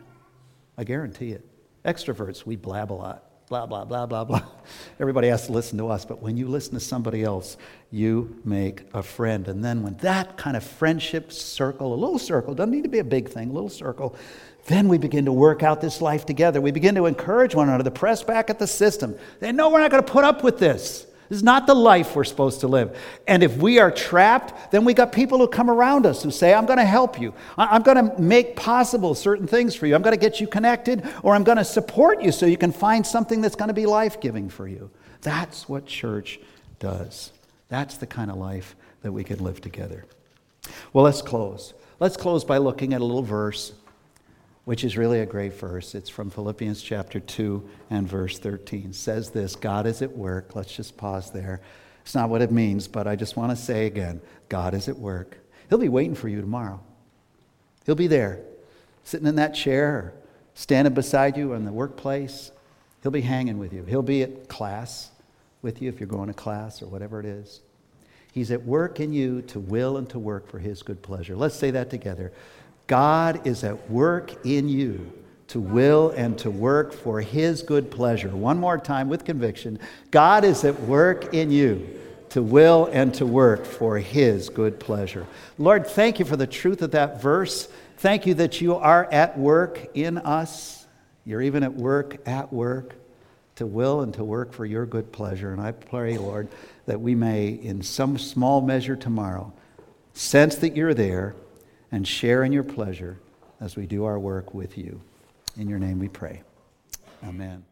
I 0.76 0.84
guarantee 0.84 1.30
it. 1.30 1.46
Extroverts, 1.86 2.44
we 2.44 2.56
blab 2.56 2.92
a 2.92 2.92
lot. 2.92 3.24
Blah, 3.48 3.64
blah, 3.64 3.86
blah, 3.86 4.04
blah, 4.04 4.24
blah. 4.24 4.42
Everybody 5.00 5.28
has 5.28 5.46
to 5.46 5.52
listen 5.52 5.78
to 5.78 5.88
us. 5.88 6.04
But 6.04 6.20
when 6.20 6.36
you 6.36 6.46
listen 6.46 6.74
to 6.74 6.80
somebody 6.80 7.22
else, 7.22 7.56
you 7.90 8.38
make 8.44 8.82
a 8.92 9.02
friend. 9.02 9.48
And 9.48 9.64
then 9.64 9.82
when 9.82 9.96
that 9.96 10.36
kind 10.36 10.58
of 10.58 10.62
friendship 10.62 11.32
circle, 11.32 11.94
a 11.94 11.96
little 11.96 12.18
circle, 12.18 12.54
doesn't 12.54 12.72
need 12.72 12.84
to 12.84 12.90
be 12.90 12.98
a 12.98 13.04
big 13.04 13.30
thing, 13.30 13.48
a 13.48 13.52
little 13.54 13.70
circle, 13.70 14.14
then 14.66 14.88
we 14.88 14.98
begin 14.98 15.24
to 15.24 15.32
work 15.32 15.62
out 15.62 15.80
this 15.80 16.02
life 16.02 16.26
together. 16.26 16.60
We 16.60 16.70
begin 16.70 16.96
to 16.96 17.06
encourage 17.06 17.54
one 17.54 17.70
another 17.70 17.84
to 17.84 17.90
press 17.90 18.22
back 18.22 18.50
at 18.50 18.58
the 18.58 18.66
system. 18.66 19.16
They 19.38 19.52
know 19.52 19.70
we're 19.70 19.80
not 19.80 19.90
going 19.90 20.04
to 20.04 20.12
put 20.12 20.24
up 20.24 20.44
with 20.44 20.58
this. 20.58 21.06
This 21.30 21.36
is 21.36 21.42
not 21.44 21.68
the 21.68 21.74
life 21.74 22.16
we're 22.16 22.24
supposed 22.24 22.60
to 22.60 22.68
live. 22.68 22.98
And 23.28 23.44
if 23.44 23.56
we 23.56 23.78
are 23.78 23.92
trapped, 23.92 24.72
then 24.72 24.84
we 24.84 24.94
got 24.94 25.12
people 25.12 25.38
who 25.38 25.46
come 25.46 25.70
around 25.70 26.04
us 26.04 26.24
who 26.24 26.32
say, 26.32 26.52
I'm 26.52 26.66
going 26.66 26.80
to 26.80 26.84
help 26.84 27.20
you. 27.20 27.32
I'm 27.56 27.82
going 27.82 27.96
to 28.04 28.20
make 28.20 28.56
possible 28.56 29.14
certain 29.14 29.46
things 29.46 29.76
for 29.76 29.86
you. 29.86 29.94
I'm 29.94 30.02
going 30.02 30.14
to 30.14 30.20
get 30.20 30.40
you 30.40 30.48
connected, 30.48 31.08
or 31.22 31.36
I'm 31.36 31.44
going 31.44 31.58
to 31.58 31.64
support 31.64 32.20
you 32.20 32.32
so 32.32 32.46
you 32.46 32.56
can 32.56 32.72
find 32.72 33.06
something 33.06 33.40
that's 33.40 33.54
going 33.54 33.68
to 33.68 33.74
be 33.74 33.86
life 33.86 34.20
giving 34.20 34.48
for 34.48 34.66
you. 34.66 34.90
That's 35.22 35.68
what 35.68 35.86
church 35.86 36.40
does. 36.80 37.30
That's 37.68 37.96
the 37.96 38.08
kind 38.08 38.32
of 38.32 38.36
life 38.36 38.74
that 39.02 39.12
we 39.12 39.22
can 39.22 39.38
live 39.38 39.60
together. 39.60 40.06
Well, 40.92 41.04
let's 41.04 41.22
close. 41.22 41.74
Let's 42.00 42.16
close 42.16 42.44
by 42.44 42.58
looking 42.58 42.92
at 42.92 43.02
a 43.02 43.04
little 43.04 43.22
verse 43.22 43.72
which 44.64 44.84
is 44.84 44.96
really 44.96 45.20
a 45.20 45.26
great 45.26 45.54
verse. 45.54 45.94
It's 45.94 46.10
from 46.10 46.30
Philippians 46.30 46.82
chapter 46.82 47.18
2 47.20 47.68
and 47.90 48.06
verse 48.06 48.38
13. 48.38 48.90
It 48.90 48.94
says 48.94 49.30
this 49.30 49.56
God 49.56 49.86
is 49.86 50.02
at 50.02 50.16
work. 50.16 50.54
Let's 50.54 50.74
just 50.74 50.96
pause 50.96 51.30
there. 51.30 51.60
It's 52.02 52.14
not 52.14 52.30
what 52.30 52.42
it 52.42 52.50
means, 52.50 52.88
but 52.88 53.06
I 53.06 53.16
just 53.16 53.36
want 53.36 53.50
to 53.50 53.56
say 53.56 53.86
again 53.86 54.20
God 54.48 54.74
is 54.74 54.88
at 54.88 54.98
work. 54.98 55.38
He'll 55.68 55.78
be 55.78 55.88
waiting 55.88 56.14
for 56.14 56.28
you 56.28 56.40
tomorrow. 56.40 56.80
He'll 57.86 57.94
be 57.94 58.06
there, 58.06 58.40
sitting 59.04 59.26
in 59.26 59.36
that 59.36 59.54
chair, 59.54 60.12
standing 60.54 60.94
beside 60.94 61.36
you 61.36 61.52
in 61.54 61.64
the 61.64 61.72
workplace. 61.72 62.50
He'll 63.02 63.12
be 63.12 63.22
hanging 63.22 63.58
with 63.58 63.72
you. 63.72 63.84
He'll 63.84 64.02
be 64.02 64.22
at 64.22 64.48
class 64.48 65.10
with 65.62 65.80
you 65.80 65.88
if 65.88 66.00
you're 66.00 66.06
going 66.06 66.28
to 66.28 66.34
class 66.34 66.82
or 66.82 66.86
whatever 66.86 67.20
it 67.20 67.26
is. 67.26 67.60
He's 68.32 68.50
at 68.50 68.64
work 68.64 69.00
in 69.00 69.12
you 69.12 69.42
to 69.42 69.58
will 69.58 69.96
and 69.96 70.08
to 70.10 70.18
work 70.18 70.48
for 70.48 70.58
his 70.58 70.82
good 70.82 71.02
pleasure. 71.02 71.34
Let's 71.36 71.56
say 71.56 71.70
that 71.72 71.90
together. 71.90 72.32
God 72.90 73.46
is 73.46 73.62
at 73.62 73.88
work 73.88 74.44
in 74.44 74.68
you 74.68 75.12
to 75.46 75.60
will 75.60 76.10
and 76.10 76.36
to 76.38 76.50
work 76.50 76.92
for 76.92 77.20
his 77.20 77.62
good 77.62 77.88
pleasure. 77.88 78.30
One 78.30 78.58
more 78.58 78.78
time 78.78 79.08
with 79.08 79.24
conviction. 79.24 79.78
God 80.10 80.42
is 80.42 80.64
at 80.64 80.80
work 80.80 81.32
in 81.32 81.52
you 81.52 82.00
to 82.30 82.42
will 82.42 82.86
and 82.92 83.14
to 83.14 83.24
work 83.24 83.64
for 83.64 83.98
his 83.98 84.48
good 84.48 84.80
pleasure. 84.80 85.24
Lord, 85.56 85.86
thank 85.86 86.18
you 86.18 86.24
for 86.24 86.36
the 86.36 86.48
truth 86.48 86.82
of 86.82 86.90
that 86.90 87.22
verse. 87.22 87.68
Thank 87.98 88.26
you 88.26 88.34
that 88.34 88.60
you 88.60 88.74
are 88.74 89.08
at 89.12 89.38
work 89.38 89.90
in 89.94 90.18
us. 90.18 90.84
You're 91.24 91.42
even 91.42 91.62
at 91.62 91.74
work 91.74 92.16
at 92.26 92.52
work 92.52 92.96
to 93.54 93.66
will 93.66 94.00
and 94.00 94.12
to 94.14 94.24
work 94.24 94.52
for 94.52 94.66
your 94.66 94.84
good 94.84 95.12
pleasure. 95.12 95.52
And 95.52 95.60
I 95.60 95.70
pray, 95.70 96.18
Lord, 96.18 96.48
that 96.86 97.00
we 97.00 97.14
may, 97.14 97.50
in 97.50 97.82
some 97.82 98.18
small 98.18 98.60
measure 98.60 98.96
tomorrow, 98.96 99.52
sense 100.12 100.56
that 100.56 100.74
you're 100.74 100.92
there 100.92 101.36
and 101.92 102.06
share 102.06 102.44
in 102.44 102.52
your 102.52 102.64
pleasure 102.64 103.18
as 103.60 103.76
we 103.76 103.86
do 103.86 104.04
our 104.04 104.18
work 104.18 104.54
with 104.54 104.78
you. 104.78 105.00
In 105.56 105.68
your 105.68 105.78
name 105.78 105.98
we 105.98 106.08
pray. 106.08 106.42
Amen. 107.24 107.64